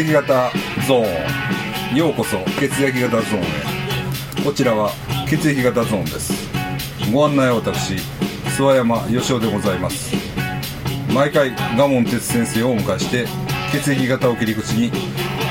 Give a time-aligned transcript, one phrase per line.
[0.00, 0.52] 液型
[0.86, 1.96] ゾーン。
[1.96, 4.44] ようこそ血液型ゾーンへ。
[4.44, 4.92] こちらは
[5.28, 6.48] 血液型ゾーンです。
[7.12, 10.14] ご案内は私諏訪山義雄でございます。
[11.12, 13.26] 毎回賀門哲先生をお迎えして
[13.72, 14.92] 血液型を切り口に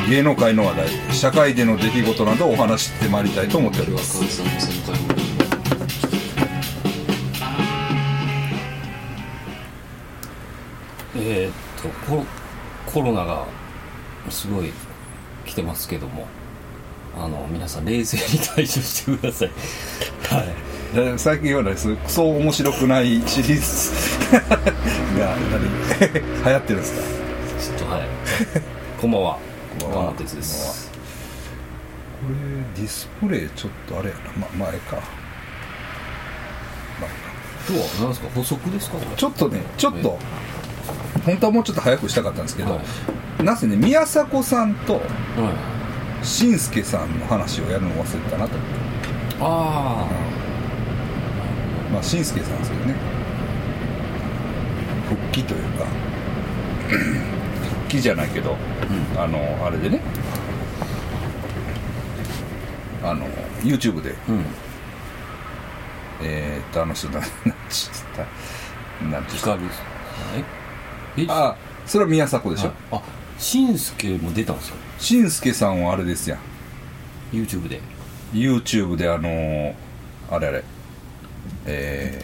[0.09, 4.23] 芸能界の話題社会での出来事などをお話ししてまいりたいと思っております。
[11.17, 12.25] えーっとコロ
[12.85, 13.45] コロナが
[14.37, 14.71] すごい
[15.45, 16.27] 来てますけども。
[17.19, 19.49] あの皆さん冷静に対処してください。
[20.29, 20.43] は
[20.93, 20.95] い。
[20.95, 23.91] で最近はねそうクソ面白くないシリーズ。
[25.19, 25.63] が何
[26.45, 26.93] 流行ってるんです
[27.71, 27.77] か？
[27.77, 28.03] ちょっとはい。
[29.01, 29.39] こんばんは。
[29.79, 30.91] こんばんはガマテツです。
[32.21, 32.35] これ
[32.83, 34.21] ディスプレイちょっとあれやな、
[34.59, 35.03] ま、前か、まあ
[37.67, 38.27] 今日は何ですか？
[38.35, 38.97] 補足ですか？
[39.15, 40.19] ちょっとねちょっと
[41.27, 42.79] 本当はもうちょっと早くしたかったんですけど、は
[43.43, 45.01] なぜね宮迫さんとは
[46.23, 46.25] い。
[46.25, 48.55] しんすけさんの話をやるの忘れてたなと。
[48.55, 48.77] 思って
[49.41, 50.07] あ
[51.93, 52.95] まあしんすけさんですけどね。
[55.09, 55.85] 復帰というか
[56.87, 59.21] 復帰じゃないけど、うん。
[59.21, 59.99] あのあれでね。
[63.03, 63.27] あの
[63.61, 64.15] YouTube で。
[64.29, 64.45] あうん。
[66.21, 67.25] えー、っとあの人だなん
[67.69, 69.65] ちったなんて光る
[70.35, 70.66] ええ
[71.27, 71.55] あ
[71.85, 72.75] それは宮迫でしょ、はい。
[72.91, 73.01] あ
[73.39, 76.39] しんすけも出たんですよしんすけさんはあれですやん。
[77.31, 77.81] YouTube で。
[78.33, 79.73] YouTube であのー
[80.29, 80.63] あれあれ。
[81.65, 82.21] え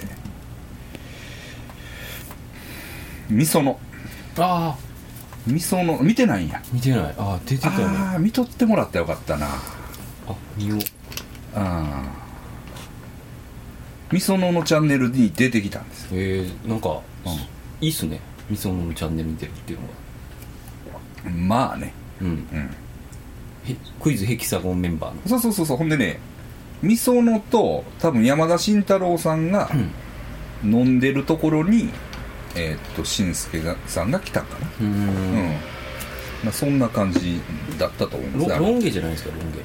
[3.29, 3.79] ー、みその
[4.37, 4.77] ああ
[5.47, 6.61] みその見てないんや。
[6.71, 7.15] 見てない。
[7.17, 7.97] ああ出てたよね。
[7.97, 9.47] ああ見とってもらったらよかったな。
[9.47, 10.79] あ見よう。
[11.55, 12.03] あ
[14.11, 16.07] みそののチャンネルに出てきたんです。
[16.11, 17.33] えー、なんか、うん。
[17.81, 19.93] いいっすねみそののチャンネル見てるっていうのが
[21.31, 21.93] まあね。
[22.21, 22.27] うん。
[22.27, 22.69] うん。
[23.65, 25.21] へクイズヘキサゴンメンバーの。
[25.27, 25.77] そうそうそうそう。
[25.77, 26.19] ほんでね
[26.81, 29.69] みそのと多分山田慎太郎さんが
[30.63, 30.73] うん。
[30.73, 31.89] 飲んでるところに
[32.55, 34.67] えーっとしんすけがさんが来たんかな。
[34.67, 34.91] うーうん。
[35.49, 35.51] ん
[36.43, 37.39] まあ、そんな感じ
[37.79, 38.53] だったと思います。
[38.55, 39.59] あのロロン毛じゃないですかロン毛。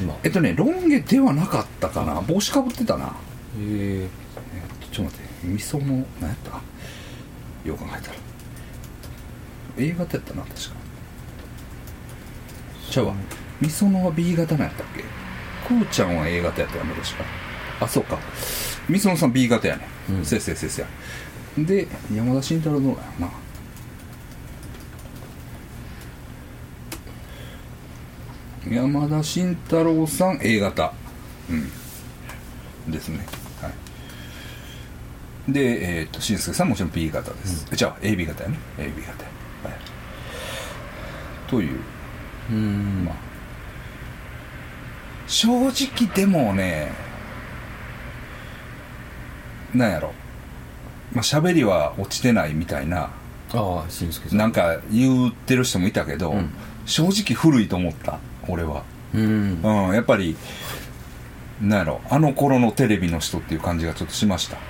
[0.00, 0.12] 今。
[0.14, 2.20] へえっとねロン毛ではなかったかな。
[2.20, 3.14] 帽子かぶってたな。
[3.58, 5.46] ええっとちょっと待って。
[5.48, 5.84] みその
[6.20, 6.60] 何やった？
[7.64, 8.14] よう考えたら。
[9.78, 10.60] A 型やったな確か。
[12.90, 13.14] ちゃうわ。
[13.60, 15.02] みそのは B 型なんやったっけ？
[15.66, 17.24] くーちゃんは A 型やったよね確か。
[17.80, 18.18] あそうか。
[18.88, 20.24] みそのさん B 型やね、うん。
[20.24, 23.30] せいせいせいせいで山田慎太郎どうだよな
[28.76, 30.92] 山田慎太郎さん A 型。
[31.48, 32.92] うん。
[32.92, 33.18] ですね。
[33.18, 33.26] はい
[35.48, 38.58] でえっ、としんすけさんもちろん B 型です、じゃあ AB 型やね。
[38.78, 39.24] AB 型。
[39.24, 39.30] や
[39.64, 39.74] はい。
[41.48, 41.78] という。
[42.50, 43.04] うーん。
[43.04, 43.14] まあ。
[45.26, 46.92] 正直でもね
[49.74, 50.12] なんやろ。
[51.12, 53.10] まあ喋りは落ちてないみたいな。
[53.54, 54.38] ああしんすけさん。
[54.38, 56.50] なんか言ってる人もいたけど、うん。
[56.86, 58.84] 正直古いと思った俺は。
[59.12, 59.60] うん。
[59.62, 60.36] うんやっぱり
[61.60, 62.00] なんやろ。
[62.10, 64.56] あの頃のテレビの人っていう感じがちょっとしました。
[64.56, 64.60] あ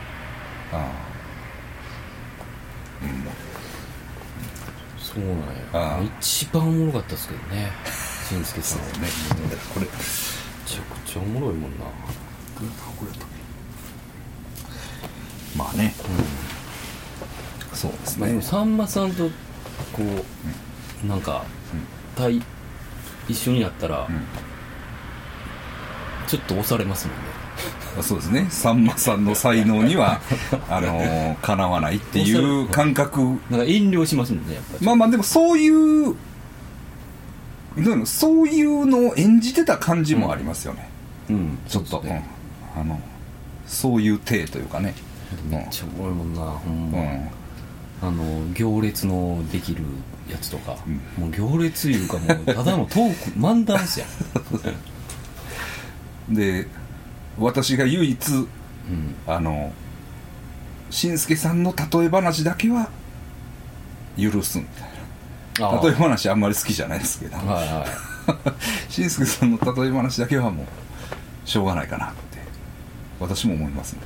[4.99, 7.71] そうなんああや一番おもろかったですけどね。
[8.29, 8.81] しんすけさん。
[8.81, 9.09] はね。
[9.75, 9.87] これ。
[9.87, 9.93] め
[10.67, 11.85] ちゃくちゃおもろいもんな。
[15.57, 15.95] まあね、
[17.75, 19.29] そうですまあ、でねもさんまさんと
[19.93, 20.03] こ
[21.05, 21.45] うなんか
[22.17, 22.41] 対
[23.29, 24.09] 一緒になったらん。
[26.27, 27.42] ちょっと押されますもんね
[28.01, 28.47] そうですね。
[28.51, 30.21] さんまさんの才能には
[30.71, 33.21] あのーかなわないっていう感覚。
[33.21, 34.87] なんか遠慮しますもんねやっぱり。
[34.87, 36.15] まあまあでもそういう
[37.77, 38.07] どういうの？
[38.07, 40.89] そういうのを演じてた感じもありますよね、
[41.31, 41.59] うん。
[41.69, 42.25] ちょっと、そうね。
[42.77, 43.01] うん、あの
[43.67, 44.95] そういう体というかね。
[45.49, 47.29] めっちゃおもろいもんなほんま、うん。
[48.03, 49.85] あの行列のできる
[50.29, 50.77] やつとか、
[51.17, 54.07] うもう行列いうかもうただのトーク漫談っすや
[56.31, 56.35] ん。
[56.35, 56.67] で
[57.43, 58.45] 私が唯一う
[58.91, 59.15] ん。
[59.27, 59.73] あの
[60.91, 62.91] しんすけさんの例え話だけは
[64.19, 64.89] 許すみたい
[65.67, 67.37] あな例え話あんまり好きじゃないですけど。
[67.37, 68.93] はいはい。
[68.93, 72.39] しんすけさんの例え話だけはもうしょうがないかなって
[73.21, 73.99] 私も思いますん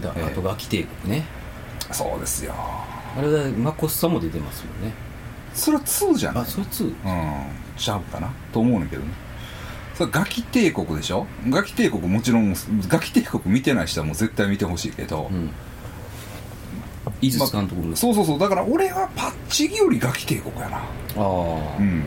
[0.00, 0.06] で。
[0.06, 0.24] だええ。
[0.26, 1.24] あとガキ帝国ね。
[1.92, 2.54] そうですよ。
[2.56, 4.94] あれはマコスさんも出てますもんね。
[5.54, 6.42] それは2じゃない？
[6.44, 6.92] あそいつうん。
[7.76, 9.08] ちゃうかなと思うねんけどね
[10.00, 11.26] それガキ帝国でしょ？
[11.50, 12.54] ガキ帝国もちろん
[12.88, 15.50] ガキ帝国見てない人はもう絶対見てほしいけど、うん。
[17.20, 20.78] 井筒監督そうそうそうだから俺はパッチギよりガキ帝国やな。
[20.78, 20.80] あ
[21.16, 21.20] あ。
[21.78, 21.98] うん。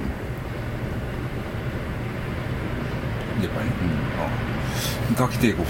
[3.43, 3.65] やっぱり。
[3.67, 3.71] ね、
[5.09, 5.67] うん、ガキ帝国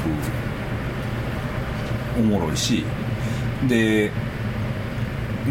[2.20, 2.86] おもろいし。
[3.68, 4.14] で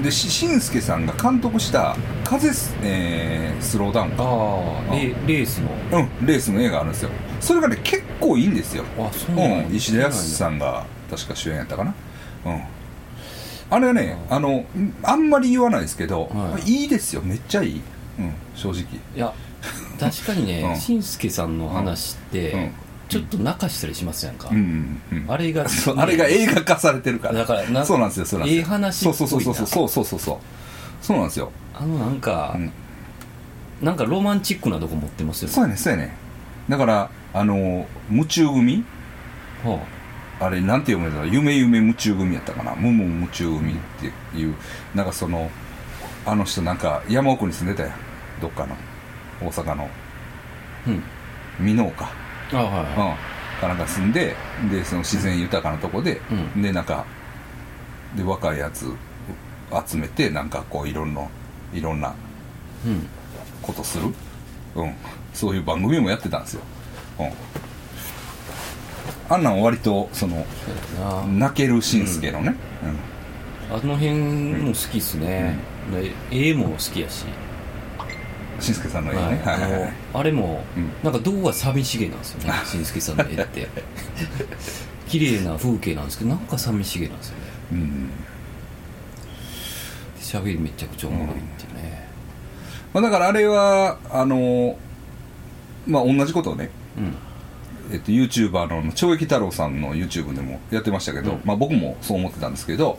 [0.02, 1.98] でししんすけさんが監督した
[2.38, 4.94] 「風ス,、えースローダウン」ああ。
[4.94, 5.98] レレースの。
[6.00, 7.10] うん、レースの映画あるんですよ。
[7.40, 8.84] それがね結構いいんですよ。
[8.98, 11.94] あそうなんやうん、石田康さんが確か主演やったかな。
[12.46, 12.62] うん。
[13.70, 14.64] あれはねあの
[15.02, 16.70] あんまり言わないですけど、はい。
[16.70, 17.22] い、いですよ。
[17.22, 17.80] めっちゃいい、
[18.18, 18.80] うん、正直。
[18.82, 18.84] い
[19.14, 19.32] や
[20.00, 21.02] 確かにうんねしん。
[21.02, 22.70] すけさんの話って、うん。
[23.08, 25.30] ちょっと泣かしたりしますやんか、うんうんうん。
[25.30, 27.34] あれがそうあれが映画化されてるから。
[27.34, 28.62] だからなそうなんですよそうなんですよ。
[28.62, 29.18] ええ話っぽいな。
[29.18, 30.36] そうそうそうそうそうそうそうそう。
[31.02, 31.50] そうなんですよ、
[31.82, 32.72] あのなんか、うん、
[33.82, 35.54] なんかロマンチックなとこ持ってますよね。
[35.54, 36.14] そうやねそうやね。
[36.68, 38.84] だからあの夢中組？
[39.64, 39.80] は
[40.40, 40.48] あ。
[40.48, 42.76] れなんて読むんだろう夢夢夢中組やったかな？
[42.76, 43.76] ムム夢中組っ
[44.32, 44.54] ていう。
[44.94, 45.50] なんかその
[46.24, 47.98] あの人なんか山奥に住んでたやん。
[48.40, 48.76] どっかの。
[49.40, 49.84] 大阪の。
[49.84, 49.88] あ
[50.86, 51.02] うん。
[51.66, 52.12] 箕面か。
[52.52, 52.76] あはいうん。
[52.76, 53.16] は
[53.60, 54.36] かなんか住んで
[54.70, 56.20] でその自然豊かなとこで、
[56.54, 56.62] うん。
[56.62, 57.04] でなんか
[58.16, 58.86] で若いやつ
[59.88, 61.22] 集めてなんかこういろんな
[61.72, 62.14] いろんな
[63.62, 64.14] ことする？
[64.74, 64.94] うん。
[65.32, 66.62] そういう番組もやってたんですよ。
[67.18, 67.32] うん。
[69.28, 70.44] あんなん割とその
[71.38, 72.54] 泣けるしんすけのね、
[73.70, 73.76] うん。
[73.76, 75.58] あの辺も好きっすね、
[75.90, 77.24] で絵も好きやし、
[78.60, 79.40] しんすけさんの絵ね、はい。
[79.54, 80.90] あのあれも、うん。
[81.02, 82.52] なんかどこが寂しげなんですよね。
[82.66, 83.68] しんすけさんの絵って。
[85.08, 87.44] 綺麗な風景なんですけどなんか寂しげなんですよね。
[87.72, 88.10] うん
[90.32, 92.08] 喋りめちゃくちゃおもろいってね。
[92.94, 94.78] まあ、だからあれはあの
[95.86, 97.14] まあ同じことをね、うん。
[97.92, 101.40] えっと、YouTuber の懲役太郎さんの YouTube でもやってましたけど、うん。
[101.44, 102.98] まあ、僕もそう思ってたんですけど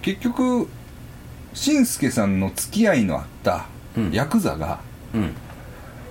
[0.00, 0.68] 結局
[1.52, 3.66] しんすけさんの付き合いのあった
[3.96, 4.10] うん。
[4.12, 4.80] ヤクザが、
[5.14, 5.34] うん。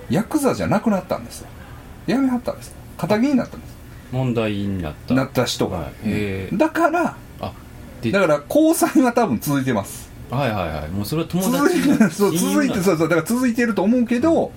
[0.08, 1.48] ヤクザじゃなくなったんですよ。
[2.06, 2.74] やめはったんです。
[2.96, 3.74] 仇になったんです。
[4.12, 5.14] 問題になった。
[5.14, 6.56] なった人が、はい。
[6.56, 7.16] だから
[8.12, 10.88] だから交際は多分続いてますはいはいはい。
[10.90, 13.08] もうそれは友続達そう続いてそうそう。
[13.08, 14.52] だから続いてると思うけど、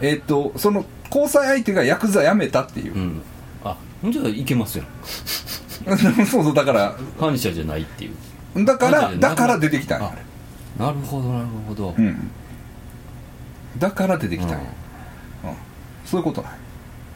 [0.00, 2.94] えっとその交際相手がヤクザ辞めたっていう。
[2.94, 3.22] う、ん。
[3.64, 4.84] あじゃいけますよ。
[6.26, 6.94] そうそうだから。
[7.18, 8.64] 反社じゃないっていう。
[8.64, 10.00] だからだから出てきたん
[10.78, 12.30] なるほどなるほど、うん。
[13.78, 14.58] だから出てきたんや、
[15.44, 15.50] うん。
[15.50, 15.56] うん。
[16.04, 16.42] そういうこと。
[16.42, 16.52] ない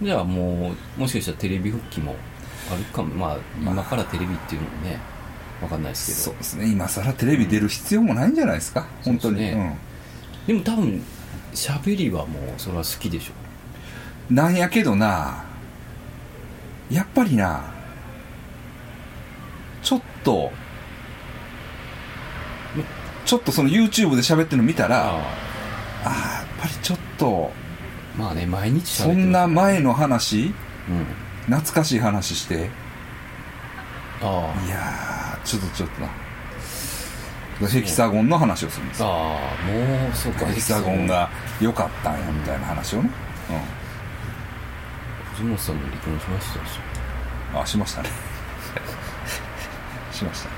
[0.03, 2.17] じゃあもうもしかしたらテレビ復帰も
[2.73, 3.15] あるかも。
[3.15, 4.99] まあ今からテレビっていうのもね
[5.63, 6.19] わかんないですけど。
[6.19, 6.71] そうですね。
[6.71, 9.39] 今更テレビ出る必要もないんじゃないですか、本当に。
[9.39, 9.79] ですね。
[10.47, 11.03] でも多分
[11.55, 13.33] 喋りはもうそれは好きでしょ
[14.31, 14.33] う。
[14.33, 15.45] ん、なんやけどな
[16.91, 17.63] やっぱりな
[19.83, 20.53] ちょっと
[23.25, 25.17] ちょっとその YouTube で喋ってるの見たらああ。
[25.17, 27.53] やっぱりちょっと
[28.17, 30.53] あまあね毎日そんな前の話
[30.89, 31.07] うん。
[31.47, 32.71] 懐かしい話して。
[34.21, 34.55] あ。
[34.67, 35.12] いやー
[35.45, 36.09] ちょっとちょっとな。
[37.69, 39.05] ヘキサゴンの話をするんです。
[39.05, 39.13] あよああ
[39.71, 41.31] もうそうかヘキサゴンが
[41.61, 43.11] 良かったんやみたいな話をね、
[45.35, 46.79] 藤本さんも離婚しましたでし
[47.55, 48.09] うん、あしましたね。
[50.13, 50.55] しましたね、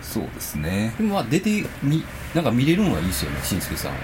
[0.00, 0.04] うん。
[0.04, 0.92] そうですね。
[0.94, 3.94] ょでもまあ出てみなんか見れるのはいいですよねしんすけさんを。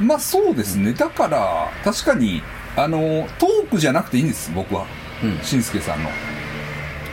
[0.00, 0.92] まあそうですね。
[0.92, 2.42] だから確かに
[2.76, 4.86] あのトークじゃなくていいんです僕は。
[5.22, 5.40] うん。
[5.42, 6.10] しんすけさんの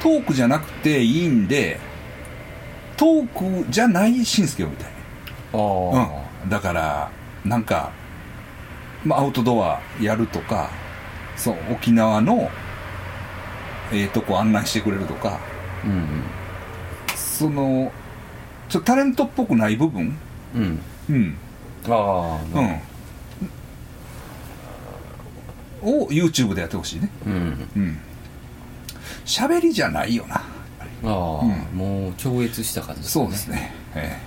[0.01, 1.79] トークじゃなくていいんで
[2.97, 4.87] トークじゃないしんすけをみたい。
[5.53, 7.11] ああ、うん、だから
[7.45, 7.91] なんか、
[9.05, 10.69] まあ、アウトドアやるとか
[11.35, 12.49] そう沖縄の
[13.91, 15.39] ええとこ案内してくれるとか
[15.85, 16.23] うん
[17.15, 17.91] その
[18.69, 20.17] ちょっとタレントっぽくない部分？
[20.55, 20.79] うん。
[21.09, 21.15] うん。
[21.15, 21.37] うん。
[21.87, 22.59] ああ
[25.83, 27.09] うんを YouTube でやってほしいね。
[27.25, 27.67] うん。
[27.75, 27.97] うん
[29.25, 30.35] 喋りじゃないよな。
[30.37, 30.41] あ
[31.03, 31.09] あ、
[31.43, 31.77] うん。
[31.77, 33.73] もう超越した感じそうですね。
[33.95, 34.19] え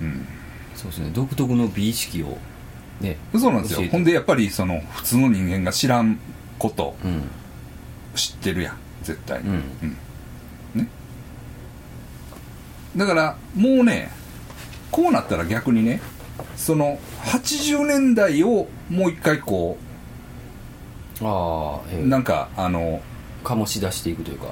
[0.00, 0.04] え。
[0.04, 0.26] うん。
[0.74, 1.10] そうですね。
[1.12, 2.38] 独特の美意識を
[3.00, 3.88] ねそうなんですよ。
[3.90, 6.18] ほんでやっぱりその普通の人間が知らん
[6.58, 6.96] こと。
[7.04, 7.22] うん。
[8.14, 8.76] 知ってるやん。
[9.02, 9.42] 絶対。
[9.42, 9.96] に、うん。
[10.74, 10.88] ね。
[12.96, 14.10] だからもうね
[14.90, 16.00] こうなったら逆にね
[16.56, 19.78] その80年代をもう一回こ
[21.22, 22.02] ああ、ええ。
[22.02, 23.02] うなんかあの
[23.42, 24.48] 醸し出していくというか。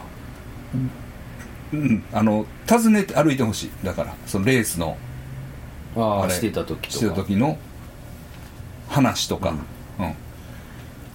[1.72, 2.04] うん。
[2.12, 3.70] あの訪ねて歩いてほしい。
[3.84, 4.96] だからそのレースの
[5.96, 7.58] あれああしてた時してた時の
[8.88, 9.50] 話とか、
[9.98, 10.14] うん。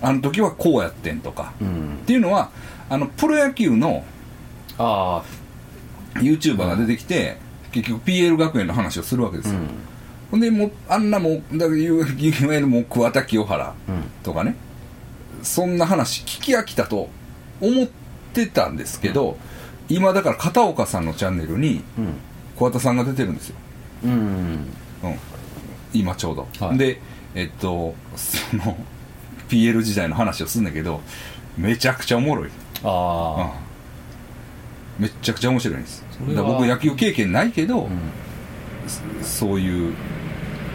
[0.01, 1.99] あの時はこうやってんとか、うん。
[2.03, 2.51] っていうのは
[2.89, 4.03] あのプロ野球の
[4.77, 5.23] あ
[6.15, 7.37] YouTuber が出てきて、
[7.71, 9.59] 結局 PL 学園の話をするわけですよ、
[10.29, 13.73] ほんでもうあんなもうだからいわゆるもう桑田清原
[14.21, 14.55] とかね、
[15.41, 17.09] そんな話聞き飽きたと
[17.65, 17.87] 思っ
[18.33, 19.37] てたんですけど、
[19.89, 22.13] 今だから片岡さんのチャンネルにうん。
[22.55, 23.55] 桑田さんが出てるんですよ、
[24.03, 25.19] うんうんうん、
[25.91, 26.77] 今ちょうど、はい。
[26.77, 27.01] で
[27.33, 28.77] えっとその
[29.49, 31.01] PL 時代の話をするんだけど
[31.57, 32.49] めちゃくちゃおもろい、
[32.83, 33.53] あ
[34.99, 36.05] うん、めっちゃくちゃ面白いんです。
[36.35, 39.95] だ僕野球経験ないけど、あ、そういう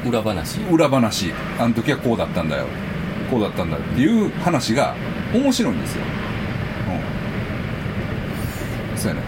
[0.04, 0.60] うん、裏話。
[0.62, 1.32] 裏話。
[1.60, 2.66] あの時はこうだったんだよ。
[3.30, 4.96] こうだったんだっていう話が
[5.32, 6.02] 面白いんですよ。
[6.22, 6.27] うん
[8.98, 9.22] そうやね。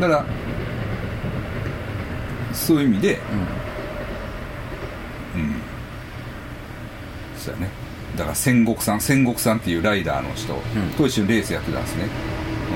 [0.00, 0.26] だから
[2.52, 3.14] そういう意味で
[5.34, 5.54] うん。
[7.38, 7.70] そうやね。
[8.16, 10.54] だから戦国さん戦国さんっていうライダーの人
[10.96, 12.08] と一緒にレースやってたんですね、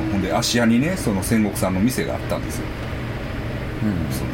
[0.05, 0.13] うん。
[0.13, 2.65] ほんで芦屋にねその戦国さんの店があったんですよ。
[3.85, 4.13] うん。
[4.13, 4.31] その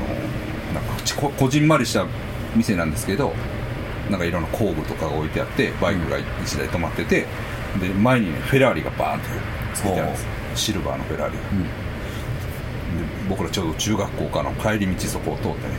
[0.74, 2.06] なんかちここじんまりした
[2.56, 3.32] 店なんですけど
[4.10, 7.26] なんかいろんな工具とかが置いてあってバイクが1台止まってて
[7.80, 9.28] で前にねフェラーリがバーンって
[9.74, 11.36] つけてあるんですシルバーのフェラーリ。
[11.36, 11.62] がうん。
[11.62, 11.68] で
[13.28, 15.74] 僕らちょうど中学校からの帰り道そこを通ってね。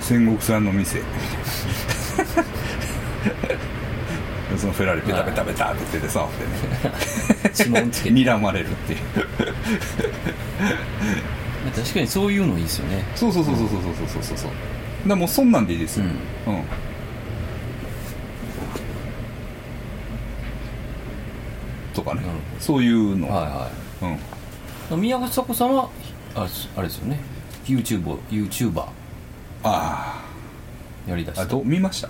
[0.00, 0.98] 戦国さんの店。
[0.98, 1.04] で
[4.58, 6.50] そのフェラーリペタペタペタって手で触ってね。
[7.54, 8.98] 睨まれるっていう。
[11.74, 13.02] 確かにそういうのいいですよね。
[13.16, 14.48] そうそうそうそうそうそうそうそうそう。
[14.48, 14.54] だか
[15.06, 16.04] らもうそんなんでいいですよ、
[16.46, 16.62] うん。
[21.94, 22.22] とかね
[22.64, 23.68] そういうの、は
[24.00, 24.10] うん、い。
[24.12, 24.20] はい
[25.00, 25.88] 宮迫さんは
[26.34, 27.18] ああれですよね。
[27.66, 28.84] YouTube YouTuber
[29.62, 30.22] あ
[31.08, 31.42] やりだした。
[31.42, 32.08] ーあどう見ました？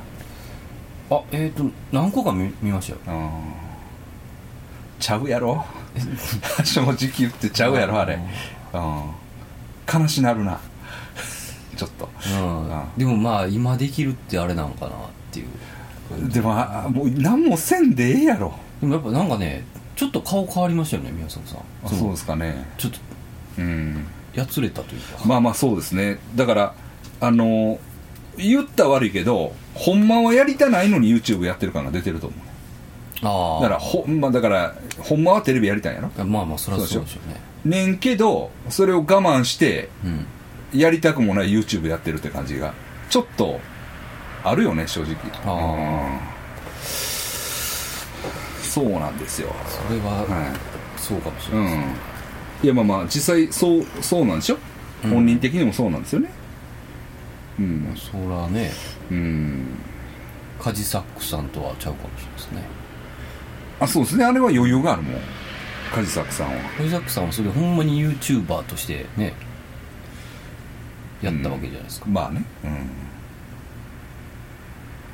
[1.11, 3.19] あえっ、と何個か見見ましたよ。
[3.19, 3.31] うん
[5.01, 5.65] ちゃうやろ？
[6.65, 8.19] 正直言ってちゃうやろあれ。
[8.73, 10.59] うん悲しなるな。
[11.77, 12.09] ちょっと。
[12.39, 12.71] うん。
[12.71, 14.93] うんでもまあ今できるってあれなんかなっ
[15.33, 16.29] ていう。
[16.29, 18.53] でもあもう何もせんでええやろ。
[18.81, 19.65] でもやっぱなんかね
[19.97, 21.59] ちょっと顔変わりましたよね宮迫さん。
[21.85, 22.11] あそう。
[22.11, 22.67] ですかね。
[22.79, 22.99] ちょっと
[23.59, 24.07] うん。
[24.35, 25.25] やつれたというか。
[25.25, 26.19] まあまあそうですね。
[26.35, 26.75] だから
[27.21, 27.79] あの
[28.37, 32.41] 言ったら悪いけどほんまはやりたないのに YouTube やってる感が出てると思う
[33.23, 36.25] ああだからほんまだからほんまはテレビやりたいんやろ？
[36.25, 37.21] まあまあそりゃそうでしょ
[37.65, 37.87] うね。
[37.87, 40.27] ねんけどそれを我慢してうん。
[40.79, 42.75] やりたくもない YouTube やってるって感じが
[43.09, 43.61] ちょっと
[44.43, 45.15] あるよね正直。
[45.47, 46.34] あうん
[48.75, 49.55] そうなんですよ。
[49.69, 50.53] それはは
[50.97, 51.95] そうかもしい、うんれないですね、
[52.65, 54.59] いやまあまあ実際そうそうなんでしょ、
[55.05, 55.11] うん。
[55.11, 56.31] 本人的にもそうなんですよね。
[57.61, 57.95] うん。
[57.95, 58.73] そらね。
[59.13, 59.65] うん。
[60.59, 62.65] カジサックさんとはちゃうかもしれないですね。
[63.79, 64.25] あそうですね。
[64.25, 65.21] あれは余裕があるもん。
[65.93, 66.55] 梶作さんは。
[66.77, 69.35] カジサックさんはそれほんまに YouTuber としてね
[71.23, 72.45] やったわけじゃないですか、まあね。
[72.65, 72.69] う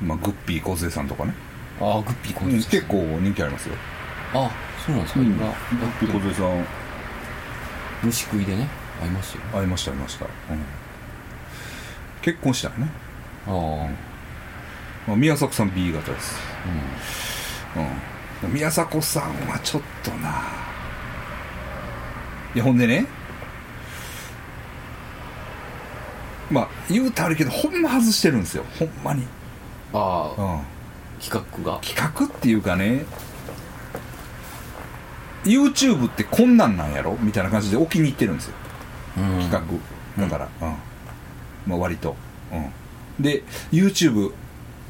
[0.05, 0.09] ん。
[0.09, 1.35] まあグッピー梢さんとかね、
[1.81, 3.75] ああグッピーコンうん結構人気ありますよ。
[4.35, 4.51] あ
[4.85, 5.27] そうなんですか、うん。
[5.27, 6.67] 今グッピー梢さん。
[8.03, 8.67] 虫食いでね
[9.01, 9.45] 会いましたよ。
[9.63, 10.31] 会いました会いました、うん、
[12.23, 12.91] 結婚したよね、
[13.47, 13.53] ああ
[15.07, 16.35] まあ、宮迫さん B 型です。
[17.77, 17.81] う
[18.45, 18.53] うん。
[18.55, 20.43] 宮迫さんはちょっとな。
[22.55, 23.07] いやほんでね。
[26.51, 28.65] まあ言うたらあるけどほんま外してるんですよ。
[28.79, 29.25] ほんまに、ん
[29.93, 30.63] ああうん、
[31.21, 31.79] 企画が。
[31.81, 33.05] 企画っていうかね
[35.45, 37.17] YouTube ってこんなんなんやろ？
[37.21, 38.55] みたいな感じで置きに行ってるんですよ。
[39.19, 39.41] うん。
[39.51, 39.51] 企
[40.19, 40.23] 画。
[40.23, 40.77] だからうん、
[41.67, 42.17] まあ割と。
[42.53, 43.23] うん。
[43.23, 44.33] で YouTube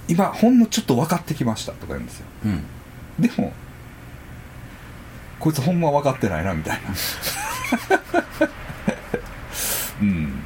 [0.08, 1.72] 今ほんのちょっと分かってきました。
[1.72, 2.26] とか言うんですよ。
[2.46, 2.64] うん。
[3.20, 3.52] でも
[5.38, 8.48] こいつほんま分かってないなみたいな。
[10.02, 10.42] うん。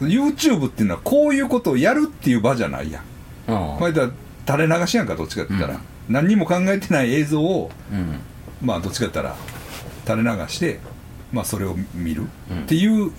[0.00, 3.02] YouTube っていうのはこういうことをやるっていう場じゃないやん
[3.48, 4.10] ああこれだ
[4.46, 5.80] 垂れ流しやんかどっちかって言ったら、うん。
[6.08, 8.20] 何にも考えてない映像をうん。
[8.62, 9.36] まあどっちかって言ったら
[10.06, 10.80] 垂れ流して
[11.32, 12.26] まあそれを見る。
[12.50, 12.62] うん。
[12.62, 13.12] っていう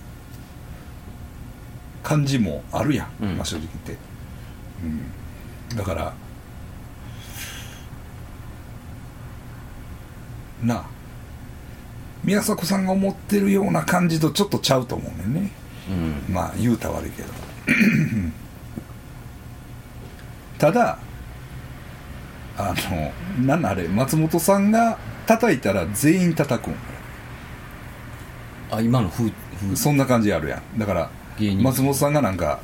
[2.03, 3.35] 感じもあるやん、うん。
[3.37, 3.97] まあ正直言って、
[5.71, 6.13] うん、だから
[10.63, 10.85] なあ
[12.23, 15.51] 宮迫さんが思ってるような感じとちょっとちゃうと思うねんね。
[16.27, 16.33] うん。
[16.33, 17.27] まあ言うたら悪いけど
[20.65, 20.97] ただ
[22.57, 22.73] あ
[23.37, 26.75] のなんあれ松本さんが叩いたら全員叩くん
[28.71, 29.29] あ今の風
[29.59, 29.75] 風。
[29.75, 30.79] そんな感じあるやん。
[30.79, 31.11] だから
[31.61, 32.59] 松本さんがなんか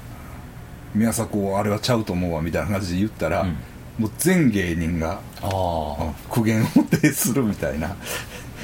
[0.95, 3.57] 宮迫をあれはちゃうと思うわみたいな感じで言ったら、うん。
[3.99, 5.19] もう全芸人が
[6.29, 7.95] 苦言を呈するみたいな。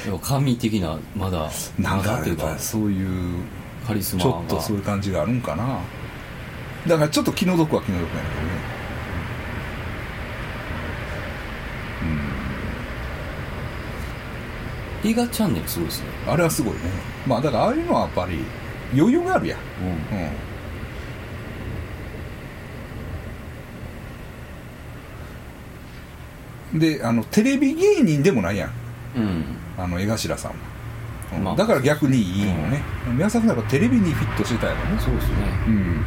[0.04, 2.60] でも神的なまだなんかいうかやっぱり。
[2.60, 3.44] そういう
[3.86, 4.30] カリスマが。
[4.30, 5.78] ちょっとそういう感じがあるんかな。
[6.88, 8.77] だからちょっと気の毒は気の毒やけどね
[15.04, 16.06] 映画チャンネルすごいですね。
[16.26, 16.80] あれはすごいね。
[17.26, 18.38] まあだからああいうのはやっぱり
[18.94, 19.58] 余裕があるやん。
[26.72, 26.74] うん。
[26.74, 26.80] うん。
[26.80, 28.70] であのテレビ芸人でもないやん。
[29.16, 29.44] うん。
[29.78, 30.56] あの江頭さんは、
[31.36, 31.44] うん。
[31.44, 32.82] まあだから逆にいいよね、
[33.14, 34.80] 宮迫さんやっぱテレビにフィットしてたよね。
[34.98, 35.34] そうですね。
[35.68, 36.02] うん。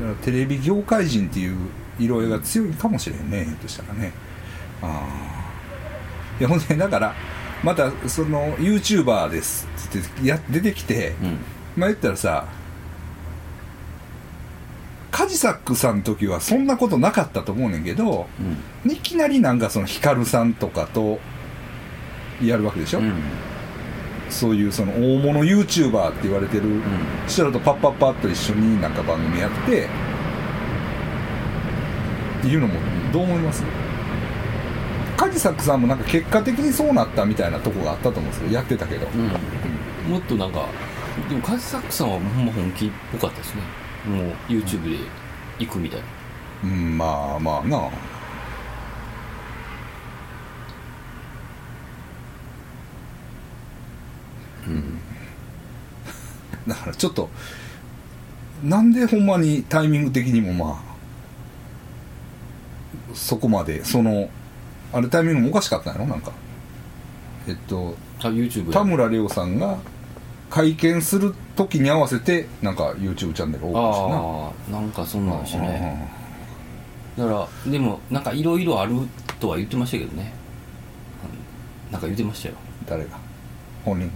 [0.00, 1.56] だからテレビ業界人っていう
[1.98, 3.44] 色合いが強いかもしれんね。
[3.44, 4.12] ひょっとしたらね。
[4.82, 5.33] ああ
[6.40, 7.14] いやほんでだから
[7.62, 11.38] またその YouTuber ですって言ってや出てきて、うん。
[11.76, 12.46] まあ言ったらさ
[15.10, 18.26] カジサックさんの時はそんなことなかったと思うねんけど
[18.84, 18.90] うん。
[18.90, 21.20] いきなりなんかそのヒカルさんとかと
[22.42, 23.14] やるわけでしょ、うん。
[24.28, 26.82] そういうその大物 YouTuber って言われてるうん。
[27.28, 29.88] 人らとパッパッパッと一緒になんか番組やってっ
[32.42, 32.74] ていうのも
[33.12, 33.62] どう思います？
[33.62, 33.83] カ
[35.34, 39.10] ジサックさんもなんか結果的にそうなったみたいなとこがあったと思うんですけどやってたけど、う
[40.08, 40.10] ん。
[40.10, 40.66] もっとなんか
[41.28, 43.62] でもカジサックさんはほんま本気っぽかったですね。
[44.06, 44.98] もう YouTube で
[45.58, 46.06] 行くみたいな。
[46.64, 47.64] うん、まあまあ。
[47.64, 47.90] なあ
[56.66, 57.28] だからちょっと
[58.62, 60.94] なんでほんまにタイミング的にもまあ
[63.14, 64.30] そこまでその
[64.94, 66.06] あれタイミングもおかしかったんやろ？
[66.06, 66.32] なんか。
[67.46, 69.76] えっとあ YouTube で田村亮さんが
[70.48, 74.16] 会見する時に合わせてなんか YouTube チャンネルオープンしたな。
[74.16, 76.08] ああなんかそんなんでしたね
[77.18, 78.94] だからでもなんかいろいろある
[79.40, 80.32] とは言ってましたけどね。
[81.88, 82.54] うんなんか言ってましたよ。
[82.86, 83.18] 誰が？
[83.84, 84.12] 本人が？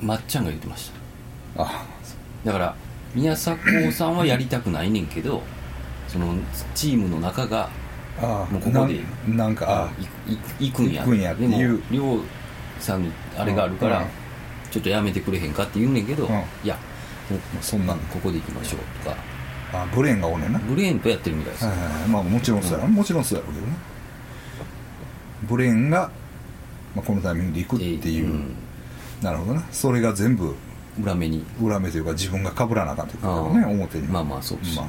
[0.00, 0.90] まっちゃんが言ってまし
[1.56, 1.62] た。
[1.64, 1.84] あ
[2.44, 2.74] だから
[3.14, 5.42] 宮迫さんはやりたくないねんけど
[6.12, 6.34] その
[6.74, 7.70] チームの中が
[8.20, 9.90] ああもうここでなんか
[10.60, 11.02] 行くんや。
[11.02, 11.78] 行くんやってでいう。
[11.78, 12.20] も亮
[12.78, 14.06] さんにあれがあるから、うん。
[14.70, 16.32] ちょっとやめてくれへんかって言うねんけど、うん。
[16.32, 16.76] いや
[17.62, 17.98] そんなん。
[17.98, 19.16] ここで行きましょうとか。
[19.72, 20.58] あブレーンがおんねんな。
[20.58, 22.08] ブレーンとやってるみたいです、はいはいはい。
[22.08, 22.84] まあもちろんそうや。
[22.84, 23.72] ろ、もちろんそうやろうけどね。
[25.48, 26.10] ブレーンが、
[26.94, 28.54] まあ、このタイミングで行くっていう、うん。
[29.22, 30.54] なるほどねそれが全部
[31.02, 31.42] 裏目に。
[31.60, 34.06] 裏目というか自分が被らなあかんということだよね表に。
[34.08, 34.86] まあまあそうです、まあ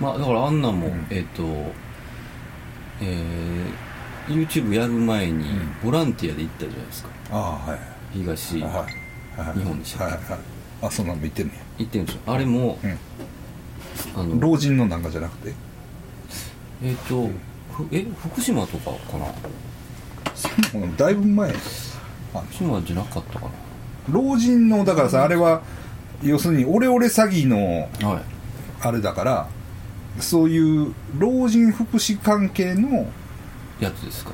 [0.00, 1.06] まあだからあんなんも、うん。
[1.10, 1.42] えっ、と
[3.02, 5.44] えー、YouTube やる前に
[5.82, 7.08] ボランティアで行ったじゃないですか。
[7.30, 7.36] あ
[7.66, 7.80] あはい。
[8.12, 8.72] 東、はい。
[9.40, 9.58] はい。
[9.58, 10.12] 日本でしたはい。
[10.14, 10.22] はい。
[10.82, 12.22] あそんなんも言ってんね行ってるんですよ。
[12.26, 12.96] あれも、や、
[14.16, 15.54] あのうん、老人のなんかじゃなくて？
[16.82, 17.28] えっ、と、
[17.72, 18.04] ふえ？
[18.22, 19.26] 福島とかかな？
[20.80, 21.52] うんだいぶ前。
[22.32, 23.50] あ福島じゃなかったか
[24.08, 25.62] 老人のだからさあれは
[26.22, 28.22] 要するにオレオレ詐欺のなはい。
[28.82, 29.48] あれだから
[30.18, 33.10] そういう老人福祉関係の
[33.78, 34.32] やつですか？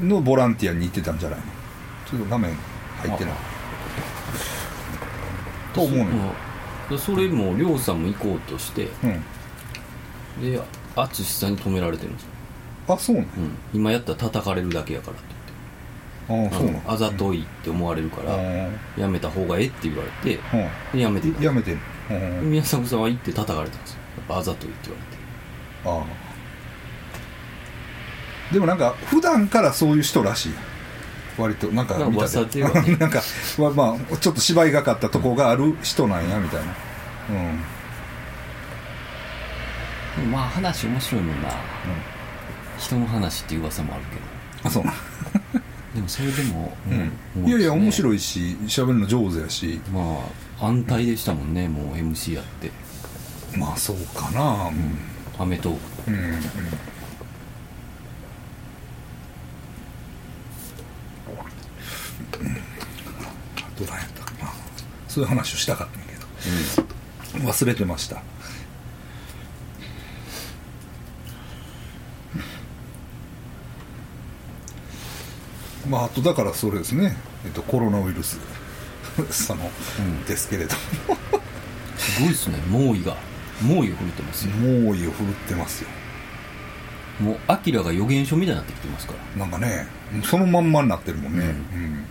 [0.00, 1.44] のボランティアに行ってたんじゃないの？
[2.08, 2.54] ちょっと画面
[3.02, 3.34] 入ってない。
[5.74, 6.10] と思うのよ。
[6.10, 9.22] うんそれも亮さんも行こうとしてうん。
[10.40, 10.58] で
[10.96, 12.28] 淳さんに止められてるんですよ、
[12.88, 15.26] あそうなのうん、今やったら叩かれるだけやからって
[16.30, 16.54] 言って。
[16.54, 18.38] ああそうなのあざといって思われるから、あ
[18.96, 20.56] やめた方がええって言われてあ
[20.94, 20.98] うん。
[20.98, 21.44] でやめてた。
[21.44, 21.76] やめて
[22.10, 22.50] うん。
[22.50, 26.08] 宮迫さんは行って叩かれたんですよぱあざといって言われて。
[26.08, 26.14] あ
[28.50, 28.52] あ。
[28.52, 30.52] でもなんか普段からそういう人らしい。
[31.36, 32.96] 割となんかまあ見た噂ではね。
[32.96, 33.22] なんか
[33.58, 36.66] まあ まあちょっと芝居がかったとこがある人なんやみたいな。
[40.20, 40.30] うん。
[40.32, 41.48] まあ話面白いもんな、
[42.78, 44.22] 人の話っていう噂もあるけど。
[44.64, 44.84] あそう。
[44.84, 44.92] な
[45.94, 46.76] でもそれでも、
[47.36, 47.46] うん。
[47.46, 49.80] いやいや面い白いし喋るの上手やし。
[49.92, 52.70] まあ安泰でしたもんねもう MC やって
[53.56, 54.68] まあそうかな。
[54.68, 54.98] うん。
[55.38, 56.10] アメトーク。
[56.10, 56.18] うん。
[56.18, 56.40] うん。
[63.78, 64.52] どないやったかな。
[65.08, 67.48] そういう話をしたかったんやけど。
[67.48, 68.22] 忘れてました。
[75.88, 78.38] まああとだからそれですね、えっと、コロナウイルス。
[79.30, 80.24] その、うん。
[80.24, 80.74] ですけれど
[81.96, 82.58] すごいですね。
[82.68, 83.16] 猛威が
[83.62, 84.52] 猛威が降ってますよ。
[84.56, 85.90] 猛威を振るってますよ。
[87.20, 89.44] もうアキラが予言書みたいになってきてますから。
[89.44, 89.86] なんかね
[90.24, 91.50] そのまんまになってるもんね、うん。
[91.50, 91.52] う
[91.86, 92.04] ん。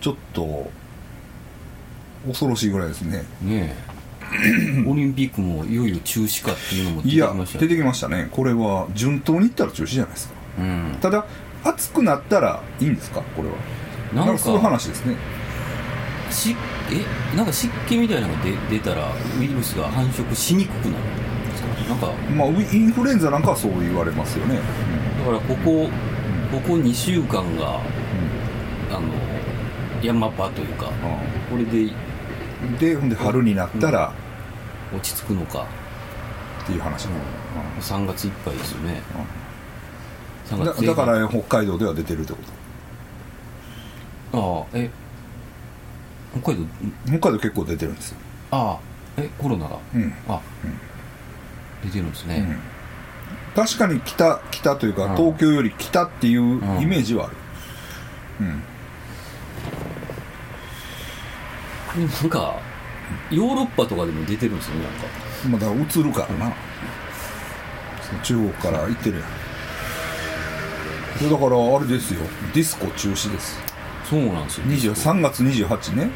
[0.00, 0.70] ちょっと
[2.26, 3.24] 恐ろしいぐらいですね。
[3.42, 3.94] ねえ。
[4.88, 8.28] オリンピックもいよいよ中止かっていうのも出てきいやました出てきましたね。
[8.32, 10.34] これは順当にいったら中止じゃないですか。
[10.58, 10.96] うん。
[11.00, 11.26] ただ
[11.62, 13.22] 暑くなったらいいんですか？
[13.36, 13.54] これは。
[14.26, 15.16] なんかそういう話ですね。
[16.30, 16.56] し
[16.94, 21.04] えなんか湿気みたいなのが出出たらウイルスが繁殖しにくくなる。
[21.04, 24.58] んですかなんかまあウイインフルエンザなんかはそう言われますよね、
[25.18, 25.88] だからここ
[26.52, 27.80] ここ2週間が
[28.90, 29.02] あの
[30.02, 30.86] 山場というか
[31.50, 31.92] これで
[32.62, 34.12] うんでほんで春になったら
[34.94, 35.66] 落ち着くのか。
[36.64, 37.06] っていう話、
[37.80, 39.02] 3月いっぱいですよね。
[40.46, 40.64] 3うん。
[40.64, 42.38] だだから北海道では出てるってこ
[44.32, 44.90] ああえ
[46.40, 46.70] 北海道と
[47.06, 48.16] 北海道結構出てるんですよ、
[48.50, 48.78] あ
[49.16, 49.78] あえコロナが？
[49.94, 50.12] うん。
[50.28, 50.40] あ、
[51.84, 52.58] 出てるんですね、
[53.56, 53.64] うん。
[53.64, 55.16] 確かに北北というか、うん。
[55.16, 56.80] 東京より北っていううん。
[56.80, 57.36] イメージはある、
[58.40, 58.62] うん。
[61.98, 62.56] なんか
[63.30, 65.04] ヨーロッパとかでも出てるんですよねなんか。
[65.48, 66.52] まあだから映るからな、
[68.22, 69.26] 中国から行ってるやん。
[71.30, 72.20] だからあれですよ。
[72.52, 73.60] ディスコ中止です
[74.04, 74.66] そうなんですよ。
[74.94, 76.10] 23月28ね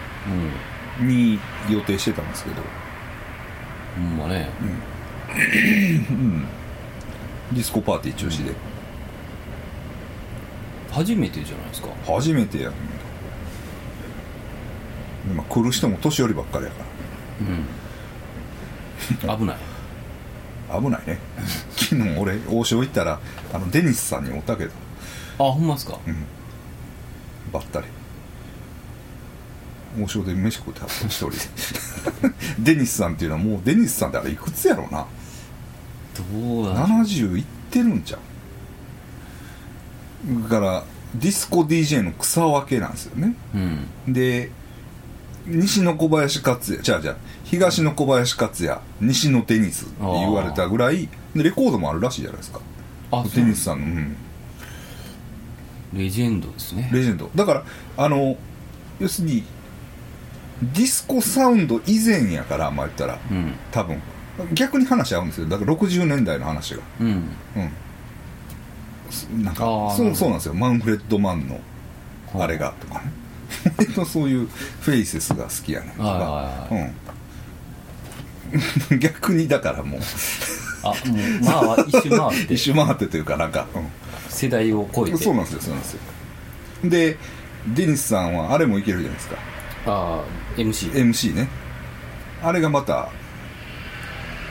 [1.01, 1.39] うんに
[1.71, 2.57] 予定してたんですけど。
[3.97, 4.49] ほんまね、
[7.53, 8.53] ディスコパーティー中止で、
[10.91, 11.89] 初めてじゃないですか。
[12.07, 12.73] 初めてやん
[15.31, 16.77] 今来る人も年寄りばっかりやか
[17.41, 19.39] うん。
[19.39, 19.57] 危ない。
[20.71, 21.19] ら危ないね。
[21.77, 23.21] 昨日俺王将行ったら
[23.53, 24.73] あのデニスさんにおったけど。
[25.39, 25.99] あほんまですか
[27.53, 27.87] ばったり。
[30.01, 31.31] 王将で飯食ってはった一人。
[31.31, 35.07] で デニスさんっていうのはもうデニスさんってあれいくつやろうな。
[36.33, 38.19] どうなんでし70いってるんじゃ
[40.27, 40.85] んだから
[41.15, 43.35] ディスコ DJ の草分けなんですよね。
[43.55, 43.61] ょう
[44.07, 44.13] うん。
[44.13, 44.51] で
[45.47, 52.61] 西の小林克也じゃあじゃあ東の小林克也西のデニスって言われたぐらいでレコードもあるらしいじゃないですか。
[53.11, 54.17] あデニスさんの、うん、
[55.93, 56.91] レジェンドですね。
[56.93, 57.31] レジェンド。
[57.35, 57.65] だから
[57.97, 58.37] あの
[59.01, 59.45] 要するに
[60.63, 63.19] ディスコサウンド以前やからまあ言ったら。
[63.31, 63.55] うん。
[63.71, 64.01] 多分。
[64.53, 65.49] 逆に話合うんですよ。
[65.49, 66.83] だから60年代の話が。
[67.01, 67.07] うん。
[67.07, 67.11] う
[69.41, 69.43] ん。
[69.43, 69.65] なんか
[69.97, 70.55] そうそうなんですよ。
[70.55, 71.61] マンフレッドマンの
[72.35, 73.13] あれがとかね。
[73.79, 74.47] 割とそういう
[74.81, 76.77] フェイセスが好きやねんとはいか
[78.91, 78.99] うん。
[79.01, 80.01] 逆にだからもう。
[80.83, 82.55] あもうまあ一周回って。
[82.55, 83.67] 一周回ってというかなんか、
[84.39, 85.13] 世代を超えて。
[85.13, 86.01] うん、そうなんですよそうなんですよ。
[86.85, 87.17] で
[87.75, 89.37] デニスさんはあれもいけるじゃないですか。
[89.87, 90.23] あ
[90.57, 91.49] あ MC MC ね。
[92.43, 93.09] あれがまた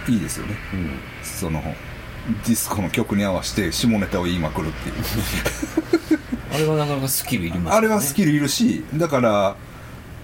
[0.09, 0.55] いいですよね。
[0.73, 0.99] うん。
[1.23, 4.95] そのディスコの曲に合わせて下ネタを言いまくるっていう。
[6.53, 7.77] あれはなかなかスキルいりますよね。
[7.77, 9.55] あれはスキルいるしだから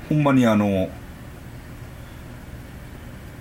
[0.10, 0.89] ほんまにあの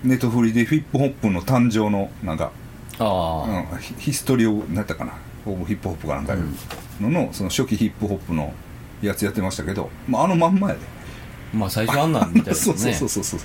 [0.03, 2.51] ネットフリでヒップホップの誕生のなんか、
[2.99, 6.35] あうん、ヒヒストリーを何やったかなヒップホップかなんか
[7.01, 8.53] のの,、その初期ヒップホップの
[9.01, 10.81] やつやってましたけど、まあ、あのまんまやで。
[11.53, 13.39] あまあ最初あんなんみたいです そうそうそうそう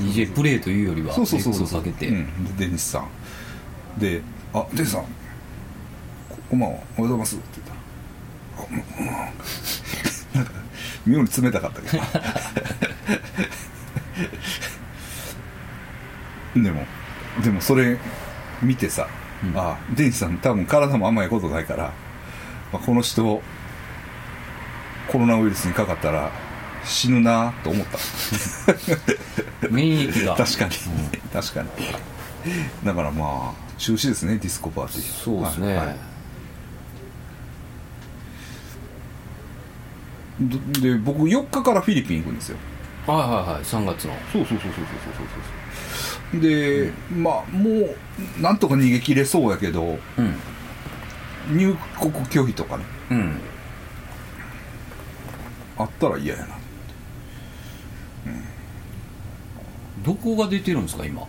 [0.00, 1.80] DJ プレイというよりはそうそうそうそう。
[1.80, 3.08] かけて、うん、でデニスさん。
[4.00, 4.22] で
[4.54, 5.02] 「あデニスさん。
[5.02, 5.08] こ
[6.50, 6.76] こんばんは。
[6.76, 8.64] おはようございます」って言ったら。
[8.64, 9.14] あ「うんうん」
[10.34, 10.52] なんか
[11.06, 12.02] 妙に冷たかったけど。
[16.62, 16.84] でも
[17.44, 17.96] でもそれ
[18.60, 19.06] 見てさ、
[19.44, 19.58] うん。
[19.58, 21.92] あデニスさん多分体も甘いことないから、
[22.72, 23.42] まあ、この人
[25.10, 26.30] コロナウイルスにかかったら
[26.84, 27.98] 死ぬなと思った。
[29.70, 30.34] 免疫が。
[30.36, 30.70] 確かに、
[31.32, 31.68] 確かに。
[32.84, 35.24] だからまあ中止ですねディスコパーティー。
[35.24, 35.96] そうですね、はいはい。
[40.40, 42.56] どで僕4日からフィリピン行くんですよ。
[43.06, 44.14] はいはいはい3月の。
[44.32, 45.59] そうそうそうそうそうそうそう
[46.34, 47.96] で、まあもう
[48.40, 50.34] なんとか逃げ切れそうやけどうん。
[51.56, 52.84] 入国拒否とかね。
[53.10, 53.36] うん。
[55.78, 56.60] あったら嫌やな
[60.04, 61.26] どこが出てるんですか今？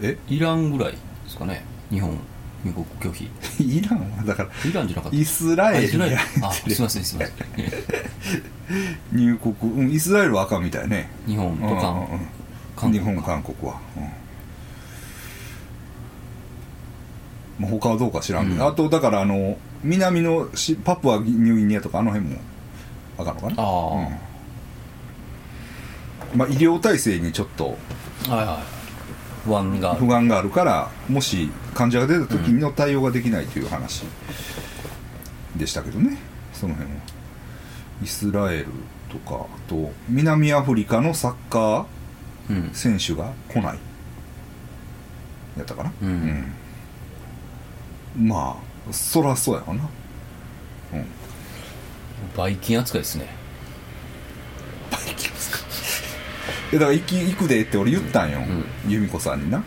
[0.00, 0.16] え？
[0.28, 1.64] イランぐらいですかね。
[1.90, 2.16] 日本
[2.64, 3.28] 入国拒否。
[3.62, 5.18] イランはだからイランじゃなかった。
[5.18, 6.12] イスラエルエル。
[6.12, 7.36] やあすいませんすいません。
[9.12, 11.10] 入国、うん、イスラエルはあかんみたいね。
[11.26, 12.20] 日本とうんうんうん
[12.88, 14.02] 日本韓国は、うん。
[17.58, 18.70] まあ、他はどうか知らんけど、うん。
[18.70, 22.38] あとだからあの南のしパプアニューギニアとかあの辺も
[23.18, 23.62] あかんのかな？
[23.62, 23.68] ああ、
[26.32, 26.38] うん。
[26.38, 27.72] まあ、医療体制にちょっとは
[28.42, 28.58] いはい。
[29.44, 30.00] 不安がある。
[30.00, 34.04] 不安があるからもし患者が出た時の対応ができないという話。
[35.56, 36.16] でしたけどね。
[36.52, 36.98] その辺は。
[38.02, 38.66] イスラエル
[39.10, 41.86] とかあと南アフリカのサッカうんー
[42.72, 43.78] 選手が来ない。
[45.56, 45.92] やったかな？
[46.02, 46.08] うん。
[48.18, 48.28] うん。
[48.28, 48.56] ま
[48.88, 49.88] あそらそうやわな。
[50.94, 51.06] うん。
[52.36, 53.28] バイキン扱いですね。
[54.90, 55.58] バイキンですか
[56.72, 56.74] い？
[56.76, 58.42] やだから行き行くでって俺言ったんよ、う
[58.90, 59.62] 由美子さんにな。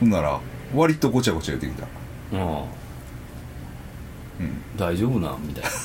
[0.00, 0.40] ほんなら
[0.74, 1.84] 割とごちゃごちゃ言ってきた。
[1.84, 1.88] あ
[2.32, 2.64] あ。
[4.40, 4.52] うん。
[4.76, 5.38] 大丈夫なん？
[5.46, 5.70] みたいな。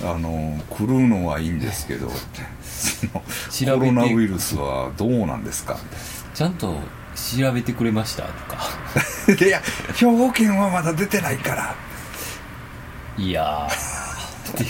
[0.00, 2.18] あの来るのはいいんですけどその
[3.50, 5.78] 調べてコロナウイルスはどうなんですか？
[6.34, 6.74] ちゃんと
[7.36, 8.22] 調べてくれました？
[8.24, 8.58] とか。
[9.44, 9.60] いや
[9.96, 11.74] 兵庫県はまだ出てないから。
[13.16, 14.52] いやー。
[14.52, 14.66] ってい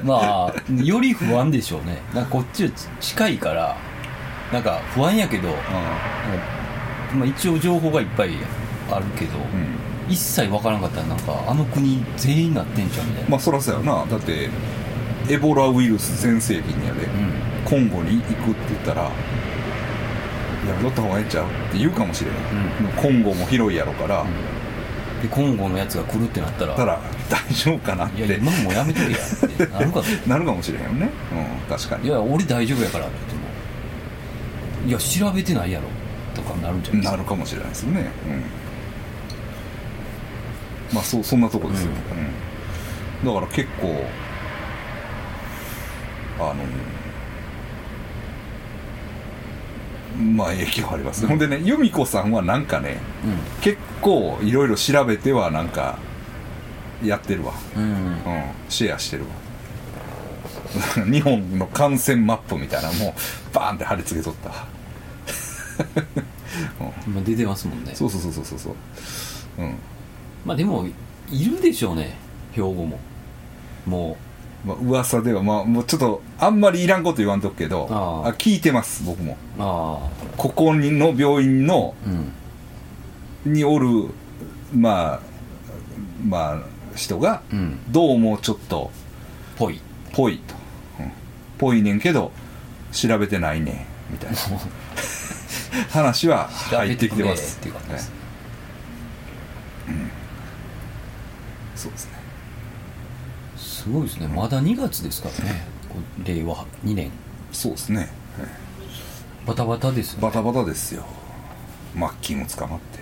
[0.00, 0.04] う。
[0.04, 2.00] まあより不安でしょうね。
[2.14, 3.76] なんかこっちは近いから
[4.52, 5.48] なんか不安やけど、
[7.14, 8.30] まあ、一応情報がいっぱい
[8.90, 9.76] あるけど、うん。
[10.08, 14.06] 一切わからんかったらなんかあの国全員なってんじゃんみたいな、まあそらそうやな。
[14.06, 14.48] だって
[15.28, 17.10] エボラウイルス全盛期にやで、うん。
[17.64, 19.06] コンゴに行くって言ったらい
[20.68, 21.46] や戻った方がええんちゃう？
[21.46, 22.40] って言うかもしれない、
[22.96, 24.24] コンゴも広いやろから、
[25.22, 28.24] でコンゴのやつが来るってなったらたら大丈夫かなって。
[28.24, 29.66] いや今もうやめとけやって。
[29.66, 30.04] なるかと。
[30.28, 31.08] なるかもしれへんよね。
[31.32, 31.34] う
[31.72, 32.08] ん確かに。
[32.08, 33.06] いや俺大丈夫やから。
[33.06, 35.86] って言ってもいや調べてないやろ。
[36.34, 37.16] とかなるんじゃないですか。
[37.16, 38.10] なるかもしれないですよね。
[38.28, 38.32] う
[40.92, 40.94] ん。
[40.94, 41.90] まあそそんなとこですよ、
[43.22, 43.34] うん。
[43.34, 44.04] だから結構
[46.38, 46.54] あの
[50.34, 52.98] まあ影響ありますね、ほんでね由美子さんはなんかね
[53.60, 55.98] 結構いろいろ調べてはなんか
[57.04, 57.52] やってるわ。
[57.76, 57.88] うん、うん。
[57.88, 58.22] うん、
[58.68, 59.28] シェアしてるわ。
[61.10, 63.14] 日本の感染マップみたいなのも
[63.50, 64.48] うバーンって貼り付けとった。
[64.50, 64.66] わ
[67.06, 67.92] 今出てますもんね。
[67.94, 68.58] そうそうそうそうそう。
[68.58, 68.74] そう
[69.58, 69.74] うん。
[70.44, 70.86] まあでも
[71.30, 72.16] いるでしょうね
[72.52, 72.98] 兵庫も。
[73.86, 74.16] も
[74.66, 78.32] まあ噂ではまあもうちょっとあんまりいらんこと言わんとくけどああ。
[78.34, 79.32] 聞いてます僕も。
[79.32, 80.10] うあ。
[80.36, 82.10] ここにの病院のあ
[83.46, 83.52] うん。
[83.52, 84.10] におる
[84.74, 85.20] まあ
[86.26, 86.62] まあ
[86.96, 87.78] 人がうん。
[87.90, 88.90] どうもちょっと
[89.56, 89.80] ぽい。
[90.12, 90.54] ぽいと、
[91.00, 91.12] うん、
[91.58, 92.32] ぽいねんけど
[92.90, 94.36] 調べてないねんみたいな。
[95.90, 97.58] 話は入ってきてます。
[97.58, 98.16] っていう感じです
[101.76, 102.15] そうですね
[103.86, 104.26] すごいですね。
[104.26, 105.64] まだ2月ですからね。
[106.24, 107.08] 令和2年。
[107.52, 108.08] そうですね。
[109.46, 111.04] バタバタですよバタバタですよ。
[111.94, 112.98] マッキーも捕まって。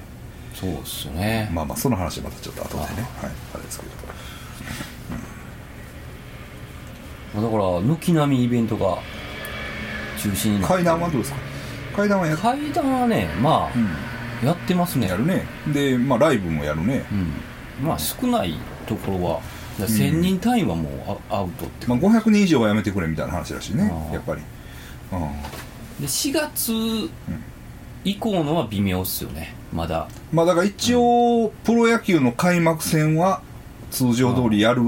[0.55, 2.87] そうっすよね、まあまあその話はまたちょっと後でね。
[2.87, 3.93] はいあれですけど。
[7.35, 8.99] まあだから軒並みイベントが
[10.19, 11.39] 中止になって階段はどうですか？
[11.97, 13.79] 階段はや,、階段はねまあ、
[14.43, 15.07] うやってますね。
[15.07, 15.47] ん、やるね。
[15.73, 17.07] でまあライブもやるね、
[17.81, 17.87] うん。
[17.89, 19.41] まあ少ないところは
[19.79, 20.89] 1000人単位はも
[21.31, 24.43] うアアウトってまあ、500人以上はやめてくれみたいな話らしいねやっぱり。
[25.13, 25.21] うん。
[26.01, 26.73] で4月
[28.05, 30.09] 以降のは微妙っすよねまだ。
[30.33, 33.43] まあだから一応プロ野球の開幕戦は
[33.91, 34.83] 通常通りやる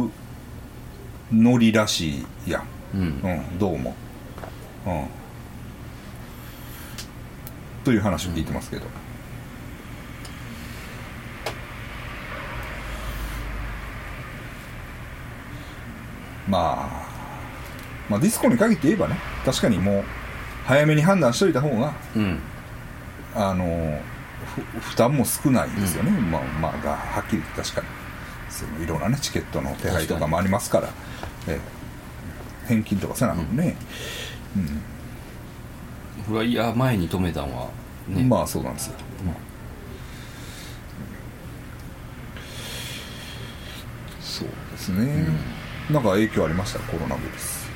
[1.32, 2.66] ノリらしいやん。
[2.94, 3.00] うん。
[3.00, 3.94] うんどうも。
[4.86, 5.06] うん。
[7.84, 8.86] という話を聞いてますけど、
[16.48, 17.06] まあ
[18.08, 20.04] まあディスコに限って言えばね確かにもう
[20.64, 22.38] 早めに判断しといた方がうん。
[23.34, 24.00] あの
[24.54, 27.86] ふ負担も少ないですよね、まあまあがはっきり確かに。
[28.48, 30.88] そのいろんなねチケットの手配とかもありますから。
[31.48, 31.76] ええ。
[32.66, 33.76] 返金とかせなくてもね、
[36.26, 37.68] フライヤー前に止めたんは
[38.08, 38.24] ね。
[38.24, 38.94] まあそうなんですよ。
[39.24, 39.34] まあ
[44.20, 45.26] そうですね、
[45.90, 46.80] なんか影響ありました？
[46.80, 47.66] コロナウイルス。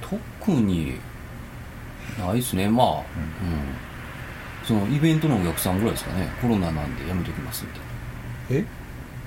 [0.00, 0.94] 特に
[2.18, 2.68] ないですね。
[2.68, 3.04] まあ、うん。
[4.64, 6.30] そのイベントのお客さんぐらいですかね。
[6.40, 7.78] コロナなんでやめときますみた
[8.54, 8.64] いえ？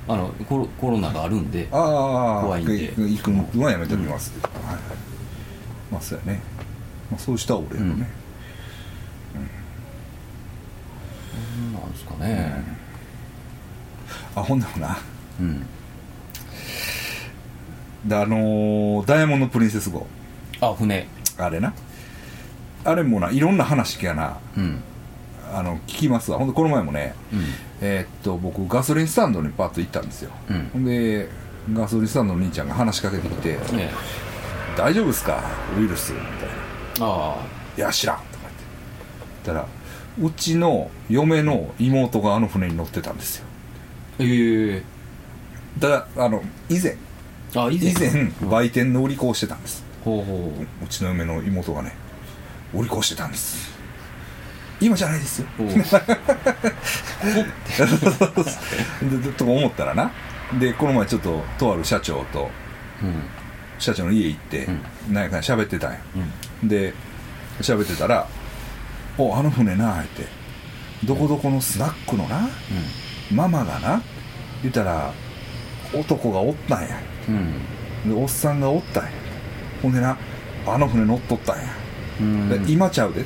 [0.08, 2.94] なあのコロコロナがあるんでああ怖いんで。
[2.96, 4.76] 行くのはやめておきますって、はいはい。
[5.92, 6.42] まあそうやね、
[7.12, 8.10] まあ、そうしたら俺やろね、
[11.74, 12.64] なんですかね。
[14.36, 14.98] あほんでもな
[15.40, 15.66] うん、
[18.06, 20.08] であのーダイヤモンド・プリンセス号。
[20.62, 21.08] あ船。
[21.38, 21.74] あれな。
[22.84, 24.38] あれもないろんな話がな。
[24.58, 24.82] うん。
[25.54, 26.40] あの聞きますわ。
[26.40, 27.44] ほんでこの前もねうん。
[27.82, 30.70] えーっと僕ガソリンスタンドにパッと行ったんですよ、うん。
[30.74, 31.30] ほんで
[31.74, 33.92] ガソリンスタンドの兄ちゃんが話しかけてきてね
[34.76, 35.42] 「大丈夫ですか？
[35.78, 36.28] ウイルス」みたい
[37.00, 37.06] な。
[37.06, 37.36] あ
[37.78, 38.18] いや知らん。
[38.18, 38.64] とか言って。
[39.46, 39.68] 言ったら
[40.20, 43.46] うちの嫁の妹があの船に乗ってたんですよ。
[44.20, 44.26] あえ。
[44.26, 44.97] えた
[45.80, 46.98] だあの以前。
[47.56, 47.92] あ以前。
[47.92, 49.84] 以前うん売店の売り子をしてたんです。
[50.04, 51.94] ほうほうちの嫁の妹がね
[52.74, 53.76] 売り子をしてたんです。
[54.80, 55.48] 今じゃないですよ。
[59.38, 60.12] とか思ったらな。
[60.60, 62.50] でこの前ちょっととある社長と
[63.02, 63.24] うん。
[63.80, 64.68] 社長の家行って、
[65.10, 66.00] うなんやかんや喋ってたんや。
[66.62, 66.68] うん。
[66.68, 66.94] で
[67.62, 68.28] 喋ってたら
[69.18, 70.26] 「おあの船な」って
[71.06, 72.50] 「どこどこのスナックのな
[73.32, 74.02] ママがな」
[74.62, 75.14] 言ったら
[75.94, 77.00] 男がおったんや。
[77.30, 78.12] うん。
[78.12, 79.10] でおっさんがおったんや。
[79.82, 80.18] ほんでな
[80.66, 81.64] あの船乗っとったんや、
[82.20, 82.50] うん。
[82.66, 83.24] で今ちゃうで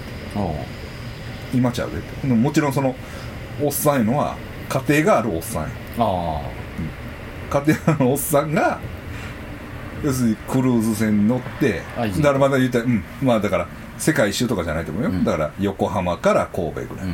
[1.53, 2.95] 今ちゃうでっももちろんその
[3.61, 4.35] おっさんいうのは
[4.69, 5.69] 家庭があるおっさんや。
[5.97, 6.41] あ
[7.49, 8.79] 家庭のおっさんが
[10.03, 13.03] 要するにクルーズ船に乗ってだからまだ言ったらうん。
[13.21, 15.23] まあだから世界一周とかじゃないと思うよ、うん。
[15.23, 17.13] だから横浜から神戸ぐらい、うん。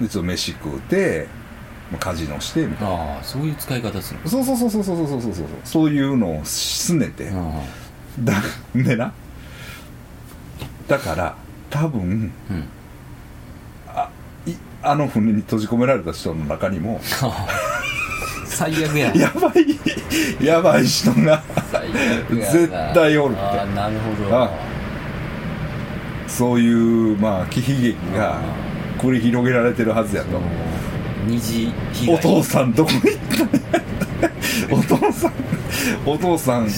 [0.00, 1.39] でちょっと飯食うてまあ
[1.98, 2.94] カジノしてみたいな。
[2.94, 5.46] ああそういう使い方するそうそうそうそうそうそうそうそうそう。
[5.64, 7.62] そういうのをすねて、あ
[8.20, 8.34] だ
[8.74, 9.12] でな？
[10.88, 11.34] だから
[11.70, 12.68] 多分あうん。
[13.94, 14.08] あ
[14.46, 17.00] いあの船に閉じ込められた人の中にも
[18.46, 19.52] 最悪や やば
[20.40, 21.42] いやばい人が
[22.30, 23.40] 絶対おるって。
[23.42, 24.42] ああなるほど。
[24.44, 24.50] あ
[26.26, 28.38] そういうまあ喜悲劇が
[28.98, 30.30] 繰り広げられてるはずやと。
[30.32, 30.40] そう
[31.26, 33.02] 二次被お害父さんどこ行っ
[34.68, 35.32] た お父さん
[36.06, 36.68] お父さん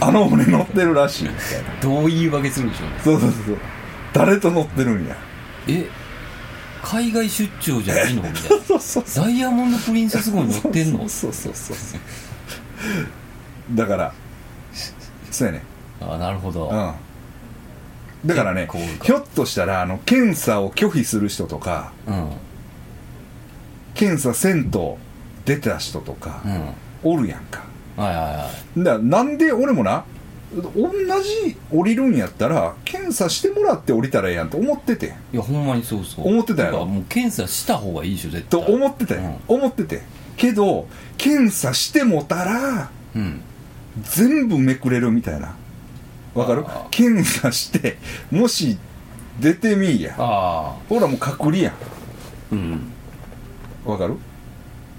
[0.00, 1.24] あの船乗ってるらしい。
[1.24, 3.56] みたいなどう言い訳するんでしょうそうそうそう
[4.12, 5.16] 誰と乗ってるんや？
[5.66, 5.86] え
[6.82, 8.22] 海外出張じゃないの？
[8.22, 8.38] みたいな。
[8.48, 11.08] そうそうそうダイヤモンド・プリンセス号に乗ってんの？
[11.08, 14.12] そうそうそうそうだから
[15.30, 15.62] そうやね。
[16.00, 18.28] ああなるほど、うん。
[18.28, 18.68] だからね
[19.02, 22.30] ひょっとしたらあの検査を拒否する人とかうん
[23.98, 24.96] 検査せんと
[25.44, 27.10] 出た人とかうん。
[27.12, 27.64] おるやんか。
[27.96, 28.84] はいはいはい。
[28.84, 30.04] だなんで俺もな
[30.54, 36.28] 同じ降りるんやったら検査してもらって降りたらええやんと思ってていやほんまにそうそう。
[36.28, 36.86] 思ってたやろ？
[36.86, 40.02] もう検査した方がいいでしょ絶と対思ってたよ、思ってて
[40.36, 40.86] けど
[41.18, 43.40] 検査してもたらうん、うん
[44.00, 45.56] 全部めくれるみたいな。
[46.32, 46.64] わかる？
[46.64, 46.90] あー。
[46.90, 47.98] 検査して
[48.30, 48.78] もし
[49.40, 50.14] 出てみいや。
[50.14, 51.74] ほらもう隔離や
[52.52, 52.92] うんん
[53.92, 54.16] わかる、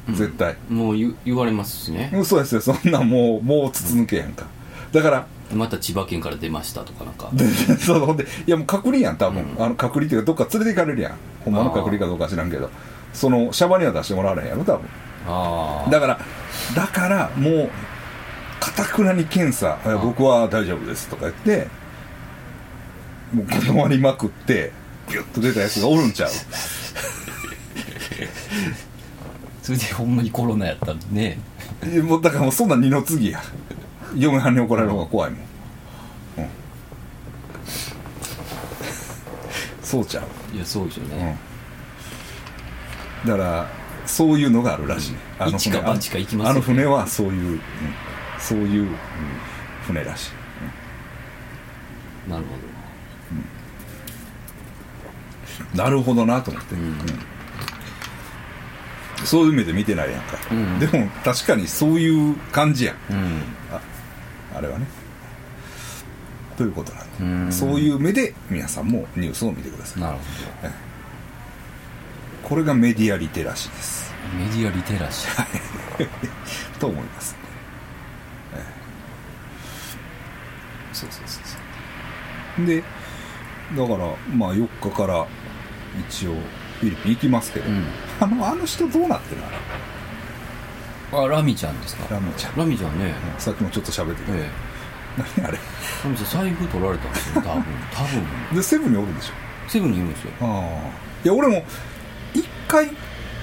[0.10, 0.56] 絶対。
[0.70, 2.10] もう言言われますしね。
[2.14, 2.62] うんそうですよ。
[2.62, 4.46] そんなんもうもう筒抜けやんか。
[4.92, 7.30] だからまた千葉県から出ましたとかなんか。
[7.34, 7.46] で
[7.78, 9.64] そうほんでいやもう隔離やん多分、うん。
[9.64, 11.14] あの隔離っていうかどっか連れて行かれるやん。
[11.46, 12.70] ほんまの隔離かどうか知らんけど。
[13.14, 14.82] そのシャバには出してもらわれへんやろ多分。
[15.28, 16.20] ああだから
[16.76, 17.70] だからもう
[18.60, 21.68] かたくなに検査「あ僕は大丈夫です」とか言って
[23.34, 24.72] もう断りまくって
[25.10, 26.30] ギュッと出たやつがおるんちゃう？
[29.62, 31.40] それでほんまにコロナやったんでね。
[31.92, 33.42] いやもうだからもうそんなん二の次や。
[34.16, 36.48] 嫁はんに怒られる方が怖いもん、うん、
[39.84, 40.56] そうちゃう。
[40.56, 41.38] いやそうでしょうね、
[43.26, 43.68] だから
[44.08, 47.62] そういうのがあるらしい、あの一か八か行きますよあの船はそういう、うん。
[48.40, 48.90] そういう、うん。
[49.86, 50.32] 船らしい。
[52.30, 52.50] なるほ
[55.76, 56.96] なるほどなと思って、どうん、
[59.26, 60.80] そういう目で見てないやんか、うん。
[60.80, 62.96] でも確かにそういう感じやん。
[63.12, 63.42] うん。
[64.56, 64.86] あれはね。
[66.58, 67.52] ということなんで、うん。
[67.52, 70.02] そういう目で皆さんもニュースを見てください。
[70.02, 70.70] なるほ
[72.50, 74.12] これがメディアリテラシーです。
[74.34, 76.08] どメディアリテラシー。
[76.80, 77.36] と思います、
[78.56, 78.64] ええ。
[80.94, 82.66] そうそうそうそう。
[82.66, 82.84] で
[83.78, 85.28] だからまあ4日から
[86.10, 86.34] 一応
[86.80, 87.86] フィリピン行きますけど、うん
[88.20, 89.42] あのあの人どうなってる
[91.12, 91.24] の？
[91.24, 92.14] あラミちゃんですか？
[92.14, 92.56] ラムちゃん。
[92.58, 93.14] ラミちゃんね。
[93.38, 94.50] さっきもちょっと喋ってた、え
[95.38, 95.58] 何あれ？
[95.58, 95.62] え
[96.04, 97.64] ラミちゃん財布取られたんですよ 多分。
[97.94, 98.56] 多分。
[98.58, 99.34] でセブンにおるんでしょ？
[99.70, 100.32] セブンにいるんですよ。
[100.42, 100.90] ああ。
[101.24, 101.64] いや俺も
[102.34, 102.88] 一回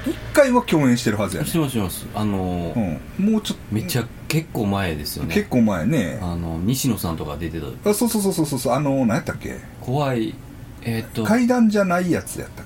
[0.07, 1.49] 一回は共演してるはずやね。
[1.49, 2.07] してますしてます。
[2.15, 3.33] あのーうん。
[3.33, 3.75] もうちょっと。
[3.75, 5.35] めっちゃ結構前ですよね。
[5.35, 6.19] 結構前ね。
[6.23, 8.73] あの西野さんとか出てたあそうそうそうそうそう。
[8.75, 9.57] あの何やったっけ？
[9.81, 10.35] 怖い。
[10.83, 11.25] えーっと。
[11.25, 12.66] 階段じゃないやつやったっ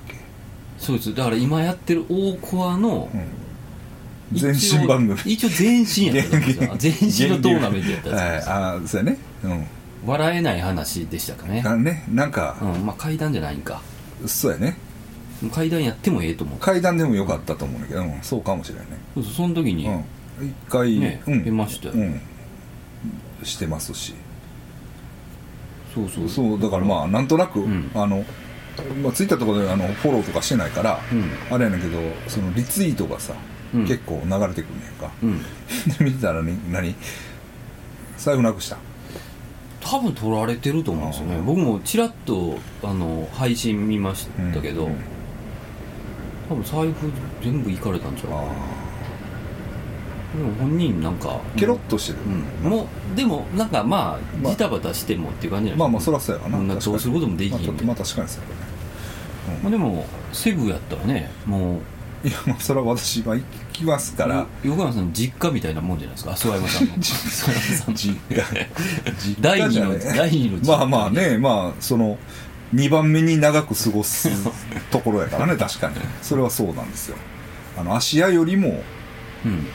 [0.81, 1.15] そうです。
[1.15, 3.41] だから今やってる大コアのうん。
[4.33, 5.33] 全身番組。
[5.33, 9.17] 一応全身やったんですよ全身のトーナメントやったんはいですよああそうやね。
[9.43, 9.67] うん。
[10.05, 11.63] 笑えない話でしたかね。
[11.65, 12.57] あねなんか。
[12.61, 13.81] う、んまあ階段じゃないんか。
[14.25, 14.77] そうやね。
[15.53, 16.59] 階段やってもええと思う。
[16.59, 18.91] 階段でもよかったと思うんだけど、うん、そうかもしれないね。
[19.15, 20.03] そうその時に、うん。
[20.47, 21.93] 一回、ねうん、出ましたよ。
[21.95, 22.21] うん。
[23.43, 24.13] してますし。
[25.93, 26.29] そうそう。
[26.29, 27.91] そうだからまあなんとなく、ん。
[27.93, 28.23] あの、
[29.03, 31.31] まあ、ツイッターとかであのフォローとかしてないから、うん。
[31.53, 33.33] あれやねんけどそのリツイートがさ、
[33.73, 33.81] うん。
[33.83, 35.11] 結構流れてくるねんか。
[35.21, 35.39] うん。
[35.97, 36.95] で見てたらね何？
[38.17, 38.77] 財布なくした？
[39.81, 41.41] 多分取られてると思うんですよね。
[41.43, 44.95] 僕もちらっとあの配信見ましたけど、うん。
[46.49, 47.11] 多分財布
[47.43, 48.41] 全部いかれたんちゃうかな。
[48.41, 48.45] あ
[50.35, 52.19] でも本人なんかあケロッとしてる、
[52.63, 54.51] うん、もうでもなんかまあまあ。
[54.51, 56.57] ジタバタしてもっていう感じなんまあまあそらそうやわな。
[56.57, 57.73] うんなんかどうすることもできひん。
[57.75, 59.59] まあ、まあ確かにそうやね。
[59.61, 62.27] まあでもセブやったらねもう。
[62.27, 64.45] いやまあそれは私は行きますから。
[64.63, 66.31] 横山さんの実家みたいなもんじゃないですか？
[66.31, 66.93] 諏訪山さんの。
[67.93, 68.43] 実家。
[69.19, 70.77] 実第二の第二の実家。
[70.77, 71.37] まあまあね。
[71.37, 72.17] まあその
[72.75, 74.29] 2番目に長く過ごす
[74.91, 75.57] ところやからね。
[75.57, 75.95] 確かに。
[76.21, 77.17] それはそうなんですよ。
[77.77, 78.81] あの芦屋よりも
[79.45, 79.65] うん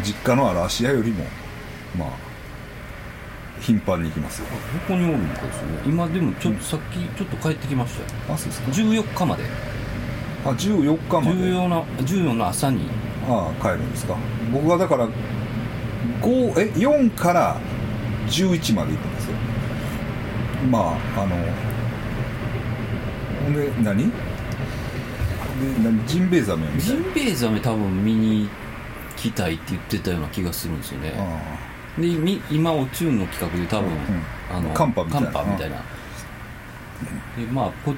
[0.00, 1.24] 実家のある芦屋よりも
[1.98, 2.08] まあ
[3.60, 4.46] 頻繁に行きますよ。
[4.88, 8.06] どこにおるのかですよね今でもちょっとさっきちょっと帰ってきましたよ。
[8.34, 8.70] あそうですか。
[8.72, 9.44] 14日まで。
[10.44, 11.38] あ14日まで。
[11.38, 12.88] 14の14の朝に。
[13.28, 14.16] ああ帰るんですか。
[14.52, 15.06] 僕はだから
[16.20, 17.60] 5え4から
[18.26, 19.36] 11まで行くんですよ。
[20.70, 21.36] まああの
[23.44, 24.10] ほんで何？
[24.10, 24.12] で
[25.84, 26.06] 何？
[26.06, 28.48] ジンベエザメジンベエザメ多分見に
[29.22, 31.14] 来たいって言ってたような気がするんですよね。
[31.16, 35.30] あでみ今おチューンの企画で多分、うんあのカンパみたいな。
[35.30, 35.76] カンパみたいな。
[35.76, 35.82] で
[37.52, 37.94] まあこ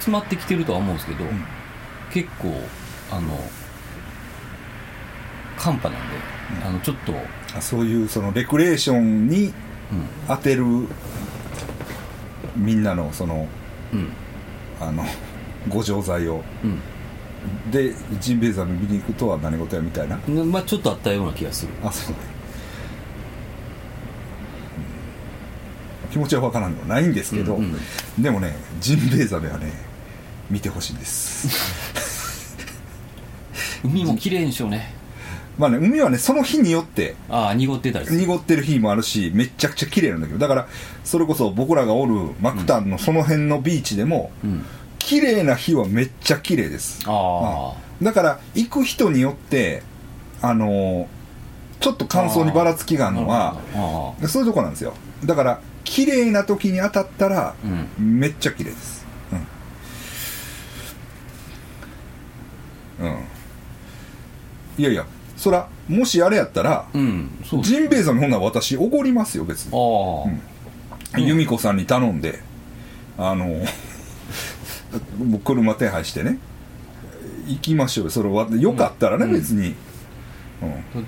[0.00, 1.44] 集まってきてるとは思うんですけど、ん。
[2.12, 2.52] 結構
[3.10, 3.36] あの
[5.56, 6.16] カンパなんで、
[6.64, 7.12] あのちょっと、
[7.60, 9.52] そういうそのレクレーションに
[10.28, 10.64] 当てる
[12.54, 13.48] みんなのその
[13.92, 14.12] うん。
[14.80, 15.04] あの
[15.68, 16.44] ご錠剤を。
[16.62, 16.80] うん
[17.70, 20.18] でジンベエザメ見に行くとは何事やみたいな。
[20.28, 21.72] うんまあちょっとあったような気がする。
[21.82, 22.18] あそうね。
[26.10, 27.76] 気持ちは分からんでもないんですけど、うん
[28.18, 29.72] でもねジンベエザメはね
[30.50, 32.56] 見てほしいんです。
[33.84, 34.94] 海も綺麗でしょうね。
[35.58, 40.68] まあね海はねその日によってああ濁ってたり濁ってる日もあるしめっちゃくちゃ綺麗なんだけどだから
[41.02, 44.64] それこそ僕らがおるマクタンのその辺のビーチでも、うん
[45.06, 47.04] 綺麗な日はめっちゃ綺麗です。
[47.06, 48.04] あうん。
[48.04, 49.84] だから行く人によって
[50.42, 51.06] あのー
[51.78, 53.60] ちょっと乾燥にばらつきがあるのは
[54.26, 54.94] そういうとこなんですよ。
[55.24, 57.54] だから綺麗な時に当たったら、
[57.98, 58.18] うん。
[58.18, 59.06] めっちゃ綺麗です。
[62.98, 63.18] うん、うん、
[64.78, 67.30] いやいやそらもしあれやったら、うん。
[67.62, 69.72] ジンベエザメほんなら私おごりますよ別に。
[69.72, 72.40] ああ、由美子さんに頼んで
[73.18, 73.46] あの
[75.18, 76.38] もう車手配してね。
[77.46, 78.10] 行きましょうよ。
[78.10, 79.32] それはよかったらね、うん。
[79.32, 79.74] 別に。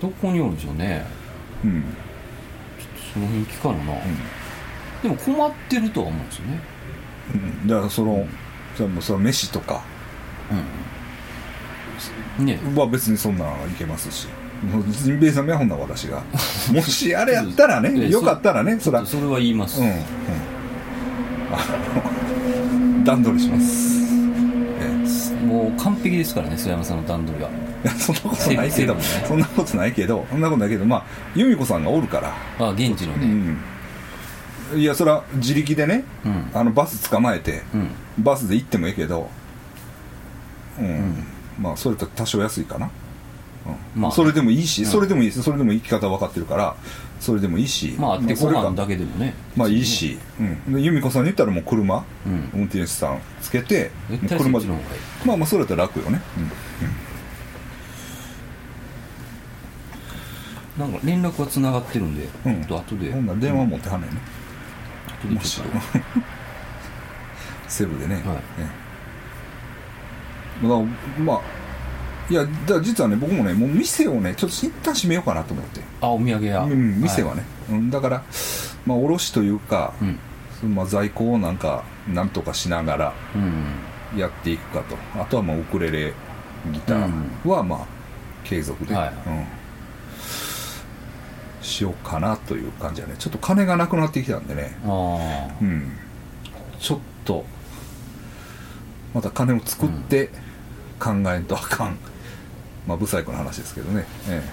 [0.00, 1.04] どこにおるんでしょうね。
[1.64, 1.84] うん、うん
[3.12, 3.78] その辺聞かな。
[3.94, 4.00] な、
[5.02, 6.60] でも困ってるとは思うんですよね。
[7.34, 7.68] うん。
[7.68, 8.26] だからその
[8.76, 9.82] それもその飯とか。
[12.38, 12.46] うん。
[12.46, 12.60] ね。
[12.76, 14.28] は別にそんなんいけますし。
[14.62, 16.22] もうジンベエザメはほんなら私が。
[16.72, 19.88] もしあれやったらええね よかったらねそそれは言います、うん。
[19.88, 19.96] あの
[23.08, 24.04] 段取りします。
[24.80, 27.50] えもう完璧ですからね須山さんの段取りは。
[27.96, 29.02] そんなことないけど、ね。
[29.26, 32.34] そんなことないけどそんなことないけどまあ由美子さんがおるから。
[32.58, 33.56] あ現地のね。
[34.74, 34.80] うん。
[34.80, 36.50] いやそれは自力でねうん。
[36.52, 37.90] あのバス捕まえてうん。
[38.18, 39.30] バスで行ってもいいけど
[40.78, 41.24] うん、
[41.58, 42.90] まあそれと多少安いかな、
[43.96, 44.02] うん。
[44.02, 44.88] まあそれでもいいし、うん。
[44.90, 46.76] それでもいいですそれでも生き方分かってるから
[47.20, 47.96] それでもいいし。
[47.98, 49.34] まああってご飯だけでもね。
[49.56, 52.50] まあいいし、うん、で由美子さんに言ったらもう車、うん。
[52.54, 54.76] 運転手さんつけて車でそっちの方がいい。
[55.26, 56.20] まあまあそれやったら楽よね、
[60.78, 62.64] なんか連絡はつながってるんで、うん。
[62.64, 63.12] ちょっと後で。
[63.12, 64.16] ほんなら電話持ってはんねんね、
[65.22, 65.78] 後でちょっと。
[67.68, 68.24] セブでね、はい。
[68.60, 68.66] え
[70.62, 70.66] え。
[70.66, 70.78] まあ
[71.20, 71.40] まあ
[72.30, 75.80] いやだ実はね僕もねもう店をねちょっと一旦閉めようかなと思って。
[76.00, 78.22] あお土産屋、うん、店はね、うん、だから
[78.86, 80.18] まあ卸というか、うん。
[80.74, 84.18] まあ、在庫をなんかなんとかしながらうん。
[84.18, 84.96] やっていくかと。
[85.20, 86.14] あとはまあウクレレ
[86.72, 87.86] ギターはまあ
[88.44, 89.46] 継続で、はいうん、
[91.62, 93.14] しようかなという感じはね。
[93.18, 95.92] ちょっと金がなくなってきたんでね、うん、
[96.80, 97.44] ちょっと。
[99.14, 100.30] また金を作って
[100.98, 101.98] 考えんとあかん、
[102.88, 104.50] まあ不細工な話ですけどね、ええ、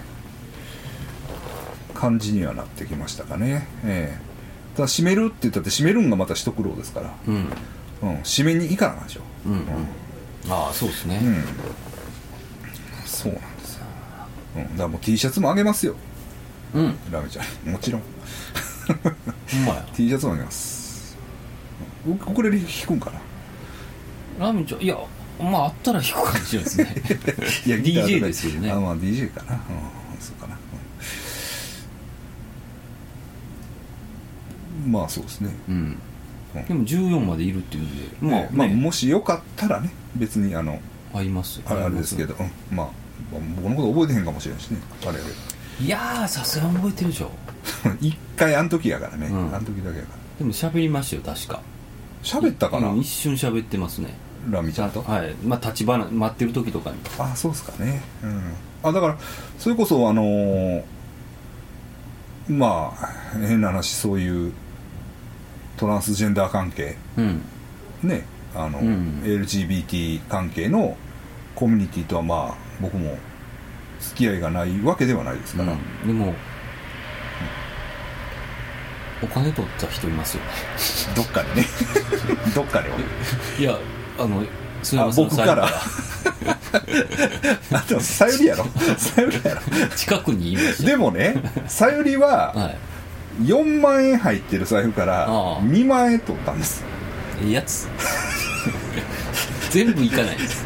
[1.93, 7.35] 感じにはなってきましたかね、ええ、ただ閉めるって言ったって閉めるんがまた一苦労ですから、うん。
[7.35, 9.21] うん、閉めに行かなでしょ。
[9.45, 9.53] うん。
[9.53, 9.61] うん。
[10.51, 11.43] ああそうですね、うん。
[13.05, 13.85] そうなんですよ、
[14.57, 15.95] うん、だからもう T シャツもあげますよ。
[16.73, 16.97] うん。
[17.09, 17.71] ラメちゃん。
[17.71, 18.01] もちろん。
[19.95, 21.17] T シャツもあげます。
[22.05, 22.13] うん。
[22.15, 23.21] ウクレレ弾くんかな。
[24.39, 24.97] ラーメンちゃんいや
[25.39, 26.69] まああったら弾くかもしれない。
[26.69, 26.85] ですね
[27.65, 28.71] いや DJ ですけどね。
[28.71, 29.53] あまあ DJ かな。
[29.53, 29.59] うん
[30.19, 30.57] そうかな、
[34.87, 35.49] まあそうですね。
[35.69, 35.97] うん。
[36.55, 36.65] うん。
[36.65, 38.49] でも14までいるっていうんでまあ、ね。
[38.51, 40.79] まあねもしよかったらね別にあの
[41.13, 41.61] 合います。
[41.65, 42.87] あれあれですけど、うん、まあ
[43.31, 45.23] 僕のこと覚えてへんかもしれんしね我々
[45.81, 47.31] いやーさすがに覚えてるでしょ。
[47.99, 49.53] 一回あの時やからね、うん。
[49.53, 50.19] あの時だけやから。
[50.39, 51.61] でも喋りましたよ確か。
[52.23, 54.09] 喋ったかな、うん一瞬喋ってますね
[54.49, 55.01] ラミちゃんと？
[55.01, 55.33] はい。
[55.43, 56.97] まあ立ち話待ってる時とかに。
[57.19, 58.01] あそうですかね。
[58.23, 58.41] うん。
[58.83, 59.17] あだから
[59.57, 60.83] それこそあのー
[62.47, 64.53] まあ変な話そういう
[65.77, 66.95] トランスジェンダー関係。
[67.17, 67.41] うん。
[68.03, 68.23] ね。
[68.55, 69.21] あの、うん。
[69.25, 70.95] LGBT 関係の
[71.55, 73.17] コミュニティとはまあ僕も
[73.99, 76.07] 付き合いがないわけではないですから、うん。
[76.07, 76.33] でも、
[79.23, 80.49] お金取った人いますよね。
[81.15, 81.65] どっかにね。
[82.53, 82.89] どっかで
[83.59, 83.77] いや
[84.17, 84.43] あの
[84.83, 85.65] 須あ山さん僕から？
[87.73, 88.65] あでもさゆりやろ。
[88.97, 89.61] さゆりやろ。
[89.95, 90.83] 近くにいました。
[90.83, 91.35] でもね
[91.67, 92.77] さゆりははい。
[93.43, 95.61] 4万円入ってる財布からああ。
[95.61, 96.83] 2万円取ったんです。
[97.43, 97.87] ええやつ。
[99.71, 100.37] 全部いかない。
[100.37, 100.65] です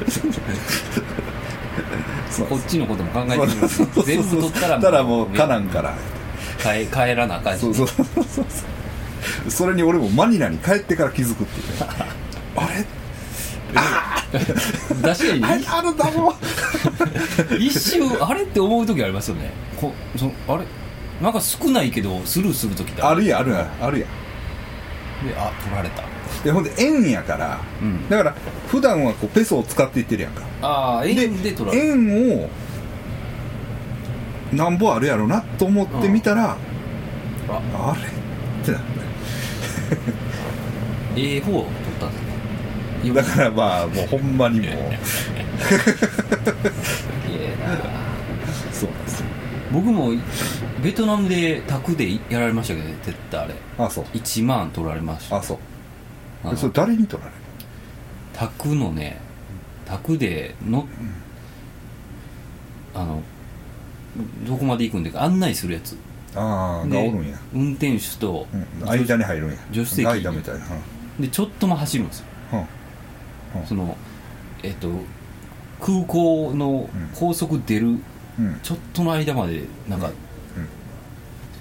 [2.47, 3.83] こっちのことも考えてみます。
[4.05, 5.95] 全部取ったらたらもうかなんから
[6.61, 7.87] 帰帰らなあかんそうそう。
[7.87, 8.45] そうそう。
[9.51, 11.87] それに俺もマニラに帰ってから気づくっていうね。
[12.55, 12.85] あれ？
[13.71, 16.33] 確かにあれあのだも
[17.57, 19.51] 一瞬あれって思う時ありますよね。
[19.79, 20.65] こそのあれ？
[21.21, 23.25] なんか少ないけどスルーする時ってある。
[23.25, 24.05] やんあるやんあるや。
[24.05, 26.03] んであ取られた。
[26.43, 28.07] でほんで円やから、うん。
[28.09, 28.35] だから
[28.67, 30.43] 普段はこうペソを使っていってるやんか。
[30.61, 31.85] ああ円で取られた。
[31.85, 32.49] 円を
[34.53, 36.57] なんぼあるやろなと思ってみたら、あ。
[37.73, 38.07] あれ？
[38.63, 38.81] ってなっ
[41.15, 41.78] A4 取ったんですねて
[43.13, 44.69] だからまあもうほんまにもう。
[48.73, 49.25] そうなんですよ。
[49.71, 50.11] 僕も
[50.83, 53.55] ベトナムで宅でやられましたけどね絶対あれ。
[53.77, 54.05] あそう。
[54.13, 55.37] 1万取られました。
[55.37, 55.57] あそう。
[56.43, 57.41] あそれ誰に取られる
[58.33, 59.19] 宅のね
[59.85, 60.87] 宅での
[62.93, 63.21] あの
[64.47, 65.97] どこまで行くんでか案内するやつ。
[66.35, 69.57] ああでがおるんや、運転手と、うん、間に入るんや。
[69.71, 70.03] 助手席。
[70.03, 70.65] ガイダみたいな。
[71.19, 72.25] でちょっとも走るんですよ。
[72.53, 72.65] うんうん
[73.65, 73.97] その
[74.63, 74.89] えっと
[75.81, 77.87] 空港の高速出る
[78.39, 78.59] うん。
[78.63, 80.09] ちょっとの間までなんか、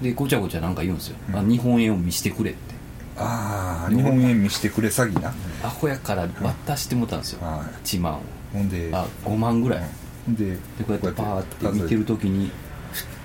[0.01, 1.36] でごちゃごちゃなんか言うんですよ、うん。
[1.36, 2.74] あ日本円を見してくれって。
[3.16, 5.34] ああ日本円見してくれ詐欺な。
[5.64, 8.16] アホやから渡してもたんですよ、は1万を。
[8.18, 8.20] い
[8.53, 9.82] ほんであ5万ぐらい、
[10.28, 12.51] ででこうやってパーって見てる時にっ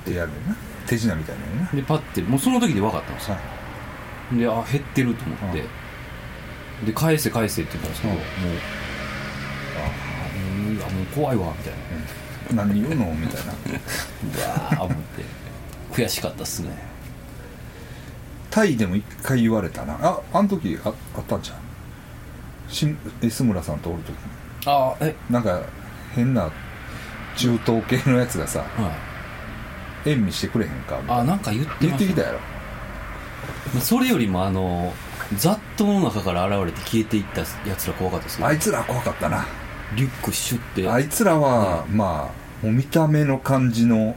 [0.03, 0.55] てやるよな。
[0.87, 3.35] 手品みたいなのねでパッてもうその時で分かったんですよ。
[3.35, 3.41] は
[4.33, 4.37] い。
[4.39, 5.63] であ減ってると思って、
[6.85, 8.27] で返せ返せって言ったんですけど、うんもう
[9.75, 11.73] あもういやもう怖いわみたい
[12.55, 12.63] な。
[12.65, 13.05] 何言うの？
[13.15, 13.53] みたいな。
[13.53, 15.23] うわー思って。
[15.93, 16.69] 悔しかったっすね。
[18.49, 19.97] タイでも一回言われたな。
[20.01, 21.57] ああの時ああったんじゃん
[22.71, 24.17] しん安村さんとおる時に。
[24.65, 25.15] あえ？
[25.29, 25.61] なんか
[26.15, 26.51] 変な
[27.35, 28.65] 中東系のやつがさは
[30.05, 30.31] い。
[30.31, 31.17] してくれへんかみたいな。
[31.21, 32.39] あなんか言って言っきたやろ。
[33.73, 34.93] まあそれよりもあの
[35.37, 38.45] 雑踏の中から現れて消えていったやつら怖かったですね。
[38.45, 39.45] あいつら怖かったな。
[39.95, 40.89] リュックシュって。
[40.89, 44.15] あいつらは、まあもう見た目の感じの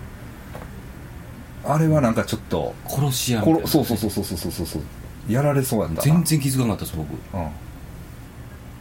[1.64, 4.82] あれはなんかちょっと殺し屋みたいなそうそうそうそうそうそうそう
[5.28, 6.02] やられそうやったな。
[6.02, 7.10] 全然気づかなかったです僕。
[7.10, 7.50] うん。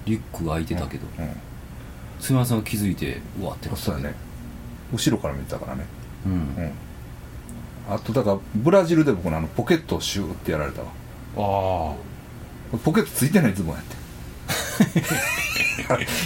[0.05, 1.29] リュックが開いてたけど、うん
[2.17, 3.83] すみませんが気づいてうわってなった。
[3.83, 4.15] そうやね。
[4.93, 5.85] 後ろから見てたからね。
[6.25, 6.71] うん、うん。
[7.89, 10.87] あとだからブラジルで僕のあのポケットをシューってやられたわ。
[11.37, 11.95] ああ
[12.83, 13.95] ポケットついてないズボンやって。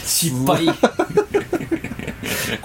[0.05, 0.65] 失敗。
[0.65, 0.79] こうこ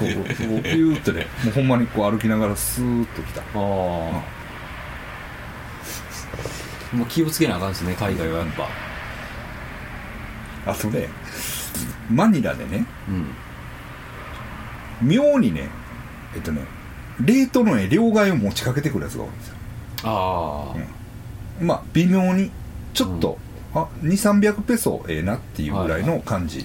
[0.05, 3.41] うピューってねもうほんまにこう歩きながらスーッと来た。
[3.41, 3.47] ああ、
[6.97, 8.47] もう気をつけなあかんですね海外はやっ
[10.64, 10.72] ぱ。
[10.72, 11.09] あとね
[12.11, 12.87] マニラでね
[15.03, 15.09] うん。
[15.09, 15.68] 妙にね
[16.35, 16.64] えっとね
[17.20, 19.55] 冷凍のね両替を持ちかけてくるやつがおるんですよ。
[20.05, 20.79] ああ、
[21.61, 21.66] うん。
[21.66, 22.51] まあ微妙に
[22.95, 23.37] ちょっと、
[23.75, 26.64] あ2300ペソええなっていうぐらいの感じ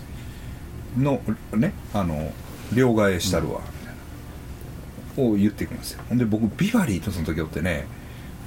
[0.97, 1.21] の
[1.53, 2.31] ねあの
[2.73, 3.95] 両替したるわ、みたい
[5.25, 6.03] なを言ってくるんですよ。
[6.07, 7.87] ほんで僕ビバリーとその時おってね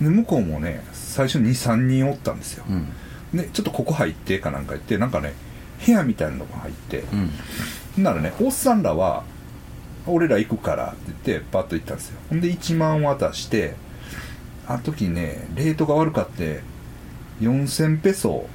[0.01, 2.65] で向こうもね最初23人おったんですよ。
[2.69, 2.89] うん。
[3.35, 5.35] でちょっとここ入ってかなんか言ってなんかね
[5.85, 7.31] 部屋みたいなのが入ってうん。
[7.97, 9.25] ほんならねおっさんらは
[10.07, 10.97] 「俺ら行くから」って
[11.33, 12.21] 言ってパッと行ったんですよ。
[12.31, 13.75] ほんで1万渡して
[14.69, 16.61] あの時ねレートが悪かって
[17.43, 18.49] 4000ペソを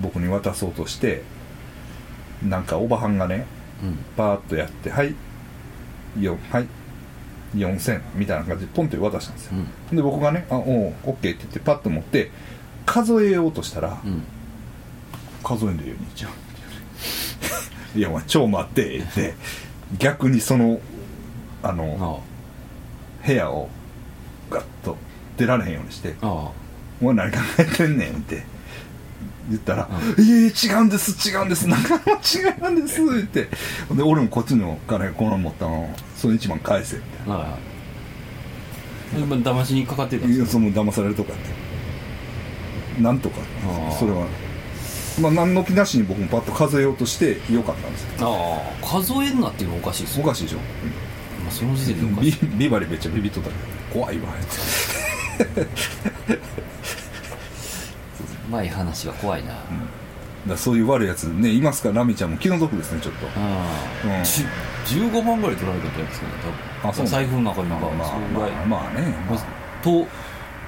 [0.00, 1.22] 僕に渡そうとして
[2.46, 3.46] なんかおばはんがね
[3.82, 3.98] うん。
[4.16, 5.14] パーッとやって「はい
[6.18, 6.66] よはい
[7.54, 9.52] 4000」みたいな感じでポンって渡したんですよ、
[9.90, 9.96] うん。
[9.96, 12.30] で僕がね「あおうオッケー」って言ってパッと持って
[12.86, 14.22] 数えようとしたら、うん。
[15.42, 16.30] 数えんでよ兄ちゃん。
[17.98, 19.34] いやお前超待ってって
[19.98, 20.80] 逆にその
[21.62, 22.30] あのあ。
[23.26, 23.68] 部屋を
[24.48, 24.96] ガッと
[25.36, 26.52] 出られへんようにしてああ
[27.00, 28.42] 「お前何考えてんねん」って。
[29.48, 33.48] 言ったら「ういえいえ違うんです違うんです仲間違いなんです」って。
[33.92, 37.58] で俺もこっちの金この持ったのその一番返せみたいあ
[39.16, 40.60] あ今騙しにかかってたんないですか？
[40.60, 43.02] やその騙されるとかって。
[43.02, 43.38] なんとか。
[43.98, 44.26] それは
[45.20, 48.02] まあ何の気なしに僕もパッと数えようとしてよかったんです。
[48.04, 50.24] よああ数えんなっていうのもおかしいですよ。
[50.24, 50.62] おかしいでしょ、ま
[51.48, 52.50] あ、その時点でおかしビい。
[52.56, 54.28] ビバリめっちゃビビっとったけど怖いわ
[58.48, 59.54] うまい話は怖いな、
[60.46, 61.88] だそういう悪いやつねいますか？
[61.90, 63.26] らラミちゃんも気の毒ですねちょっと。
[63.26, 63.30] あ
[64.04, 64.12] うん。
[64.20, 64.44] あ、じ
[64.96, 66.48] 15万ぐらい取られたんじゃないですかね多
[66.82, 66.90] 分。
[66.90, 69.40] あそう財布の中になんかまあまあまあね、まあ。
[69.82, 70.06] と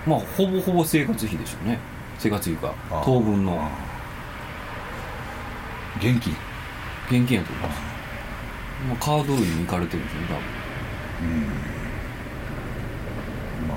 [0.07, 1.79] まあほぼほぼ生活費でしょうね。
[2.19, 2.75] 生活費か。
[2.91, 3.61] あ当分の。
[3.61, 3.69] あ
[5.99, 6.37] 現金。
[7.11, 7.81] 現金やと思います。
[8.89, 10.27] まあカード類に行かれてるんですよね
[11.23, 11.43] うん
[13.69, 13.75] ま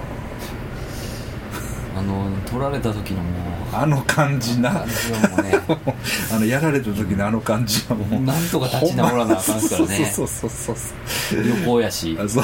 [1.52, 1.66] 多分
[1.96, 3.32] あの取られた時のもう
[3.74, 4.72] ああの感じな。
[4.72, 5.54] 感じはもうね
[6.34, 10.12] あのやられた時のあの感じはもうなんとか立ち直らなあかんすからね。
[10.14, 12.18] そうそうそうそう旅行やし。
[12.20, 12.43] あそう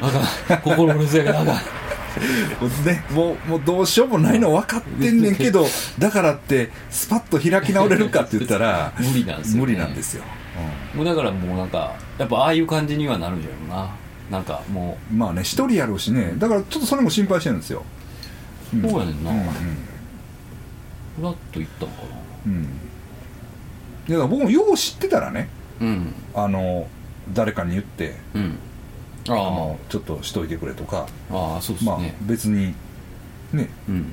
[0.00, 0.10] あ
[0.48, 1.56] かん心折れそうやからあかん。
[2.84, 5.64] ね、もうもうどうしようもないの分かってんねんけど
[5.98, 10.24] だからってスパッと開き直れるかって言ったら 無理なんですよ、ね、無理なんですよ、
[10.92, 13.90] もうだからもうなんかやっぱああいう感じにはなるんじゃろうな
[14.30, 15.14] なんかもう。
[15.14, 16.34] んまあね一人やろうしね。
[16.38, 17.82] だからちょっとそれも心配してるんですよ、
[18.74, 19.40] うそうやねんな、うん
[21.16, 22.02] フラッと行ったのか
[22.46, 22.62] うんうん。
[22.62, 22.66] い
[24.12, 25.48] やだから僕もよう知ってたらね
[25.80, 26.14] なうん。
[26.34, 26.86] あの
[27.32, 28.58] 誰かに言ってうん。
[29.28, 31.06] ああのちょっとしといてくれとか。
[31.30, 32.74] あああそうですまあね、別に
[33.52, 33.68] ね。
[33.88, 34.12] うん。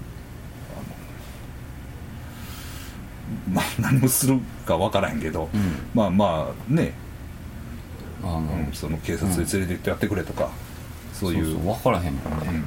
[3.53, 5.75] まあ何をするか分からへんけど、うん。
[5.93, 6.93] まあまあね、
[8.23, 10.49] あの、うんその警察で連れて行ってやってくれとか、
[11.13, 11.45] そういう。
[11.45, 12.63] そう分からへんもんね、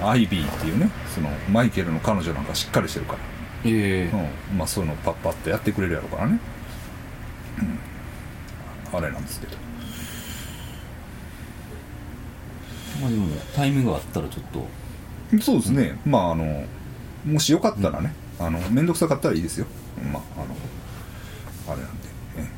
[0.00, 0.08] うん。
[0.08, 3.18] アイビーっていうねそのマイケルの彼女なんかしっかりしてるから、
[3.64, 4.16] ええ。
[4.50, 6.40] うん、まあそういうのパッパッとやってくれるやろうからね、
[8.92, 9.56] うん、あれなんですけど。
[13.00, 14.66] まあでもタイミングがあったらちょっと。
[15.40, 16.64] そうですね、まああの
[17.24, 19.66] もしよかったらね、あの面倒くさかったらいいですよ。
[20.12, 20.54] まああの
[21.72, 22.08] あれなんで、
[22.42, 22.50] ね、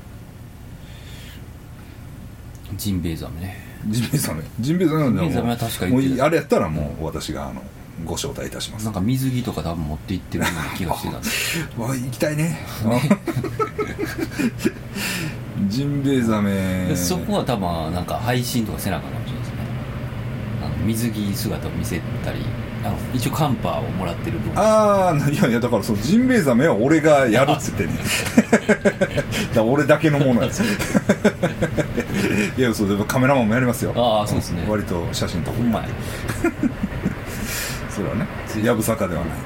[2.76, 3.56] ジンベエザメね。
[3.88, 4.42] ジンベエザメ。
[4.60, 5.28] ジンベエザメなんでも
[5.98, 7.62] うあれやったらもう私があの
[8.04, 8.84] ご招待いたします。
[8.84, 11.28] なんか水着とか多分持って行ってるような気がしてたんで。
[12.04, 12.58] 行きたいね。
[15.68, 16.86] ジンベエザメ。
[16.88, 19.58] でそこは多分なんか配信とかせなあかんかもしれないですね。
[20.86, 22.40] 水着姿を見せたり
[22.84, 24.52] あの一応カンパーをもらってる分。
[24.56, 27.94] ああいやいやだからそのジンベエザメは俺がやるっつってね
[29.54, 30.50] だ俺だけのものや。
[30.50, 30.60] つ
[32.56, 33.92] いやそうでもカメラマンもやりますよ。
[33.96, 34.64] ああそうですね。
[34.68, 35.88] 割と写真とか うまい
[37.88, 38.26] それはね。
[38.62, 39.38] やぶさかではない、はい。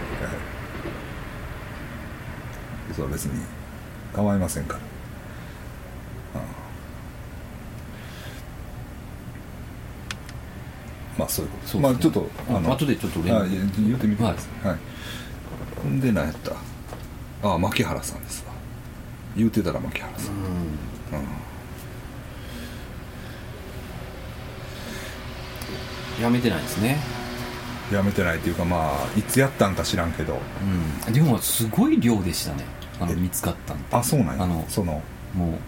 [2.94, 3.40] それは別に
[4.14, 4.80] 構いませんから
[11.18, 11.78] まあそういうこと。
[11.80, 13.42] まあちょっとあ後でちょっと連絡。
[13.42, 16.00] あ言ってみてください、はい。
[16.00, 16.52] で何やった？
[17.48, 18.52] ああ牧原さんですわ。
[19.36, 20.38] 言うてたら牧原さん、う
[26.20, 26.22] ん。
[26.22, 26.98] やめてないですね。
[27.92, 30.38] やめてないっていうかまあいつやったんか知らんけど。
[31.06, 31.12] うん。
[31.12, 32.64] でもすごい量でしたね。
[33.00, 34.42] あの見つかったんあそうなんや。
[34.42, 35.00] あのその
[35.34, 35.58] も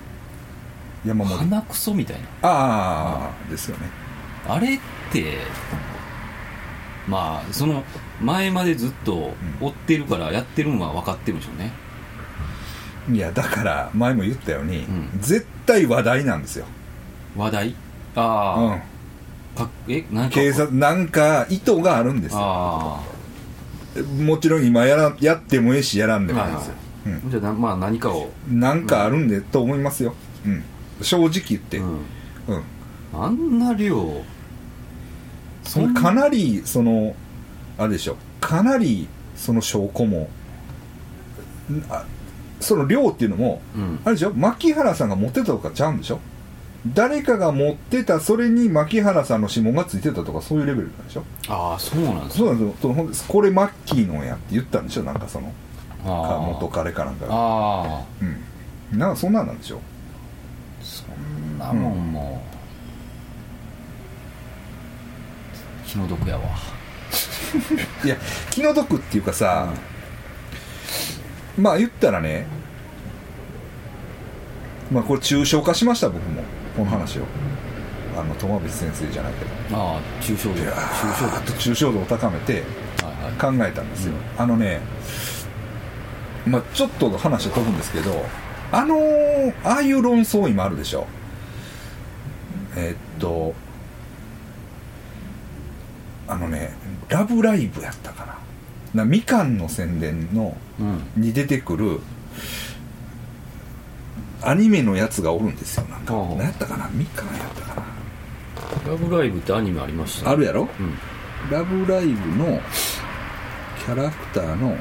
[1.07, 2.23] 山盛鼻くそみたいな。
[2.43, 3.87] ああですよね
[4.49, 4.79] あれっ
[5.13, 5.39] て
[7.09, 7.85] まあその
[8.21, 11.73] 前までずっと追ってるからやってるのは分かってるんでしょうね。
[13.11, 15.09] いやだから前も言ったように、うん。
[15.21, 16.67] 絶対話題なんですよ、
[17.37, 17.69] 話題？
[17.71, 17.75] う
[18.17, 18.83] あん、あ、
[19.57, 20.05] かえ？
[20.11, 20.35] なんか？
[20.35, 22.39] 警察なんか意図があるんですよ。
[22.43, 23.03] あ
[24.21, 26.75] もちろん今やらやってもええしやらんでもいいですよ、
[27.07, 28.31] あじゃあなまあ何かを。
[28.49, 30.15] うん、なんかあるんで、と思いますよ、
[30.47, 30.63] うん、
[31.03, 31.95] 正直言って、ううん。
[31.97, 32.01] ん
[33.13, 34.23] あんな量
[35.71, 37.15] そのかなりその
[37.79, 38.17] あれでしょ。
[38.41, 39.07] かなり
[39.37, 40.29] その証拠も
[42.59, 44.01] その量っていうのもうん。
[44.05, 44.33] あれでしょ。
[44.35, 46.19] 牧原さんが持ってたとかちゃうんでしょ。
[46.93, 51.23] 誰かが持ってたそれに牧原さんの指紋がついてたとかそういうレベルなんでしょ。
[51.49, 53.27] ああそうなんですそうなんですよ。
[53.29, 55.05] これマッキーのやって言ったんでしょ。
[55.05, 55.53] なんかそのか
[56.07, 58.03] ああ元彼かなんかがああ
[58.93, 58.99] うん。
[58.99, 59.81] なんかそんなんなんでしょ。
[60.83, 62.43] そんなもんも
[65.91, 66.43] 気の毒やわ。
[68.05, 68.17] いや
[68.51, 69.69] 気の毒っていうかさ、
[71.59, 72.47] まあ言ったらね
[74.93, 76.43] まあこれ抽象化しました僕も。
[76.77, 77.23] この話を。
[78.17, 79.77] あの友淵先生じゃないけど。
[79.77, 80.55] ああ抽象度。
[80.61, 82.63] 抽象ーっと抽象度を高めて
[82.99, 83.59] 度はいはい。
[83.59, 84.81] 考えたんですよ、あのね
[86.47, 88.25] まあちょっと話は飛ぶんですけど
[88.71, 91.07] あのーああいう論争今あるでしょ。
[92.77, 93.55] えーっと
[96.31, 96.73] あのね
[97.11, 98.39] 「ラブライブ!」やったかな。
[98.95, 101.23] なみかんの宣伝のうん。
[101.23, 102.01] に出てくる
[104.43, 105.85] アニメのやつがおるんですよ。
[105.85, 106.89] なんか何やったかな？
[106.93, 107.83] みかんやったかな。
[108.91, 110.31] ラブライブってアニメありました？
[110.31, 110.69] あるやろ？
[110.79, 110.95] うん。
[111.51, 112.61] ラブライブの
[113.85, 114.77] キャラクターの、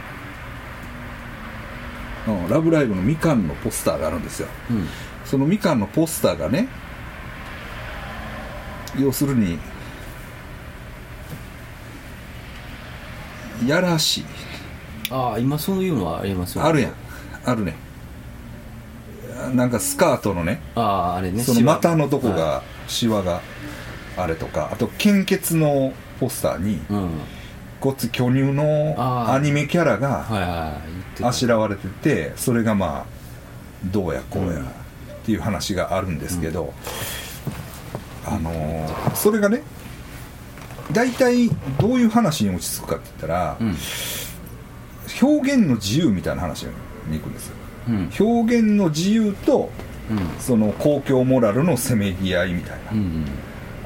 [2.27, 4.47] うん、ラブライブのみかんのポスターがあるんですよ。
[4.71, 4.87] うん。
[5.25, 6.67] そのみかんのポスターがね
[8.97, 9.59] 要するに
[13.65, 14.25] やらしい。
[15.11, 16.93] ああ今そういうのはありますよあるやん。
[17.45, 17.75] あるね。
[19.53, 20.61] なんかスカートのね。
[20.75, 23.41] あああれねその股のとこはがシワが
[24.17, 24.69] あれとか。
[24.71, 27.09] あと献血のポスターにいうん。
[27.79, 30.25] こっち巨乳のアニメキャラが
[31.21, 33.19] あしらわれててそれがまあ
[33.85, 34.63] どうやこうやっ
[35.23, 36.73] ていう話があるんですけど、
[38.25, 39.63] あのーそれがね
[40.91, 43.75] 大体どういう話に落ち着くかって言ったら、うん。
[45.21, 46.71] 表現の自由みたいな話に
[47.17, 47.55] 行くんですよ。
[47.89, 48.11] うん。
[48.19, 49.69] 表現の自由と
[50.09, 50.19] うん。
[50.39, 53.25] その公共モラルのせめぎ合いみたいな、うん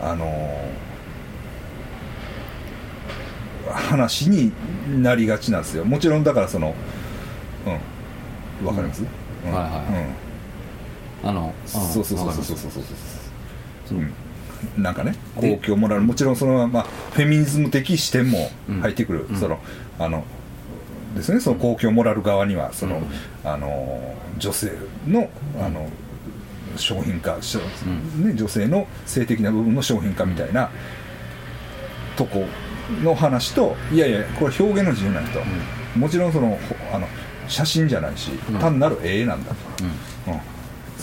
[0.01, 0.83] あのー
[3.71, 4.51] 話に
[5.01, 5.85] なりがちなんですよ。
[5.85, 6.75] もちろんだからその
[8.61, 8.67] うん。
[8.67, 9.03] わかります、
[9.45, 9.51] うん。
[9.53, 12.71] はいはいあのうん、そうそうそうそうそうそう。
[12.71, 12.83] そう
[13.87, 14.13] そううん
[14.77, 18.81] なんかねで公共モラルもちろんそのまあフェミニズム的視点もうん。
[18.81, 19.35] 入ってくる、うん。
[19.37, 19.59] その
[19.99, 20.23] あの
[21.15, 23.49] ですねその公共モラル側にはその、うん。
[23.49, 24.71] あの女性
[25.07, 25.87] のあの
[26.75, 27.41] 商品化、ね、
[28.33, 30.71] 女性の性的な部分の商品化みたいな
[32.15, 32.45] とこ
[33.03, 35.39] の話といやいやこれ表現の自由なんと、
[35.95, 36.57] もちろんそのほ
[36.91, 37.07] あの
[37.47, 38.59] 写真じゃないし、うん。
[38.59, 39.55] 単なる絵なんだと、
[40.27, 40.33] うん。
[40.33, 40.39] うん、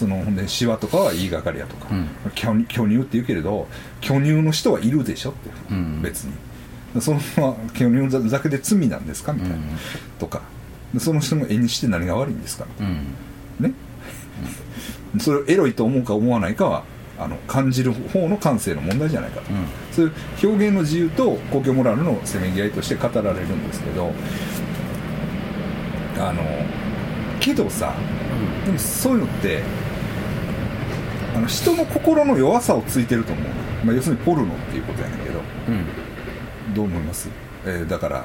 [0.00, 2.08] そのほんでシワとかは言いがかりやとか、うん。
[2.34, 3.68] 巨乳巨乳って言うけれど
[4.00, 6.00] 巨乳の人はいるでしょって、うん。
[6.00, 6.32] 別に。
[7.02, 9.62] そのまま巨乳だけで罪なんですかみたいな、うん。
[10.18, 10.40] とか。
[10.94, 13.14] でその人の絵にして何が悪いんですかうん。
[13.60, 13.74] ね、
[15.18, 16.84] それをエロいと思うか思わないかは
[17.18, 19.66] あの感じる方の感性の問題じゃないかと、うん。
[19.92, 20.12] そういう
[20.48, 24.12] 表現の自由と公共モラルのせめぎ合いとして語られるんですけど
[26.18, 26.42] あの
[27.38, 27.94] けどさ
[28.64, 29.62] でもそういうのって
[31.34, 33.46] あの人の心の弱さをついてると思う、
[33.84, 35.40] まあ、要するにポルノっていうことやねんけど。
[35.68, 36.74] うん。
[36.74, 37.28] どう思います、
[37.64, 38.24] えーだから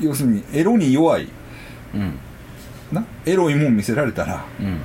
[0.00, 1.28] 要するにエロに弱い。
[1.94, 2.18] うん。
[2.90, 3.04] な？
[3.26, 4.78] エロいもん見せられたらうん。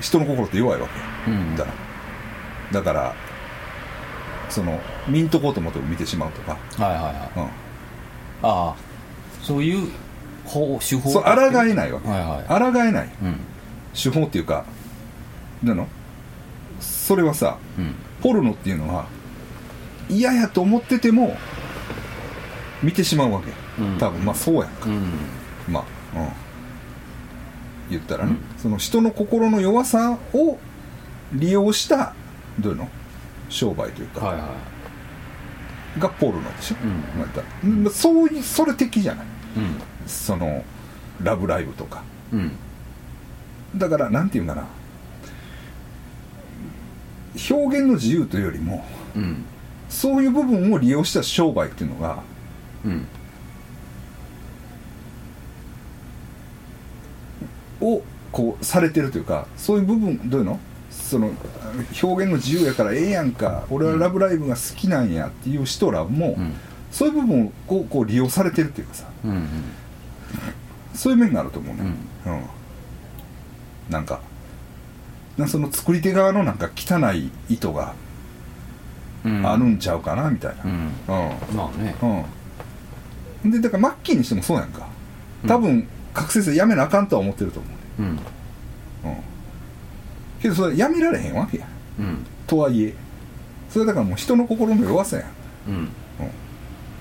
[0.00, 0.86] 人の心って弱いわ
[1.24, 1.56] けうん。
[1.56, 1.64] だ
[2.72, 3.14] だから
[4.48, 4.78] その
[5.08, 7.14] 見んとこうと思っても見てしまうとか、はいはいはい。
[7.36, 7.48] うん、あ
[8.42, 8.74] あ。
[9.42, 9.88] そういう
[10.44, 11.30] 方手法そう抗
[11.64, 12.72] えないわけ、はいはい。
[12.72, 13.08] 抗えない。
[13.22, 13.36] うん
[13.94, 14.64] 手法っていうか
[15.62, 15.86] なの？
[16.80, 17.94] それはさうん。
[18.22, 19.06] ポルノっていうのは
[20.08, 21.36] 嫌やと思ってても
[22.82, 23.50] 見てしまうわけ、
[23.82, 23.98] うん。
[23.98, 24.24] 多分。
[24.24, 25.12] まあそうやんか、うん。
[25.68, 25.84] まあ
[26.18, 26.28] うん。
[27.90, 30.58] 言ったらね、その人の心の弱さを
[31.32, 32.14] 利用した
[32.58, 32.88] どういうの？
[33.48, 34.48] 商売というか、はいは
[35.98, 36.76] がポルノでしょ、
[37.64, 37.82] うん。
[37.82, 39.26] まあそういうそれ的じゃない。
[39.26, 39.28] い
[40.06, 40.64] その
[41.22, 42.04] ラブライブとか
[43.76, 44.64] だからなんていうんかな。
[47.50, 49.44] 表現の自由というよりもうん。
[49.88, 52.22] そういう部分を利用した商売っていうのが
[52.84, 53.06] うん。
[57.80, 58.02] を
[58.32, 60.60] こうされてるというかそういう部分どういうの？
[60.90, 61.32] その
[62.02, 66.52] 表現の自由やからええやんか俺はラブライブが好きなんやっていう人らも、うん。
[66.90, 69.06] そういう部分をこうこう利用されてるっていうかさ。
[69.24, 69.48] うん
[70.92, 71.82] そういう面があると思うね、
[72.26, 72.42] うん
[73.90, 74.20] なんか
[75.36, 77.94] なその作り手側のなんか汚い意図が
[79.24, 79.46] うん。
[79.46, 80.64] あるんちゃうかなみたいな。
[80.64, 80.70] うん。
[80.70, 80.86] うん。
[81.54, 81.94] まあね。
[83.44, 83.50] うん。
[83.50, 84.86] でだからマッキーにしてもそうやんか。
[85.46, 87.68] 多分覚醒剤やめなあかんとは思ってると思
[87.98, 88.16] ううん。
[88.16, 88.22] ね
[89.04, 89.16] うん。
[90.40, 91.66] けどそれやめられへんわけや。
[91.98, 92.24] うん。
[92.46, 92.94] とはいえ。
[93.68, 95.26] それだからもう人の心の弱さやん、
[95.68, 95.74] うん。
[95.74, 95.88] うん、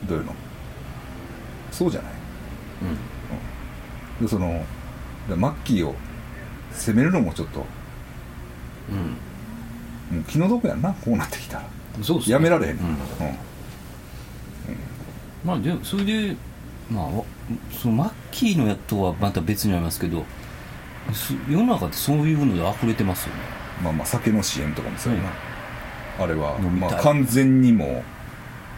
[0.08, 0.34] どういうの？
[1.72, 2.12] そうじゃない？
[4.22, 4.66] でその
[5.30, 5.96] でマッキーを
[6.72, 7.66] 責めるのもちょっと。
[8.90, 10.18] うん。
[10.18, 10.94] もう気の毒やんな。
[10.94, 11.66] こうなってきたら。
[12.02, 12.34] そうっすね。
[12.34, 12.86] やめられへん、うん。
[12.86, 12.96] うん。
[15.44, 16.36] まあでもそれで
[16.90, 17.24] まあわ
[17.72, 20.24] そのマッキーのやとはまた別にありますけど
[21.14, 23.42] す世の中ってそういうので溢れてますよね。
[23.84, 25.30] まあまあ酒の支援とかもそうやな、
[26.20, 26.92] あれは飲みたい。
[26.92, 28.04] まあ完全にもう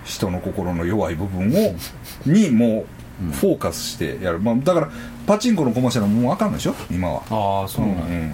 [0.05, 1.75] 人の心の弱い部分を
[2.25, 2.85] にもうんう
[3.39, 4.89] フォーカスしてやる、まあ、だから
[5.27, 6.75] パチンコのコマーシャルももうあかんでしょ？
[6.89, 7.21] 今は。
[7.29, 8.03] ああそうなんや。
[8.05, 8.33] うん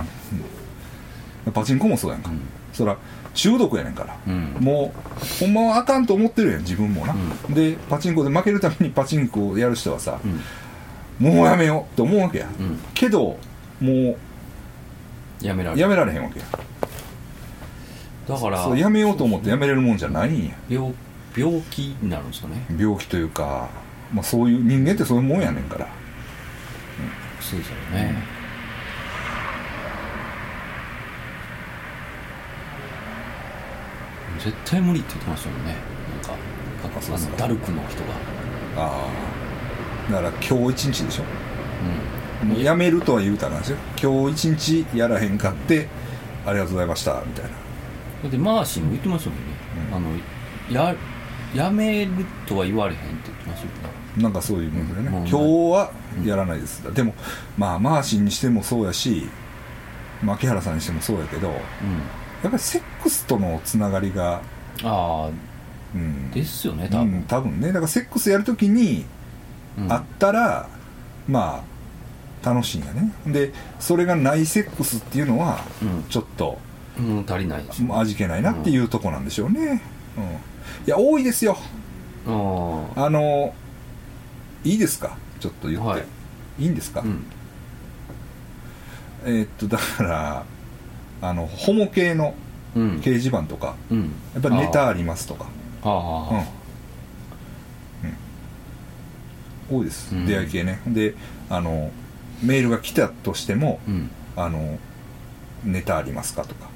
[1.45, 1.53] うん。
[1.53, 2.39] パチンコもそうやんか、うん。
[2.73, 2.97] そら
[3.33, 4.57] 中毒やねんから、うん。
[4.59, 7.15] もうほんまはあかんと思ってるやん自分もな、
[7.49, 10.41] でパチンコで負けるために パチンコをやる人はさ、うん。
[11.27, 12.79] もうやめようって思うわけや、うん。
[12.93, 13.37] けど
[13.81, 14.17] も
[15.41, 16.45] やめられやめられへんわけや。
[18.27, 20.51] だからそうやめようと思ってやめれるもんじゃないんや。
[20.69, 20.93] 病
[21.35, 22.65] 病気になるんですかね。
[22.77, 23.69] 病気というか、
[24.13, 25.87] まあ、そういう人間ってそういうもんやねんから。
[27.39, 28.15] そうですよね、
[34.39, 35.75] 絶対無理って言ってましたもんね。
[36.81, 38.83] なんかあのダルクの人が。
[38.83, 39.07] あ
[40.09, 41.23] あだから今日一日でしょ。
[42.43, 42.49] うん。
[42.49, 43.77] もうやめるとは言うたらなんですよ。
[44.01, 45.87] 今日一日やらへんかって
[46.45, 47.51] ありがとうございましたみたいな。
[47.51, 47.55] だ
[48.27, 49.45] ってマーシーも言ってましたもんね、
[49.89, 49.95] うん。
[49.95, 50.09] あの
[50.69, 50.95] や
[51.53, 52.11] やめる
[52.45, 53.36] とは言われへんって
[54.17, 55.27] なんかそういうもんでね、うん。
[55.27, 55.35] 今日
[55.71, 55.91] は
[56.25, 57.13] やらないです、でも
[57.57, 59.29] まあマーシンにしてもそうやし
[60.23, 61.59] 牧原さんにしてもそうやけどやっ
[62.43, 64.41] ぱりセックスとのつながりが
[64.81, 65.29] うんあ
[65.95, 66.29] うん。
[66.31, 67.67] あですよね多うん分、多分ね。
[67.67, 69.05] だからセックスやるときに
[69.77, 69.91] うん。
[69.91, 70.67] あったら、
[71.27, 71.63] ま
[72.43, 73.11] あ楽しいんやね。
[73.27, 76.03] でそれがないセックスっていうのはうん。
[76.09, 76.57] ちょっと
[76.99, 79.83] うん足りない味気ないなっていうとこなんでしょうね、
[80.17, 80.27] うん、い
[80.87, 81.55] や多いですよ。
[82.27, 83.53] あああの
[84.63, 85.17] いいですか？
[85.39, 86.03] ちょっと言って、はい。
[86.59, 87.25] い、いんですか、うん。
[89.25, 90.45] えーっとだから
[91.21, 92.33] あのホモ系の
[92.75, 92.97] うん。
[92.97, 94.11] 掲示板とかうん。
[94.33, 95.45] やっぱりネタありますとか。
[95.83, 96.43] ああ
[99.69, 99.77] うん。
[99.79, 100.25] 多いです、うん。
[100.25, 100.81] 出会い系ね。
[100.87, 101.15] で
[101.49, 101.91] あの
[102.41, 104.09] メールが来たとしてもうん。
[104.35, 104.77] あの
[105.65, 106.69] ネタありますかとか、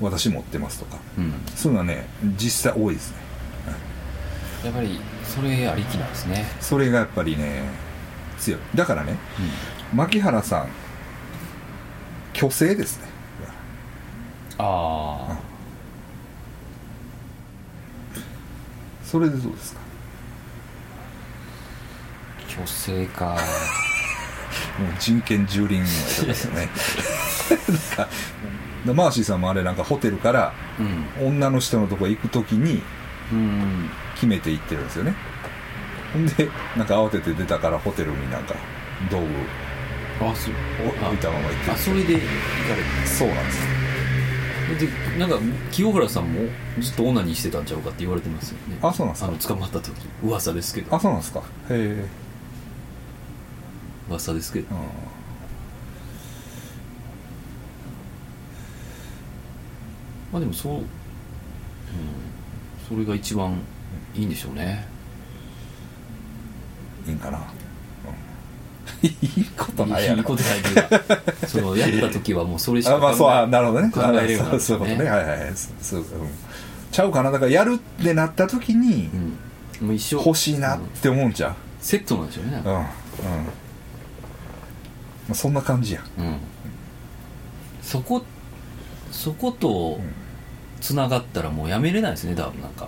[0.00, 0.96] 私持ってますとか。
[1.18, 1.32] うん。
[1.56, 2.06] そういうのはね
[2.36, 3.16] 実際多いですね
[4.64, 6.44] やっぱりそれありきなんですね。
[6.60, 7.62] それがやっぱりね
[8.38, 8.60] 強い。
[8.74, 9.16] だからね
[9.94, 10.68] 牧原さん
[12.34, 13.08] 虚勢ですね。
[14.58, 15.38] ああ
[19.04, 19.80] それでどうですか？
[22.48, 23.36] 虚勢か。
[24.78, 25.78] もう人権蹂躙の
[26.28, 26.70] やつだよね。
[27.68, 28.08] なんか
[28.86, 31.26] でマーシーさんもあれなんかホテルからうん。
[31.28, 32.82] 女の人のとこ行く時に
[33.32, 35.14] うん決めて行ってるんですよね。
[36.12, 38.54] ほんでなんか慌てて出たからホテルになんか
[39.10, 39.26] 道具。
[40.20, 40.54] あそう。
[40.84, 43.58] を置いたまま行ってるあそれで行かれそうなんです
[44.68, 44.88] たで
[45.18, 45.38] なんか
[45.70, 46.40] 清原さんも
[46.80, 48.78] ずっとオナニーしてたんちゃうかって言われてますよね。
[48.82, 49.28] あそうなんですか？
[49.28, 49.92] あの捕まった時。
[50.24, 50.94] 噂ですけど。
[50.94, 51.40] あそうなんですか？
[51.40, 52.04] へえ。
[54.10, 54.74] 噂ですけど。
[54.74, 54.82] うん。
[60.32, 60.84] まあでもそう、うん、
[62.88, 63.60] それが一番
[64.18, 64.84] いいんでしょうね。
[67.06, 69.08] いいんかな、うん。
[69.08, 70.18] いいことないやろ。
[70.18, 73.90] いいことないというか そのやった時はもうそれしかあまあそうあなるほどね。
[73.90, 75.08] 考えれるようになるんですそういうことね。
[75.08, 76.28] はいはいそうそう、うん、
[76.90, 77.30] ちゃうかな？
[77.30, 79.08] だからやるってなった時に
[79.80, 79.86] うん。
[79.86, 82.60] もう一生欲しいなって思うんちゃセットなんでしょうね。
[82.64, 82.82] ううんうん。
[82.82, 82.90] ま
[85.30, 86.02] あそんな感じや。
[86.18, 86.36] うん。
[87.80, 88.24] そこ
[89.12, 90.12] そことうん。
[90.80, 92.86] つながったらもうやめれないですね多分なんか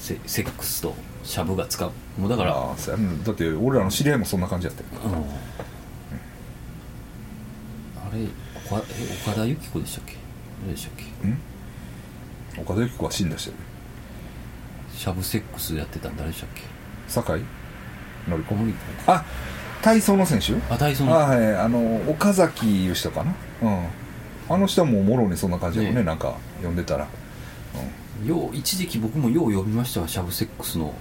[0.00, 2.52] セセックスとシャブが使うもうだから。
[2.52, 4.88] ああそうやうんだって俺らの知り合いもそんな感じやったよ。
[5.04, 5.12] うん。
[5.14, 5.18] あ
[8.12, 8.24] れ
[8.66, 10.16] 岡え岡田由紀子でしたっけ？
[10.62, 10.92] 誰でしたっ
[12.56, 12.60] け？
[12.60, 13.56] 岡田由紀子は死んだしてる
[14.94, 16.62] シャブセックスやってたん誰でしたっけ？
[17.06, 17.44] 酒井？
[18.26, 18.74] 紀子小森
[19.06, 19.24] あ
[19.82, 20.54] 体操の選手？
[20.72, 21.14] あ体操の。
[21.14, 23.34] あはいあの岡崎いう人かな。
[23.62, 23.86] うん。
[24.48, 25.96] あの人はもうもろにそんな感じだよね。
[25.98, 27.06] ねなんか読んでたら
[28.24, 30.94] よう一時期僕もよう読みましたわシャブセックスの。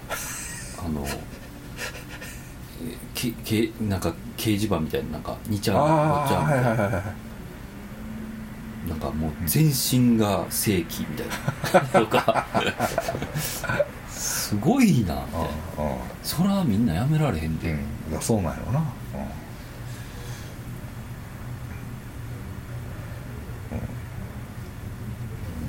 [0.84, 7.30] あのえけけなんか掲示板みたいななんか2ちゃんあ5ちゃんあはいはいはいはい
[8.88, 11.28] なんかもう全身が正規みたい
[11.94, 12.00] な。
[12.00, 12.48] とか。
[14.10, 15.24] すごいなみたいな。
[15.24, 15.28] う
[16.24, 18.12] そらみんなやめられへんんで、うん。
[18.12, 19.22] いやそうなんやろな、うん。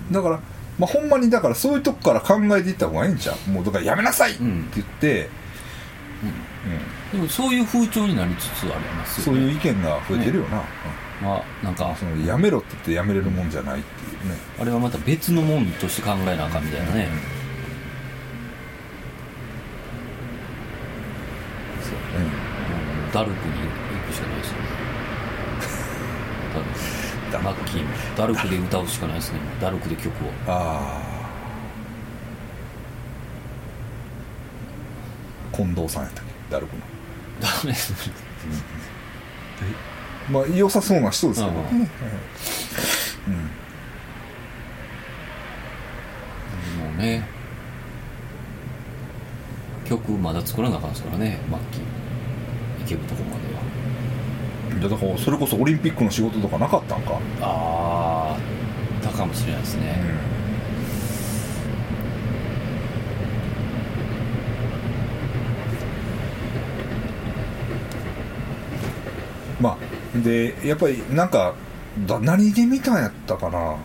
[0.09, 0.13] うん。
[0.13, 0.41] だから、
[0.81, 3.51] まあ、ほんまにだからそういうとこから考えていった方がいいんちゃう？
[3.51, 4.33] もうだからやめなさい！
[4.33, 4.71] ってうん。
[4.75, 5.29] 言って、
[7.13, 9.41] でもそういう風潮になりつつありますよね。
[9.41, 10.63] そういう意見が増えてるよな、
[11.21, 11.95] まあなんか。
[12.01, 14.39] そのやめろって言ってやめれるもんじゃないっていうね。
[14.59, 17.09] あれはまた別のもんとして考えなあかんみたいなね、
[21.83, 21.93] そう。
[21.93, 22.27] ね
[23.07, 23.13] うん。
[23.13, 23.69] ダルクに行
[24.09, 24.69] くしかないですよね。
[26.55, 27.00] 多分
[27.39, 27.89] マッキーも。
[28.17, 29.39] ダルクで歌うしかないですね。
[29.61, 30.13] ダルクで曲を。
[30.47, 31.21] ああ
[35.57, 36.31] 近藤さんやったっけ？
[36.51, 36.83] ダルクの。
[37.41, 38.11] ダメです
[40.31, 41.63] まあ良さそうな人ですけどね、
[43.29, 43.35] うん。
[43.35, 43.41] うん。
[46.89, 47.27] もうね
[49.85, 51.83] 曲まだ作らなあかんですからねマッキー。
[52.81, 53.50] 行けるとこまで
[54.81, 60.03] はいやだからそれこそオリンピックの仕事とかなかったんか、ああだかもしれないですね、
[69.61, 69.77] ま
[70.17, 71.55] あでやっぱりなんか
[72.07, 73.59] だ何で見たんやったかな。
[73.59, 73.77] や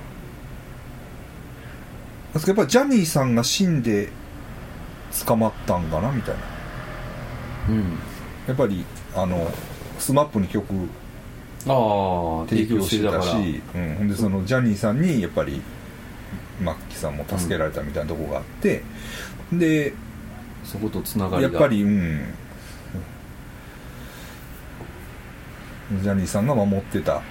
[2.53, 4.09] っぱりジャニーさんが死んで
[5.25, 6.41] 捕まったんかなみたいな。
[7.69, 7.97] うん。
[8.47, 8.85] やっぱり
[9.15, 9.51] あの
[9.99, 10.65] SMAP に曲
[11.63, 15.61] 提供してたし、うん、ほんでそのジャニーさんにやっぱり
[16.61, 18.83] マッキーさんも助けられたみたいなとこがあって、
[19.51, 19.93] で
[20.63, 21.49] そことつながりが。
[21.51, 22.21] やっぱりうん。
[26.01, 27.21] ジャニーさんが守ってた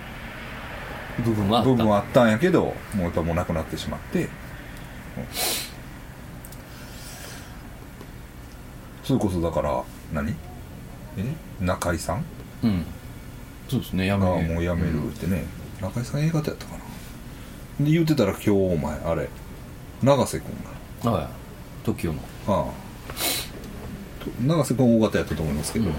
[1.24, 1.70] 部分はあった。
[1.70, 4.28] 部分はあったんやけどもうやっぱもうなくなってしまって、うん
[9.02, 9.84] それこそだから
[10.14, 10.34] 何？
[11.18, 11.24] え？
[11.60, 12.24] 中居さん？
[12.64, 12.84] うん。
[13.68, 15.44] そうですねやがめもうやめるってね、
[15.80, 16.72] 中居さん A 型やったか
[17.78, 17.84] な？
[17.84, 19.28] で言ってたら今日お前あれ
[20.02, 20.50] 永瀬君
[21.04, 21.28] うんはい。
[21.86, 22.14] TOKIO の。
[22.14, 22.64] がああ。
[24.24, 25.92] と永瀬君 O 型やったと思いますけど、うん。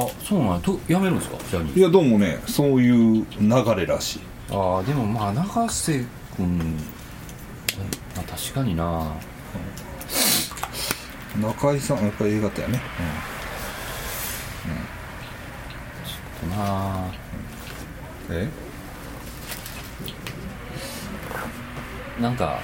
[0.00, 0.60] あそうなんや。
[0.60, 1.38] とやめるんですか？
[1.50, 4.20] ジャニーいやどうもねそういう流れらしい。
[4.50, 6.04] ああでもまあ永瀬
[6.36, 6.64] 君ま
[8.18, 9.12] あ確かにな
[11.36, 12.80] 中居さんやっぱり A 型やね、
[16.04, 17.04] ちょっとな
[18.30, 18.48] うん、え？
[22.20, 22.58] なんか、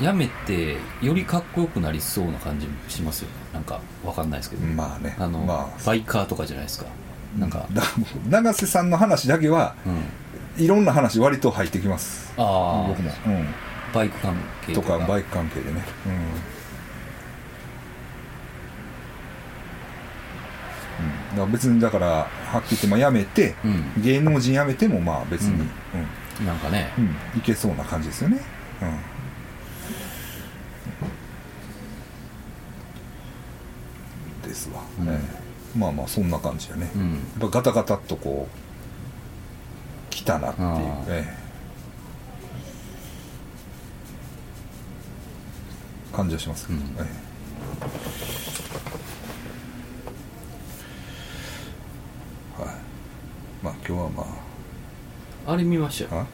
[0.00, 3.34] やめてよりかっこよくなりそうな感じしますよね。
[3.54, 5.16] なんかわかんないですけど、まあね。
[5.18, 5.84] あの、まあ。
[5.86, 6.86] バイカーとかじゃないですか。
[7.38, 7.66] なんか、
[8.28, 12.32] 永 瀬さんの話だけはうん、いろんな話割と入ってきます。
[12.36, 13.10] ああ僕も、
[13.94, 14.92] バイク関うん、係とか。
[14.94, 15.82] とかバイク関係でね。
[16.06, 16.20] うん、うん、
[21.30, 24.02] だから別にだからはっきり言ってまあ辞めて、うん。
[24.02, 25.68] 芸能人辞めてもまあ別に、
[26.40, 26.46] うん。
[26.46, 27.04] なんかね、うん。
[27.04, 28.40] うんいけそうな感じですよね、
[34.42, 35.08] うん、ですわ、うん。
[35.08, 35.78] ええ。
[35.78, 37.12] まあまあそんな感じやね、うん。
[37.12, 37.16] や
[37.46, 40.68] っぱガタガタっとこう来たなっていう。
[40.68, 41.48] あー、ええ。
[46.16, 46.84] 感じはしますけど、うん。
[46.84, 47.02] ええ
[52.62, 52.74] はい
[53.62, 54.26] まあ今日はま
[55.46, 56.20] あれ見ましたよ。
[56.22, 56.24] あ？
[56.24, 56.26] あ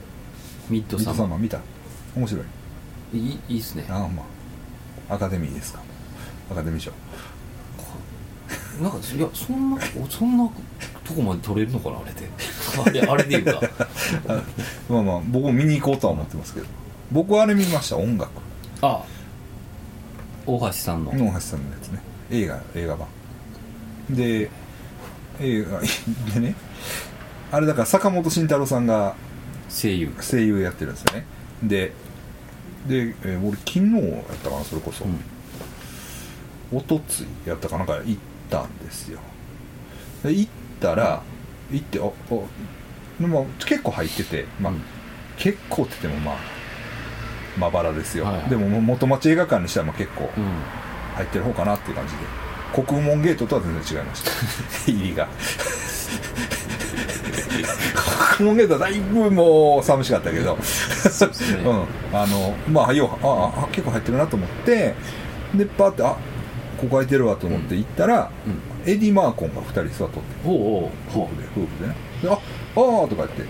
[0.70, 1.18] ミッドミッサマー。
[1.18, 1.58] ドサマー見た？
[2.16, 2.44] 面白い。
[3.14, 3.84] いいいいっすね。
[3.88, 4.22] ああま。
[5.10, 5.80] あアカデミーですか？
[6.50, 6.92] アカデミー賞。
[8.80, 10.50] なんかいやそんなおそんな
[11.04, 12.28] とこまで撮れるのかなあれで。
[12.84, 13.68] あれあれで言うか
[14.90, 16.66] まあまあ僕も見に行こうとは思ってますけど。
[17.12, 18.30] 僕はあれ見ました音楽。
[18.82, 19.02] あ
[20.46, 22.00] 大橋さんの、野橋さんのやつね。
[22.30, 23.06] 映画映画版。
[24.10, 24.50] で
[25.40, 25.80] 映画
[26.34, 26.54] でね
[27.54, 29.14] あれだから坂本慎太郎さんが
[29.68, 30.12] 声優。
[30.20, 31.24] 声優やってるんですよね。
[31.62, 31.92] で
[32.88, 35.20] で、えー俺昨日やったかなそれこそ、うん。
[36.76, 39.20] おとついやったかなんか行ったんですよ。
[40.24, 40.50] で行っ
[40.80, 41.22] たら
[41.70, 44.82] 行ってああでも結構入ってて、まあうん。
[45.36, 46.38] 結構って言ってもまあ
[47.56, 48.50] まばらですよ、はいはい。
[48.50, 50.44] でもも元町映画館にしたらまあ結構うん。
[51.14, 52.18] 入ってる方かなっていう感じで。
[52.84, 54.30] 国門ゲートとは全然違いました。
[54.90, 55.28] 入りが
[58.36, 60.56] 国門ゲートはだいぶもう寂しかったけど。
[60.62, 61.62] そうですね。
[61.64, 64.94] うん、あのまあようああ結構入ってるなと思って
[65.54, 66.16] でパーってあ
[66.78, 68.90] ここ空いてるわと思って行ったら、うん。
[68.90, 70.44] エディ・マーコンが2人座っとって。
[70.44, 71.12] ほうほう。
[71.12, 71.94] ほ夫婦で夫婦でね。
[72.22, 73.42] でああーとか言って。
[73.42, 73.46] う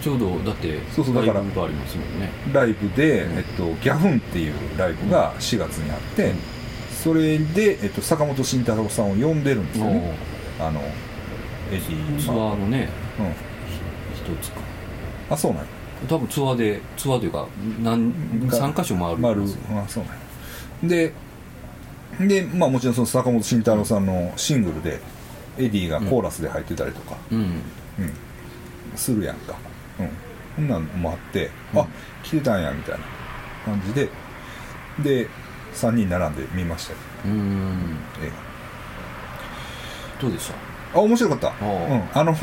[0.00, 2.30] ちょうどだってそうそうだからライブがありますもんね。
[2.52, 3.38] ライブで、うん。
[3.38, 6.38] えっと、ギャフンっていうライブが4月にあって、うん
[6.98, 10.14] それで、えっと、坂本慎太郎さんを呼んでるんですよおね
[10.60, 10.82] あの
[11.70, 12.88] エディ・ツアマーーのね。
[13.18, 13.26] うん。
[14.36, 14.60] 一つか。
[15.30, 15.68] あそうなんや。
[16.08, 17.46] 多分ツアーでツアーというか
[17.82, 18.10] 何
[18.46, 19.60] が3箇所回るん丸ですよ。
[19.78, 20.20] あそうなんや。
[20.88, 21.12] で
[22.26, 25.00] でまあもちろんその坂本慎太郎さんのシングルで
[25.58, 27.38] エディがコーラスで入ってたりとか、うん。
[27.38, 27.52] うん。
[28.96, 29.56] するやんか。
[29.98, 30.08] うん。
[30.56, 31.80] こんなんもあって、うん。
[31.80, 31.86] あ
[32.22, 33.00] 来てたんやみたいな
[33.64, 34.08] 感じで。
[35.02, 35.28] で
[35.74, 36.98] 3人並んで見ましたよ。
[37.26, 38.30] うーん映
[40.20, 40.54] どうでした？
[40.54, 41.52] 画あ面白かった。
[41.64, 41.76] おう。
[41.90, 42.02] うん。
[42.12, 42.34] あの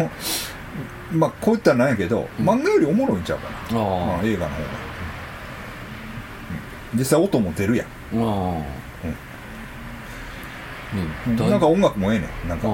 [1.11, 2.49] まあこう言ったらなんやけど、うん。
[2.49, 4.69] 漫画よりおもろいんちゃうかな、あまあ、映画の方が、
[6.93, 6.99] うん。
[6.99, 7.87] 実際音も出るやん。
[7.87, 7.89] あ
[8.19, 8.57] あ。
[8.57, 8.57] あ
[10.95, 12.49] ねだいなんか音楽もええねん。
[12.49, 12.67] なんか、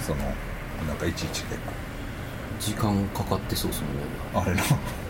[0.00, 0.20] その
[0.86, 1.72] なんかいちいち結構。
[2.60, 4.00] 時間かかってそうですもんね。
[4.34, 4.62] あれな。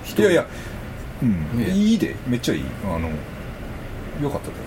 [0.02, 0.22] 人。
[0.22, 0.46] いやいや。
[1.22, 1.70] うん、ね。
[1.70, 2.16] いいで。
[2.26, 2.64] めっちゃいい。
[2.84, 3.08] あの
[4.22, 4.54] よかったで。
[4.54, 4.66] うん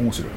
[0.00, 0.36] 面白い、うん、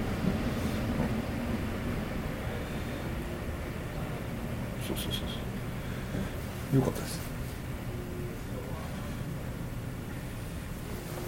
[4.87, 5.17] そうそうそうそ
[6.73, 6.75] う。
[6.77, 7.25] よかったです。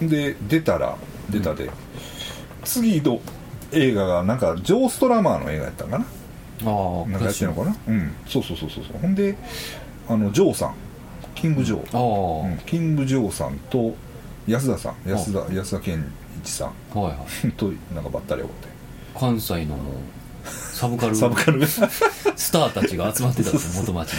[0.00, 0.96] で出たら
[1.28, 1.70] 出たで、
[2.64, 3.20] 次の
[3.72, 6.04] 映画がなんかジョー・ストラマーの映画やったんかな？
[6.04, 6.04] あ
[7.06, 7.76] あなんかやってるのかな？
[7.88, 8.14] うん。
[8.26, 8.98] そうそうそうそうそう。
[8.98, 9.36] ほんで
[10.08, 10.74] あのジョーさん。
[11.34, 12.58] キング・ジョー、うん。
[12.58, 13.94] キング・ジョーさんと
[14.46, 15.08] 安田さん。
[15.08, 16.04] 安田安田健
[16.42, 16.98] 一さん。
[16.98, 17.52] はいはい。
[17.58, 18.52] となんかばったり会うて。
[19.18, 19.76] 関西の
[20.48, 21.14] サブカル。
[21.14, 21.66] サブカル。
[21.66, 21.80] ス
[22.52, 24.14] ターたちが集まってたんですよ元町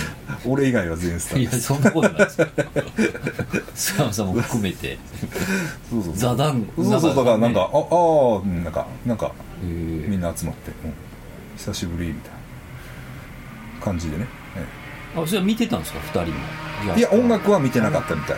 [0.46, 2.48] 俺以外は全員スタにいやーそんなことないですよ。
[3.76, 4.98] 菅山さんも含めて。
[5.90, 10.94] そうそう座談そうそうそうだからなんか、ねああなんかなんかみんな集まって、うん、
[11.58, 12.32] 久しぶりみたい
[13.80, 14.28] な感じでね、
[14.58, 14.66] え
[15.20, 16.00] あそれは見てたんですか？
[16.00, 16.38] 二人も。
[16.96, 18.38] えいや音楽は見てなかったみたい、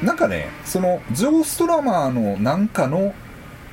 [0.00, 3.14] うん、なんかねそのジョー・ストラマーのなんかの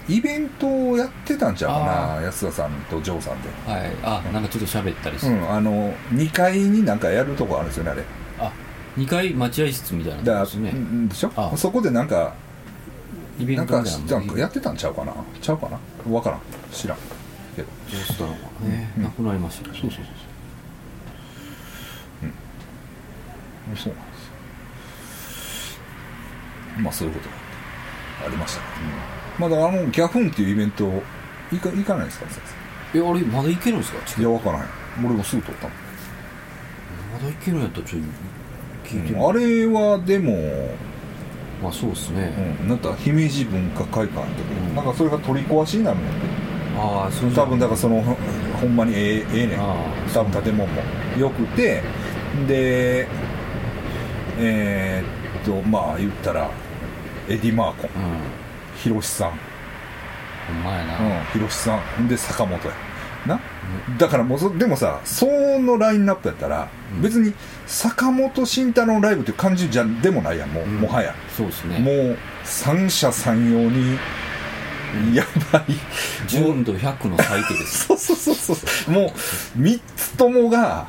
[0.10, 3.49] イベントをやってたんちゃうかなあ安田さんとジョーさんで。
[3.72, 3.91] はい。
[4.03, 8.03] あなんかちょっと喋ったりする、うんあの2階になんかやるとこあるんですよねあれ。
[8.39, 8.51] あ
[8.97, 10.72] 二階待合室みたいなですね。
[10.72, 11.32] うんでしょ？
[11.36, 11.55] あ。
[11.55, 12.34] そこでなんか
[13.39, 15.14] イベントななんかやってたんちゃうかな？
[15.41, 15.80] ちゃうかな？
[16.03, 16.41] 分からん。
[16.72, 16.97] 知らん。
[17.55, 17.68] けど。
[17.88, 18.34] ジョースターが
[18.68, 19.03] ね、うん。
[19.03, 19.80] 亡くなりましたよね。
[19.80, 20.12] そうそうそうそ
[22.26, 23.72] う。
[23.72, 23.78] うん。
[23.78, 24.26] そうなんです。
[25.78, 27.36] よまあそういうことが
[28.26, 28.62] ありました。
[28.62, 28.66] ね、
[29.39, 30.85] まあだあのギャフンっていうイベント
[31.51, 32.41] 行か行かないですか先
[32.95, 34.21] えあれまだいけるんですか？
[34.21, 34.65] いや分からん。
[35.05, 35.73] 俺もすぐ取ったの。
[37.13, 38.07] まだいけるんやったらちょっと
[38.89, 39.23] 聞いてみう。
[39.23, 40.35] んあれはでも、
[41.63, 44.75] まあそうですね、うん、なんか姫路文化会館って、うん。
[44.75, 46.19] なんかそれが取り壊しになるんだって
[46.79, 48.17] ああそう多分だからそのほ
[48.59, 49.59] ほんまにええええねん。
[49.61, 49.75] あ
[50.13, 50.81] 多分建物も
[51.17, 51.83] よくて
[52.47, 53.07] で
[54.39, 56.49] えーっとまあ言ったら
[57.27, 57.89] エディ・マーコン。
[58.03, 58.38] うん
[58.84, 59.36] ヒロシさん、ほ
[60.53, 62.08] んまやな、うん、ヒロシさん。
[62.08, 62.74] で坂本や。
[63.28, 63.39] な？
[63.97, 65.25] だからもうそでもさそ
[65.59, 67.01] のラインナップやったら、うん。
[67.01, 67.33] 別に
[67.67, 70.78] 坂本慎太郎のライブっていう感じじゃでもないやんもう、うん。
[70.78, 71.13] もはや。
[71.36, 71.79] そうですね。
[71.79, 73.97] もう三者三様に
[75.13, 75.63] やばい。
[76.28, 77.87] 純度100の最低です。
[77.91, 78.93] そうそうそうそう。
[78.93, 79.09] もう
[79.59, 80.87] 3つともが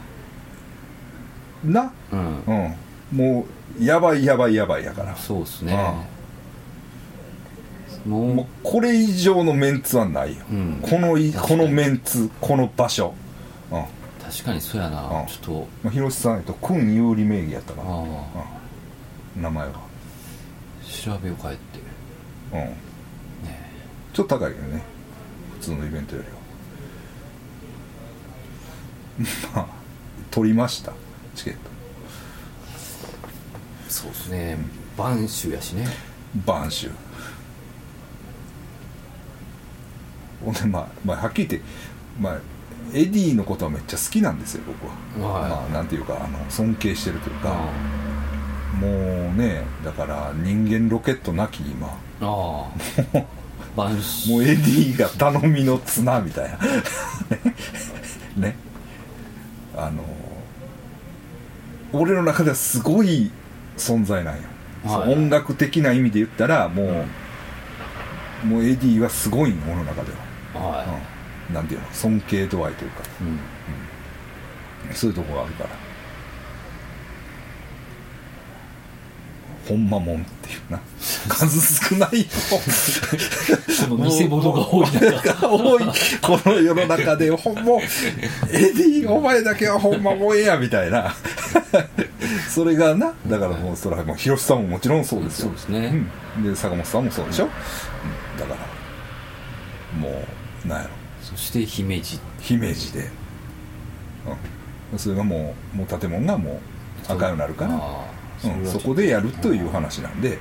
[1.65, 1.93] な？
[2.13, 2.43] うん。
[2.47, 2.75] うん。
[3.13, 3.47] も
[3.81, 5.17] うやばいやばいやばいやから。
[5.17, 5.77] そうですね
[8.07, 10.79] もうこれ以上のメンツはないよ、うん。
[10.83, 13.15] このこのメンツこの場所。
[13.71, 13.85] うん。
[14.23, 15.27] 確かにそうやな、うん。
[15.27, 15.69] ちょっと。
[15.83, 18.03] まあ広瀬さんえっと君有利名義やったかな、あ
[19.37, 19.73] うん、名前は。
[19.75, 19.81] あ
[20.85, 21.61] 調べを変えて。
[22.53, 22.59] うん。
[22.61, 22.75] ね
[24.13, 24.83] ちょっと高いけどね。
[25.61, 26.41] 普通のイベントよりは。
[29.55, 29.67] まあ
[30.31, 30.93] 取りました
[31.35, 31.61] チケット。
[33.89, 34.57] そうですね。
[34.97, 35.87] 晩秋やしね。
[36.47, 37.01] 晩秋ほんで
[40.69, 41.69] まあ、まあ、はっきり言って、
[42.19, 42.41] まあ、
[42.93, 45.51] エディのことはめっちゃ好きなんですよ僕は、はい。
[45.51, 51.89] まあなんていうかあの尊敬してるというか、あもうねだから人間ロケットなき今。
[51.89, 52.71] ああ。
[53.77, 56.59] 晩秋もうエディが頼みの綱みたいな。
[58.37, 58.57] ね。
[59.77, 60.03] あの
[61.93, 63.31] 俺の中ではすごい
[63.77, 64.43] 存在なんよ、
[64.85, 65.13] はい。
[65.13, 67.05] 音楽的な意味で言ったらも
[68.45, 70.19] う、もうエディはすごいん俺の中では、
[70.55, 70.85] は
[71.49, 71.87] うん、なんていうの？
[71.93, 73.03] 尊敬度合いというか。
[73.03, 73.07] い、
[74.89, 75.71] うん、そういうとこがあるから。
[79.69, 80.81] ほんまもんっていうな。
[81.29, 82.27] 数少ないよ
[83.89, 85.49] この偽物が多い中。
[85.49, 85.85] 多い。
[86.21, 87.61] この世の中でほんま
[88.51, 91.15] エディお前だけはほんまもんやみたいな。
[92.51, 95.47] それがなだからもうそれはもう広瀬さんももちろんそうですよ。
[95.47, 96.05] そうですね。
[96.39, 97.51] うん、で坂本さんもそうでしょ、うん、
[98.41, 98.61] だか
[99.95, 100.91] らもうなんやろ。
[101.23, 102.19] そして姫路。
[102.41, 103.09] 姫路で、
[104.93, 106.53] うん、それがもうもう建物がも
[107.09, 107.75] う赤くなるから。
[108.43, 110.39] うん、そこでやるという話なんで。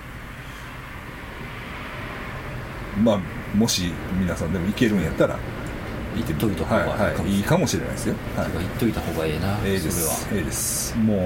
[3.04, 3.20] まあ
[3.56, 5.38] もし皆さんでも行けるんやったら。
[6.16, 7.12] 行っといた方はいがい。
[7.12, 7.36] いかもはい。
[7.36, 8.48] いいかもしれないですよ、はい。
[8.48, 10.08] 行っといた方がええなええです。
[10.08, 10.30] は。
[10.34, 10.98] ええです。
[10.98, 11.22] もう、う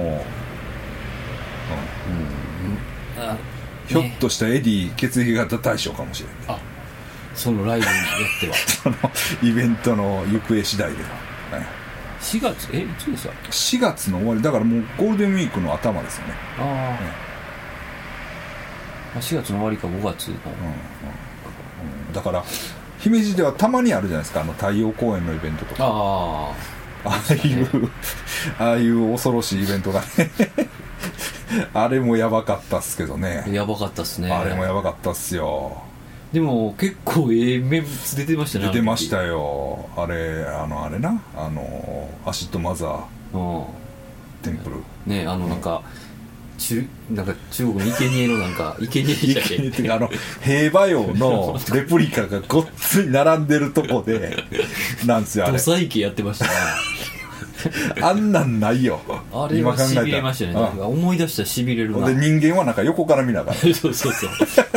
[3.20, 3.22] ん。
[3.22, 3.38] あうん。
[3.88, 6.73] ひょっとしたらエディ血液型大賞かもしれないあ
[7.34, 7.98] そのライブによ
[8.54, 8.96] っては。
[9.42, 11.08] イベントの行方次第では、
[11.58, 11.66] はい
[12.20, 12.68] 4月？
[12.72, 14.42] えいつでした4月の終わり。
[14.42, 16.72] だからもうゴールデンウィークの頭ですよね、ああ、ま
[19.16, 20.14] あ4月の終わりか5月のうんうん。
[22.08, 22.14] うん。
[22.14, 22.42] だから
[22.98, 24.40] 姫路ではたまにあるじゃないですか。
[24.40, 25.84] あの太陽公園のイベントとか。
[25.84, 26.54] ああ。
[27.04, 27.90] あいう
[28.58, 30.06] ああいう恐ろしいイベントがね。
[31.74, 33.44] あれもやばかったっすけどあね。
[33.48, 34.32] やばかったっすね。
[34.32, 35.82] あれもやばかったっすよ
[36.34, 39.28] でも結構ええメンツ出てましたね出てましたよ。
[39.28, 41.22] よあれあのあれな。
[41.36, 43.38] あのアシッドマザー。
[43.38, 43.64] うん。
[44.42, 44.76] テンプル。
[45.06, 45.82] ねあのなんか
[46.58, 49.70] 中なんか中国の生贄のなんか生贄でしたっけ？
[49.70, 50.10] てかあの
[50.42, 54.36] 平和用の レプリカがごっつい並んでるとこで
[55.06, 55.58] なんですよあれ。
[55.58, 56.50] 土佐池やってましたね
[58.02, 59.00] あんなんないよ。
[59.32, 60.70] あれはしびれましたね。
[60.76, 60.86] うん。
[60.86, 62.06] 思い出したらしびれるな。
[62.08, 63.58] で人間はなんか横から見ながら。
[63.60, 64.30] そうそうそう。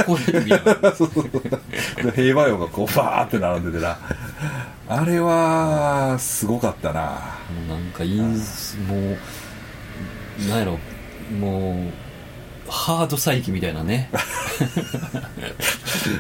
[0.06, 0.96] こうやって見ながら。
[0.96, 3.98] そうそうそうで平和用がこうバーって並んでてな。
[4.90, 7.02] あれはすごかったな。
[7.02, 9.18] もうなんかインスもう
[10.50, 10.80] なんやろ。
[11.40, 14.10] もうハード再起みたいなね。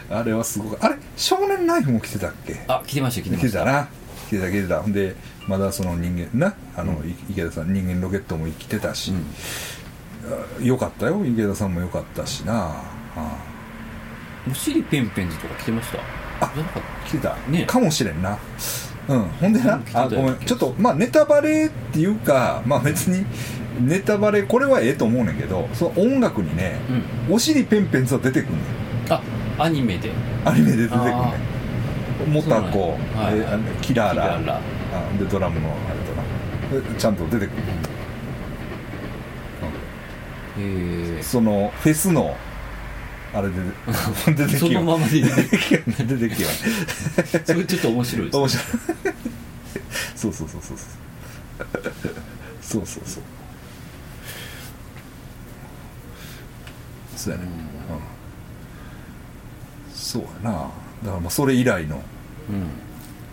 [0.09, 2.55] あれはすごかあれ少年ナイフも来てたっけ？
[2.67, 3.47] あ来てました来てました。
[3.47, 3.87] 来てたな。
[4.27, 4.81] 来てた来てた。
[4.81, 5.15] ほんで
[5.47, 9.13] まだその人間なあの、い池田さん人間ロケットも来てたし、
[10.59, 12.75] あよかったよ池田さんもよかったしな。
[13.15, 13.37] あ
[14.49, 15.99] お尻ペンペンズとか来てました？
[16.45, 16.51] あ
[17.05, 17.65] 来てた、ね。
[17.65, 18.37] かもしれんな。
[19.07, 19.21] うん。
[19.23, 20.35] ほんでなあごめん。
[20.39, 23.25] ちょっとまあネタバレっていうかまあ別に
[23.81, 27.35] ネタバレこれはええと思うねんけどその音楽にねた、うん。
[27.35, 28.57] お尻ペンペンズは出てくんね
[29.09, 29.13] ん。
[29.13, 29.21] あ
[29.59, 30.11] アニメで。
[30.45, 31.11] アニメで出てくんね
[32.25, 33.47] あんモタコ、そうなんや。
[33.49, 34.39] はいキララ。
[34.39, 34.61] キラ
[35.17, 36.23] でドラムのあれとな。
[36.93, 37.63] でちゃんと出てくる、
[40.59, 41.23] え。
[41.23, 42.35] そのフェスの
[43.33, 43.55] あれで
[44.35, 45.93] 出てそきよのままで出てきよ出
[46.29, 46.47] てきよ
[47.45, 48.39] それちょっと面白いですね。
[48.39, 48.65] 面白い。
[50.15, 50.77] そうそうそうそう。
[52.61, 53.03] そうそうそう。
[53.05, 53.23] そう
[57.17, 57.49] そうやね、うん。
[59.93, 60.51] そうやな。
[60.51, 60.71] だか
[61.03, 62.01] らまあそれ以来の
[62.49, 62.67] うん。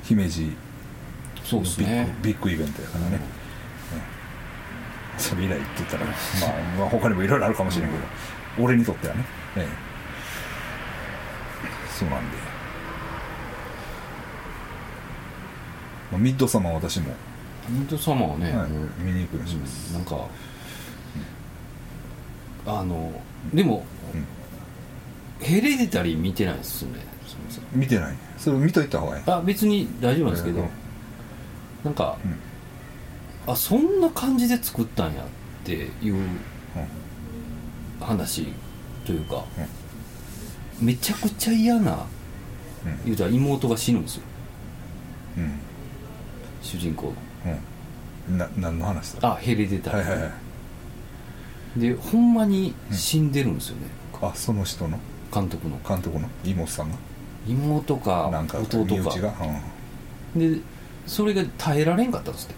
[0.03, 0.55] 姫路
[1.45, 3.21] そうですビッねグビッグイベントやからね、
[5.17, 5.21] うん。
[5.21, 6.15] それ以来って言ったら、まあ、
[6.79, 9.25] まあ他にもいろいろあるかもしれんけど、俺にとってはね、
[9.57, 9.67] ええ。
[11.99, 12.37] そうなんで、
[16.11, 17.15] まあ、ミッドサマー私も、
[17.69, 18.71] ミッドサマーはね、はい。
[19.03, 20.27] 見に行くようにします、なんか、
[22.67, 23.13] あの
[23.53, 23.85] でも、
[25.41, 27.01] ヘレデタリー見てないですよね
[27.75, 28.15] 見てない。
[28.39, 30.69] それ見といた方がいいあ別に大丈夫なんですけど、うん
[31.85, 33.53] なんか、うん。
[33.53, 35.27] あそんな感じで作ったんやっ
[35.65, 36.17] ていう
[38.01, 38.47] 話
[39.05, 39.45] というか、
[40.81, 42.07] めちゃくちゃ嫌な、
[42.85, 43.05] うん。
[43.05, 44.23] 言うたら妹が死ぬんですよ。
[45.39, 45.61] うん。
[46.63, 47.13] 主人公の。
[48.29, 48.39] うん。
[48.39, 49.29] な何の話だ？
[49.29, 50.29] あヘレデタリー、はいはいは
[51.77, 51.81] い。
[51.81, 53.83] でほんまに死んでるんですよね、
[54.23, 54.99] あその人の？
[55.31, 55.79] 監督の。
[55.87, 56.27] 監督の？
[56.45, 56.97] 妹さんが？
[57.47, 59.35] 妹か弟か。
[60.35, 60.61] うん、で
[61.07, 62.55] それが耐えられんかったんですって。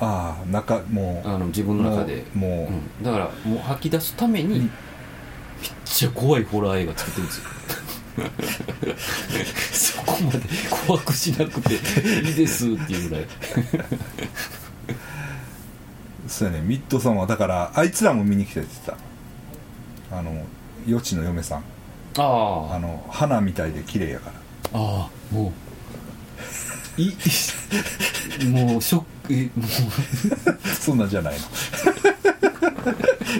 [0.00, 1.28] ああ中もう。
[1.28, 2.24] あの自分の中で。
[2.34, 2.66] もうもう。
[2.68, 4.66] うん、だからもう吐き出すために、うん。
[4.66, 4.70] めっ
[5.84, 7.48] ちゃ怖いホラー映画作ってるんですよ。
[9.72, 10.40] そこまで
[10.86, 11.74] 怖くしなくて
[12.26, 13.26] いいですっていうぐらい。
[16.26, 16.60] そうやね。
[16.62, 19.02] ミッドサマーだからあいつらも見に来てって言って
[20.10, 20.18] た。
[20.18, 20.44] あの
[20.86, 21.64] 余地の嫁さん。
[22.18, 24.34] ああの花みたいで綺麗やから。
[24.74, 25.52] ああもう
[26.98, 27.12] い
[28.48, 29.66] もうショックえも
[30.80, 31.40] そんなんじゃないの。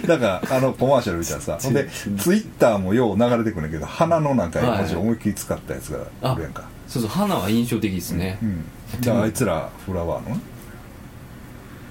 [0.07, 8.65] なんかあのコマーシャル見たらさほんでツイッターもよう流れてくるんだけど花のなんか絵文字を思いっきり使ったやつがあるやんか、うそうそう花は印象的ですね、うん。
[9.01, 10.35] だからあいつらフラワーの？
[10.35, 10.41] ね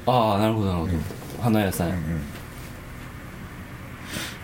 [0.07, 1.03] ああなるほどなるほど、うん。
[1.43, 2.23] 花屋さんや、うんうん。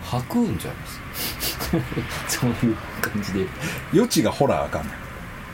[0.03, 0.87] 吐くんじゃないで
[2.29, 2.39] す？
[2.39, 3.45] そういう感じで。
[3.93, 4.93] 余地がホラーあかんねん。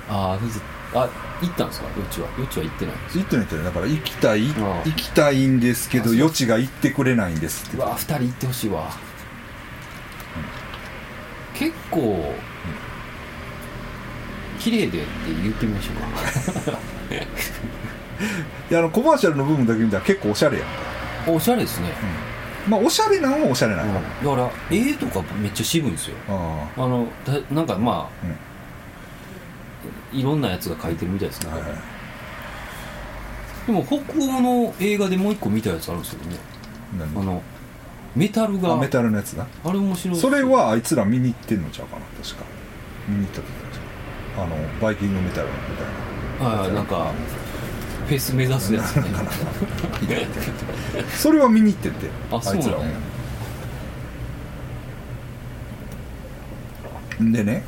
[0.10, 0.38] ああ
[0.94, 1.10] あ
[1.42, 1.88] 行ったんですか？
[1.96, 2.28] 余地は？
[2.38, 2.96] 余地は行ってない。
[2.96, 4.88] んです行ってないってだから行きたいああ。
[4.88, 7.78] 行きたいんですけど余地が行ってくれないんですって。
[7.78, 8.90] うわ二人行ってほしいわ、
[11.54, 12.34] 結構、
[14.60, 15.08] 綺麗でって
[15.44, 16.78] 言ってみましょうか。
[18.72, 20.64] いやあのコマーシャルの部分だけ見たら結構おしゃれや
[21.28, 21.90] んおしゃれですね、
[22.68, 23.94] まあおしゃれなんはおしゃれなうん。
[23.94, 24.02] の、
[24.38, 26.16] だから絵とかめっちゃ渋いんですよ。
[26.30, 26.66] あ。
[26.78, 28.36] あのだなんかまあうん
[30.20, 31.62] いろんなやつが書いてるみたいですけど、はい。
[31.62, 31.72] はい
[33.66, 36.36] でも北欧の映画でもう一個見たやつあるんですよね。
[37.00, 37.20] 何？
[37.20, 37.42] あの
[38.16, 38.74] メタルが。
[38.74, 42.06] あメタルのやつなあれ面白いそれはあいつら見に行ってんのちゃうかな？
[42.24, 42.46] 確か。
[43.10, 43.80] 見に行ったって言って
[44.36, 45.54] たあのバイキングメタルみ
[46.40, 46.60] たいな。
[46.60, 47.12] はいなんか
[48.06, 49.06] フェス目指すやつね。
[51.16, 52.60] それは見に行ってってあそうな。
[52.60, 52.84] んだいつらは
[57.20, 57.64] うんでね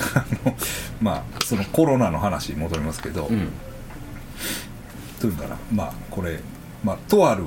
[1.00, 3.48] まあそのコロナの話に戻りますけど、うん。
[5.20, 6.40] というかなまあこれ、
[6.84, 7.44] まあ、とある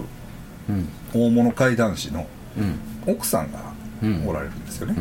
[0.69, 0.89] うん。
[1.13, 2.27] 大物怪談師の
[2.57, 2.79] うん。
[3.13, 3.59] 奥さんが
[4.01, 4.27] うん。
[4.27, 4.95] おられるんですよね、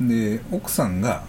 [0.00, 1.24] で奥さんが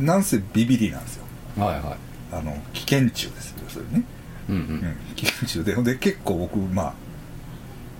[0.00, 1.24] なんせビビリなんですよ。
[1.58, 1.96] はいはい。
[2.32, 3.50] あの危険中です。
[3.50, 4.04] よそれね、
[4.48, 5.74] うんううんん、危険中で。
[5.92, 6.94] で結構僕まあ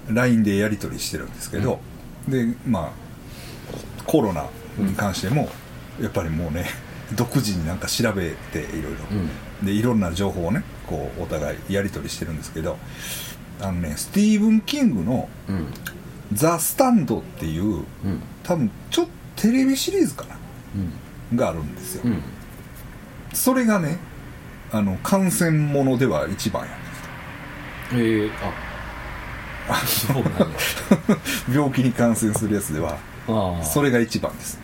[0.09, 1.81] LINE でやり取りしてるんですけど、
[2.29, 2.91] でまあ
[4.07, 4.47] コロナ
[4.79, 5.49] に関しても、
[6.01, 6.67] やっぱりもうね
[7.15, 8.99] 独自になんか調べていろいろ、
[9.61, 9.67] うん。
[9.67, 12.79] でいろんな情報をねこうお互いやり取りしてるんですけど
[13.61, 15.67] あのねスティーブン・キングのうん
[16.33, 17.85] 「ザ・スタンド」っていううん。
[18.43, 19.05] 多分ちょっ
[19.37, 20.37] とテレビシリーズかな
[21.31, 21.37] うん。
[21.37, 22.23] があるんですよ、うん。
[23.33, 23.99] それがね
[24.73, 26.69] あの感染ものでは一番や。
[27.95, 28.31] ええ
[29.69, 29.77] あ。
[29.87, 30.47] そうなんだ
[31.53, 32.99] 病気に感染するやつでは
[33.63, 34.59] それが一番です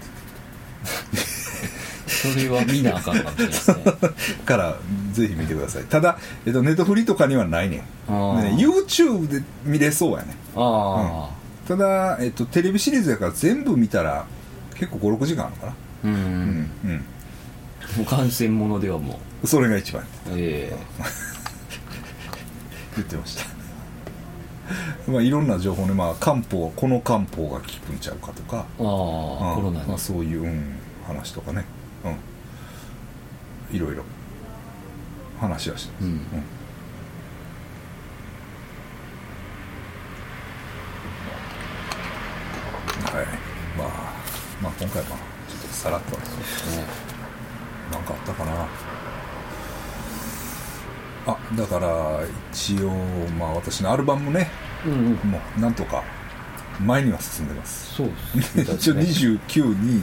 [2.06, 3.76] それは見なあかんかもしれないですね。
[4.44, 4.76] から
[5.12, 5.84] ぜひ見てください。
[5.84, 7.80] ただ、えっと、ネットフリとかにはないねん。
[7.80, 7.84] ね
[8.58, 11.30] YouTube で見れそうやねあ
[11.66, 14.24] ただ、えっと、テレビシリーズやから全部見たら
[14.74, 15.72] 結構56時間あるのかな。
[15.72, 15.74] あ
[16.04, 16.70] うん、うん。
[16.84, 17.04] うん。
[17.96, 20.72] もう感染ものではもそれが一番うえ。
[22.96, 23.57] 言ってました
[25.08, 28.64] まあいろんな情報ね、まあ、漢方この漢方が効くんちゃうかとか。
[28.78, 28.88] えああ、
[29.50, 29.56] うん。
[29.56, 30.76] コロナに、まあ、そういう、うん、
[31.06, 31.64] 話とかね、
[32.04, 34.02] うん、いろいろ。
[35.40, 36.12] 話はしてます、うん。
[43.04, 43.26] はい。
[43.78, 43.88] まあ
[44.60, 46.22] まあ今回はちょっとさらっとね。
[47.92, 48.68] なんかあったかな。
[51.26, 52.20] あだから
[52.52, 52.90] 一応
[53.38, 54.50] まあ私のアルバムね
[54.86, 55.30] うんうん。
[55.30, 56.02] もうなんとか
[56.84, 57.94] 前には進んでます。
[57.94, 60.02] そうです 一応ね29に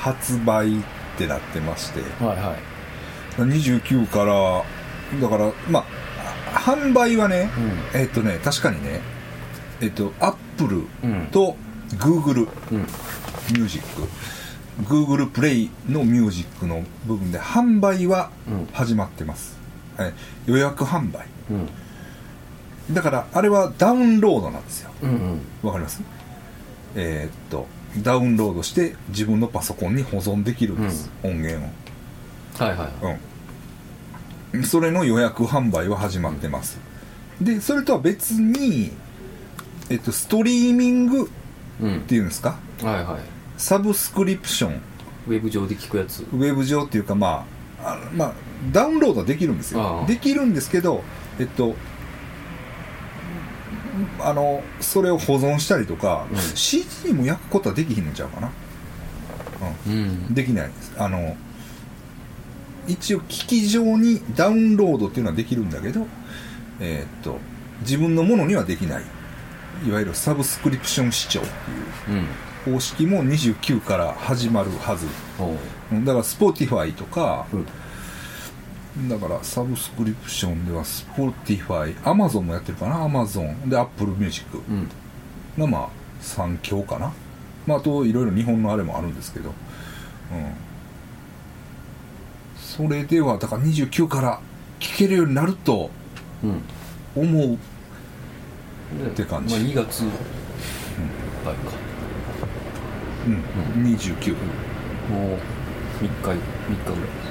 [0.00, 0.82] 発売っ
[1.18, 2.00] てなってまして。
[2.24, 3.40] はいはい。
[3.40, 4.62] 29から
[5.20, 7.50] だからまあ販売はね、
[7.94, 9.00] うえっとね確かにね
[9.80, 11.26] えっとアップルうん。
[11.30, 11.56] と
[11.98, 12.78] グーグルうん。
[13.50, 14.08] ミュージック
[14.84, 18.68] Google プレイのミュージックの部分で販売はうん。
[18.72, 19.56] 始まってます、
[19.96, 20.12] はい、
[20.46, 21.26] 予約販売。
[21.50, 21.68] うん
[22.90, 24.90] だからあれはダウンロードなんですよ。
[25.02, 25.40] うんうん。
[25.62, 26.02] わかります？
[26.96, 27.66] えーっと
[28.02, 31.68] ダウンロードして自分のパソコンに保存できるんです、音源
[32.58, 33.16] はいはいを
[34.54, 34.64] うん。
[34.64, 36.78] それの予約販売は始まってます、
[37.40, 38.92] でそれとは別に
[39.90, 41.28] えっとストリーミングっ
[41.80, 42.58] うんていうんですか？
[42.82, 43.20] はいはい。
[43.58, 44.80] サブスクリプション。
[45.28, 46.22] ウェブ上で聞くやつ。
[46.22, 47.46] ウェブ上っていうかま
[47.82, 48.32] ああのまあ
[48.72, 50.06] ダウンロードはできるんですあよあ。
[50.06, 51.02] できるんですけど
[51.38, 51.74] えっと
[54.20, 56.38] あのそれを保存したりとか、うん。
[56.38, 58.50] CD にも焼くことはできひんのちゃうかな、
[59.86, 59.92] うん。
[59.92, 60.92] うん、できないです。
[60.98, 61.36] あの
[62.86, 66.06] 一応機器上にダウンロードっていうのはできるんだけど
[66.80, 67.38] えーっと
[67.82, 69.02] 自分のものにはできない。
[69.86, 71.48] いわゆるサブスクリプション視聴って
[72.08, 72.16] うん。
[72.18, 75.06] いう方式も29から始まるはず。
[75.38, 75.56] おう。
[75.92, 76.04] うん。
[76.04, 77.66] だから Spotify とか、うん
[79.08, 84.88] だからサブスクリプションでは Spotify、Amazon もやってるかな Amazon で Apple Music うん。
[85.58, 85.88] がまあ
[86.20, 87.12] 3強かな。
[87.66, 89.48] まああといろいろ日本のあれもあるんですけど。
[89.50, 89.54] うん。
[92.56, 94.40] それではだから29から
[94.78, 95.90] 聴けるようになると
[96.42, 96.62] うん。
[97.14, 99.54] 思うって感じ。
[99.54, 100.12] まあ、2月はい
[101.54, 101.72] か。
[103.24, 104.34] うん、29
[105.10, 105.38] もう
[106.02, 107.21] 3日3日ぐらい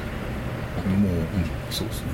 [0.90, 1.28] もう、うん、
[1.70, 2.08] そうですね。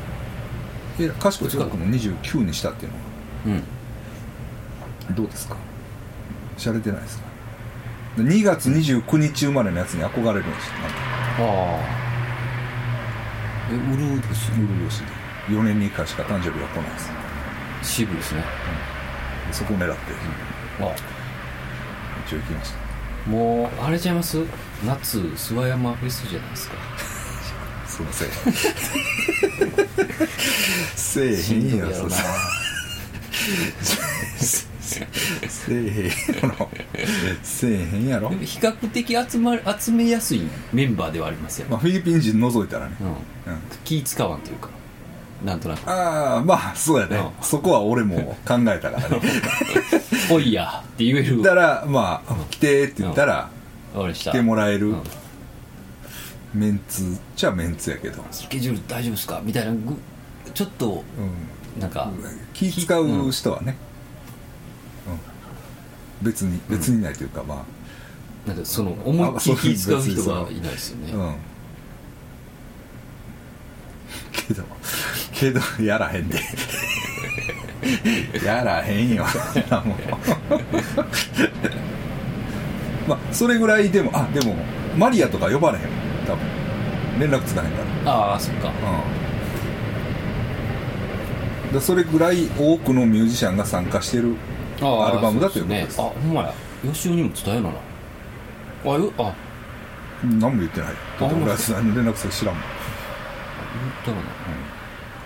[0.99, 3.61] え賢い近くも29にしたっていうのは？
[5.09, 5.15] うん。
[5.15, 5.55] どうですか？
[6.57, 7.25] しゃれてないですか
[8.17, 10.73] ？2月29日生まれのやつに憧れるんですよ。
[11.39, 11.41] あ
[11.79, 11.85] あ。
[13.69, 14.51] えウルーです。
[14.51, 15.07] ウルーシで
[15.49, 16.99] 4年に1回しか誕生日が来ないで
[17.83, 17.93] す。
[17.95, 18.43] 渋いですね。
[19.51, 20.01] そこを狙って。
[20.79, 20.95] あ。
[22.25, 22.77] 一応行きました。
[23.29, 24.39] もうあれちゃいます？
[24.85, 26.75] 夏諏訪山フェスじゃないですか
[27.97, 28.29] すいません。
[30.95, 32.09] せえへんやそ
[34.79, 35.05] せ
[35.47, 36.11] せえへんや
[36.57, 36.69] ろ。
[37.43, 40.41] せえへんやろ比較的集ま集めやすい
[40.71, 43.15] メンバーではありますよ、まあフィリピン人除いたらね、うん、うん、
[43.83, 44.69] 気使わんというか。
[45.43, 45.87] なんとなく。
[45.87, 47.43] ああまあそうやね、うん。
[47.43, 49.21] そこは俺も考えたからね
[50.31, 51.43] 「おいや」って言える。
[51.43, 53.49] だからまあ「来て」って言ったら
[54.13, 54.89] 来てもらえる。
[54.89, 55.03] うん
[56.57, 59.41] メンツじゃメンツやけど、スケジュール大丈夫ですか？
[59.43, 59.95] みたいなぐ
[60.53, 61.03] ちょっと
[61.75, 62.11] うん、なんか
[62.53, 63.75] 気使う人はね、
[66.21, 67.65] うん、別に別にないというか、ま
[68.45, 71.11] なんかその思いっきり気使う人がいないですよね。
[71.13, 71.35] あうん。
[74.31, 74.63] けど
[75.33, 76.39] けどやらへんで。
[78.43, 79.25] やらへんよ。
[83.07, 84.55] まあそれぐらいでもあでも
[84.97, 85.83] マリアとか呼ばれへん
[86.27, 86.45] 多分。
[87.19, 88.11] 連絡つかへんから。
[88.11, 88.69] ああそっか。
[91.69, 91.73] うん。
[91.73, 94.35] だそれぐらい多くのミュージシャンが参加してる
[94.81, 96.53] アルバムだということですあほんまや。
[96.83, 97.75] 吉尾にも伝えなな。
[98.85, 99.33] あよあ。
[100.23, 100.89] 何も言ってない。
[100.89, 102.63] だってあほんま俺は連絡先知らんもん。
[103.83, 104.21] 言ったかな。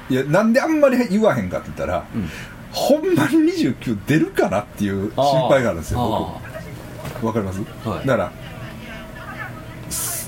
[0.09, 2.29] いやなんであんまり言わへんかって言ったら、うん。
[2.71, 6.41] ほんまに29出るかなっていう心配があるんですよあ
[7.21, 8.07] 僕わかります、はい。
[8.07, 8.31] だから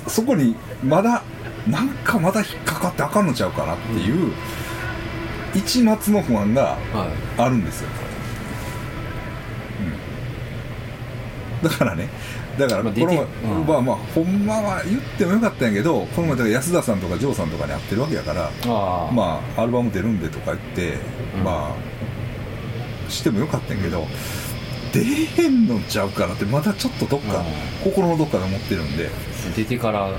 [0.05, 1.23] そそこにまだ
[1.67, 4.33] なんかまだ引っかかってあかんのちゃうかなっていう、
[5.53, 6.77] 一末の不安が
[7.37, 7.89] あるんですよ、
[11.61, 12.09] うん、だからね
[12.57, 13.15] だからまあこの前、
[13.65, 18.51] まあまあほんまは言ってもよかったんやけどこの前だから安田さんとかジョーさんとかに会ってるわけやから
[19.11, 20.97] まあアルバム出るんでとか言って、
[21.35, 21.43] うん。
[21.43, 24.07] まあしてもよかったんやけど
[24.93, 27.45] 出へんのちゃうかなってまだちょっとどっか、うん。
[27.83, 29.09] 心のどっかで思ってるんで。
[29.55, 30.11] 出てから。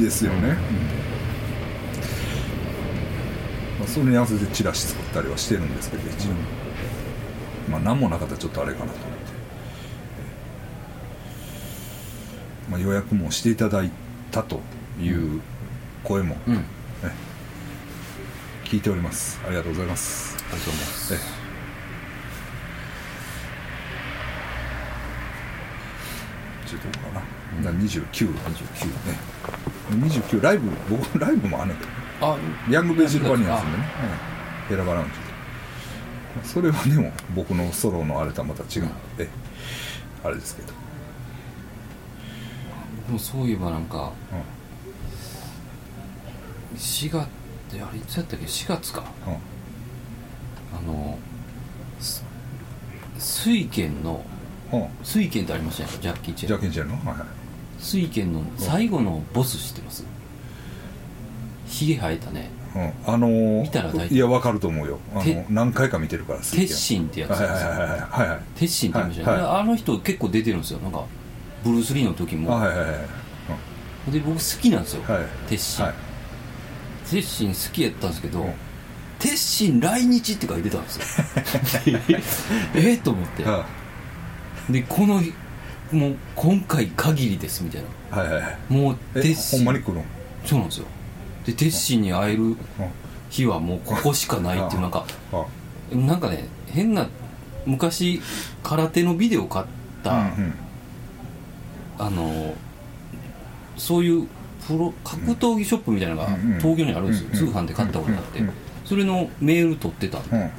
[0.00, 0.54] ですよね、うん。
[0.54, 0.56] ま
[3.84, 6.30] あ、それに合わせてチラシ作ったりはしてるんですけど一応、
[7.70, 9.08] まあ何もなかったらちょっとあれかなと思って、
[12.70, 13.90] まあ、予約もしていただい
[14.30, 14.60] たと
[15.00, 15.40] いう
[16.02, 16.56] 声も、うん。
[16.56, 16.58] あ
[17.04, 19.40] り聞いております。
[19.46, 20.36] ありがとうございます。
[20.36, 20.86] がとうございま
[21.24, 21.37] す
[26.76, 27.24] えちょっとかな、だか
[27.64, 29.18] ら29 29ね
[29.90, 31.90] 29ライブ僕ライブもあんねんけど
[32.20, 32.36] あ
[32.70, 33.76] ヤングベジルバニアンスでね、
[34.62, 35.28] うん、ヘラバラウンジで。
[36.44, 38.84] それはでも僕のソロのあれとはまた違う。
[38.84, 39.28] ので、
[40.22, 40.68] あれですけど、
[43.06, 44.12] でもそういえばなんか
[46.72, 47.26] う4月っ
[47.70, 49.00] てあれいつやったっけ？4月か。
[49.00, 49.08] んうん、
[50.76, 51.18] あの
[51.98, 52.24] す
[53.18, 54.37] 水拳のうん
[55.02, 56.94] 水拳ってありましたよジャッキー・チェンジャッキー・チェンの？
[56.96, 57.26] はいはい。
[57.78, 60.04] 水拳の最後のボス知ってます？
[61.66, 62.50] ひげ生えたね。
[62.76, 64.98] うん、あのー、見たら大体いやわかると思うよ。
[65.14, 67.48] あての何回か見てるから鉄心ってやつですよ。
[67.48, 70.78] はいはいはいはいはい鉄心って言いましたよね、はいあの人結構出てるんですよ。
[70.80, 71.04] なんか
[71.64, 72.94] ブルース・リーの時あも、はいはいはいは
[74.08, 74.10] い。
[74.12, 75.94] で僕好きなんですよ、はい鉄心、はい。
[77.10, 77.48] 鉄心。
[77.48, 78.52] 好きやったんですけど、うん。
[79.18, 81.98] 鉄心来日って書いてたんですよ。
[82.76, 83.44] えっと思って。
[83.44, 83.66] は
[84.70, 85.22] でこの
[85.92, 88.18] もう今回限りですみたいな。
[88.24, 88.58] いはいはいはい。
[88.68, 89.58] もうえ鉄心。
[89.60, 90.04] ほんまに来るの？
[90.44, 90.86] そうなんですよ。
[91.46, 92.56] で鉄心に会えるうん。
[93.30, 95.44] 日はもうここしかないっていうなんかあ
[95.94, 97.06] なんかね変な
[97.66, 98.20] 昔
[98.62, 99.66] 空手のビデオ買っ
[100.02, 100.54] た、うんうん。
[101.98, 102.54] あの
[103.76, 104.26] そういう
[104.66, 106.28] プロ格闘技ショップみたいなのが
[106.58, 108.42] 東京にあるんですよ、通販で買ったことがあって、
[108.84, 110.18] それのメール取ってた。
[110.18, 110.22] ん。
[110.22, 110.50] で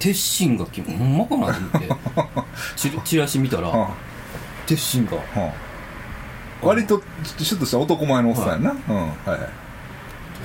[0.00, 1.88] 鉄心が来ほんまかなと思って。
[2.74, 3.90] チチラシ見たらは
[4.66, 5.12] 鉄心が。
[6.62, 7.00] 割と
[7.38, 9.38] シュッとした男前のおっさんやな、うんはいはい。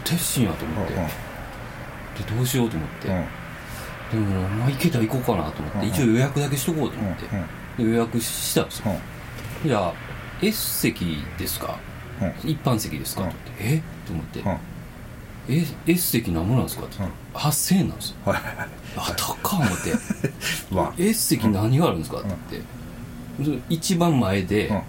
[0.03, 1.11] 鉄心やと思って、うんで
[2.35, 3.11] どうしようと思って、う
[4.17, 4.29] ん。
[4.29, 5.87] でもまあ行けたら行こうかなと思って、うん。
[5.87, 7.25] 一応予約だけしとこうと思って、
[7.77, 8.95] うんで予約したんですよ、
[9.65, 9.93] じゃあ
[10.41, 11.77] S 席ですか？
[12.21, 12.49] うん。
[12.49, 13.29] 一般席ですか、うん。
[13.29, 13.63] と思って。
[13.63, 13.81] え？
[14.07, 14.57] と思って、うん
[15.49, 16.85] え S 席何もなんですか？
[16.85, 18.15] って言ったら、8000円なんですよ。
[18.25, 18.35] はい。
[18.35, 18.67] はいはい
[18.97, 19.91] あ高っ思って。
[20.75, 22.61] わ S 席何があるんですかって。
[23.39, 24.81] 言って、一番前で、うん。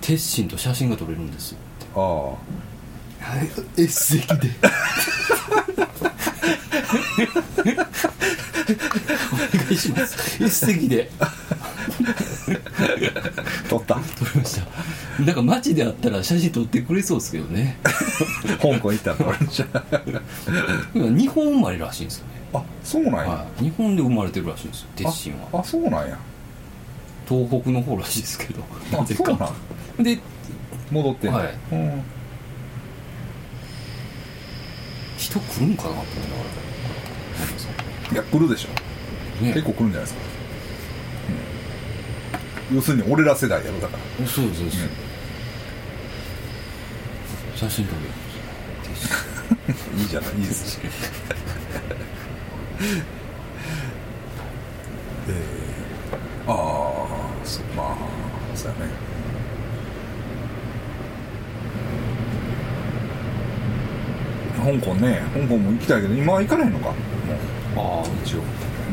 [0.00, 1.58] 鉄心と写真が撮れるんですよ
[1.94, 2.36] ああ
[3.24, 3.48] はい。
[3.82, 4.50] S 席で。
[9.32, 10.42] お願いします。
[10.44, 11.10] S 席で。
[13.68, 13.94] 撮った。
[13.94, 14.00] 撮
[14.34, 15.22] りました。
[15.22, 17.78] なんか街であったら写真撮ってくれそうですけどね。
[18.60, 19.16] 香港行ったら。
[19.16, 19.70] 撮れるじゃん
[20.94, 25.48] 今日本生まれらしいんですよね、あそうなんや、はい、日本で生まれてるらしいんですよ鉄心は。
[25.54, 26.18] ああそうなんや。
[27.28, 28.62] 東北の方らしいですけど。
[28.92, 29.52] あなぜか
[29.98, 30.18] で
[30.90, 31.54] 戻ってはい。
[31.72, 32.02] うん
[35.24, 36.44] 人来るんかなと思いなが
[38.10, 38.12] ら。
[38.12, 38.68] いや来るでしょ、
[39.42, 40.20] ね結構来るんじゃないですか。
[42.74, 44.26] 要するに俺ら世代やろだから。
[44.26, 44.66] そうですそう。
[44.66, 44.78] です、
[47.56, 48.00] 写真撮る
[49.98, 50.78] いいじゃない いいですし
[55.26, 56.56] えー、ああ
[57.44, 57.96] そまあ
[58.54, 58.92] そうやね
[64.56, 66.86] 香港ね香港も行きたいけど今は行かないのか？
[66.86, 68.40] もああう一応。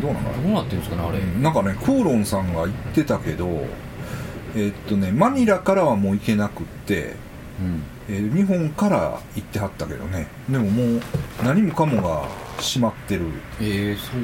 [0.01, 3.47] どうなのどうなってるんですかねあれ、なんかねクーロンさんが言ってたけど
[4.55, 7.15] えーっとねマニラからはもう行けなくって、
[7.59, 7.83] うん。
[8.09, 10.27] えー日本から行ってはったけどね。
[10.49, 11.01] でももう
[11.43, 12.27] 何もかもが
[12.57, 13.31] 閉まってる、うん、
[13.61, 14.21] ええそう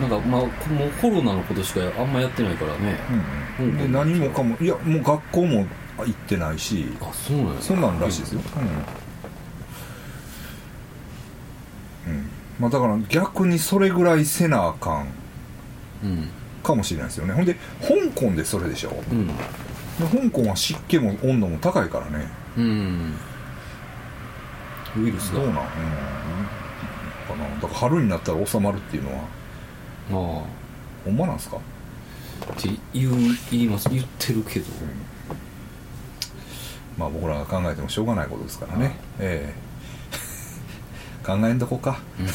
[0.00, 2.96] なの、なんかまあこもうコロナのことしかあんまやってないからね、
[3.58, 5.66] うんうん、でうん何もかもいやもう学校も
[5.98, 6.86] 行ってないし。
[7.00, 7.62] あそうなんや。
[7.62, 8.40] そんなんらしいですよ、
[12.06, 12.30] うん、うん、
[12.60, 15.08] まあだから逆にそれぐらいせなあかん
[16.04, 16.28] うん。
[16.62, 17.32] かもしれないですよね。
[17.32, 19.02] ほんで香港でそれでしょ？
[19.10, 19.26] うん。
[19.26, 19.32] で
[20.12, 22.28] 香港は湿気も温度も高いからね。
[22.56, 23.14] うん。
[24.98, 25.40] ウイルスが。
[25.40, 25.66] どうなん、うん、か
[27.36, 27.54] な。
[27.56, 29.22] だから春になったら収まるっていうのは。
[30.10, 31.56] あほんまなんすか？
[31.56, 33.12] あって言う
[33.50, 33.88] 言います。
[33.88, 34.66] 言ってるけど。
[36.98, 39.69] まあ僕らが考えてもしょうがないことですからね、ええ
[41.24, 42.26] 考えんとこか、うん。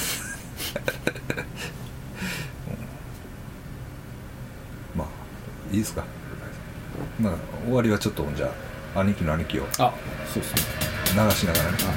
[4.95, 5.07] まあ
[5.71, 6.03] いいですか。
[7.19, 7.33] まあ
[7.65, 8.49] 終わりはちょっとじゃ
[8.95, 9.93] あ兄貴の兄貴を流あ
[10.33, 10.61] そうですね。
[11.11, 11.93] しながらね、あ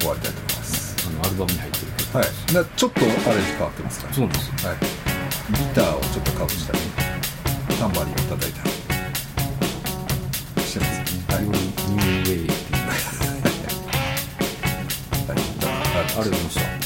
[0.00, 0.96] 終わりたいと思います。
[1.06, 2.26] あのアルバムに入ってるはい。
[2.54, 4.54] なちょっとアレンジ変わってますからそうなんですよ。
[4.68, 6.78] はい、ギターをちょっとかぶしたり
[7.78, 8.70] タンバリンを叩いたり
[10.64, 11.46] してますはい、はい。
[11.46, 12.61] ニューニューウェイ
[16.14, 16.81] ありがとうございました。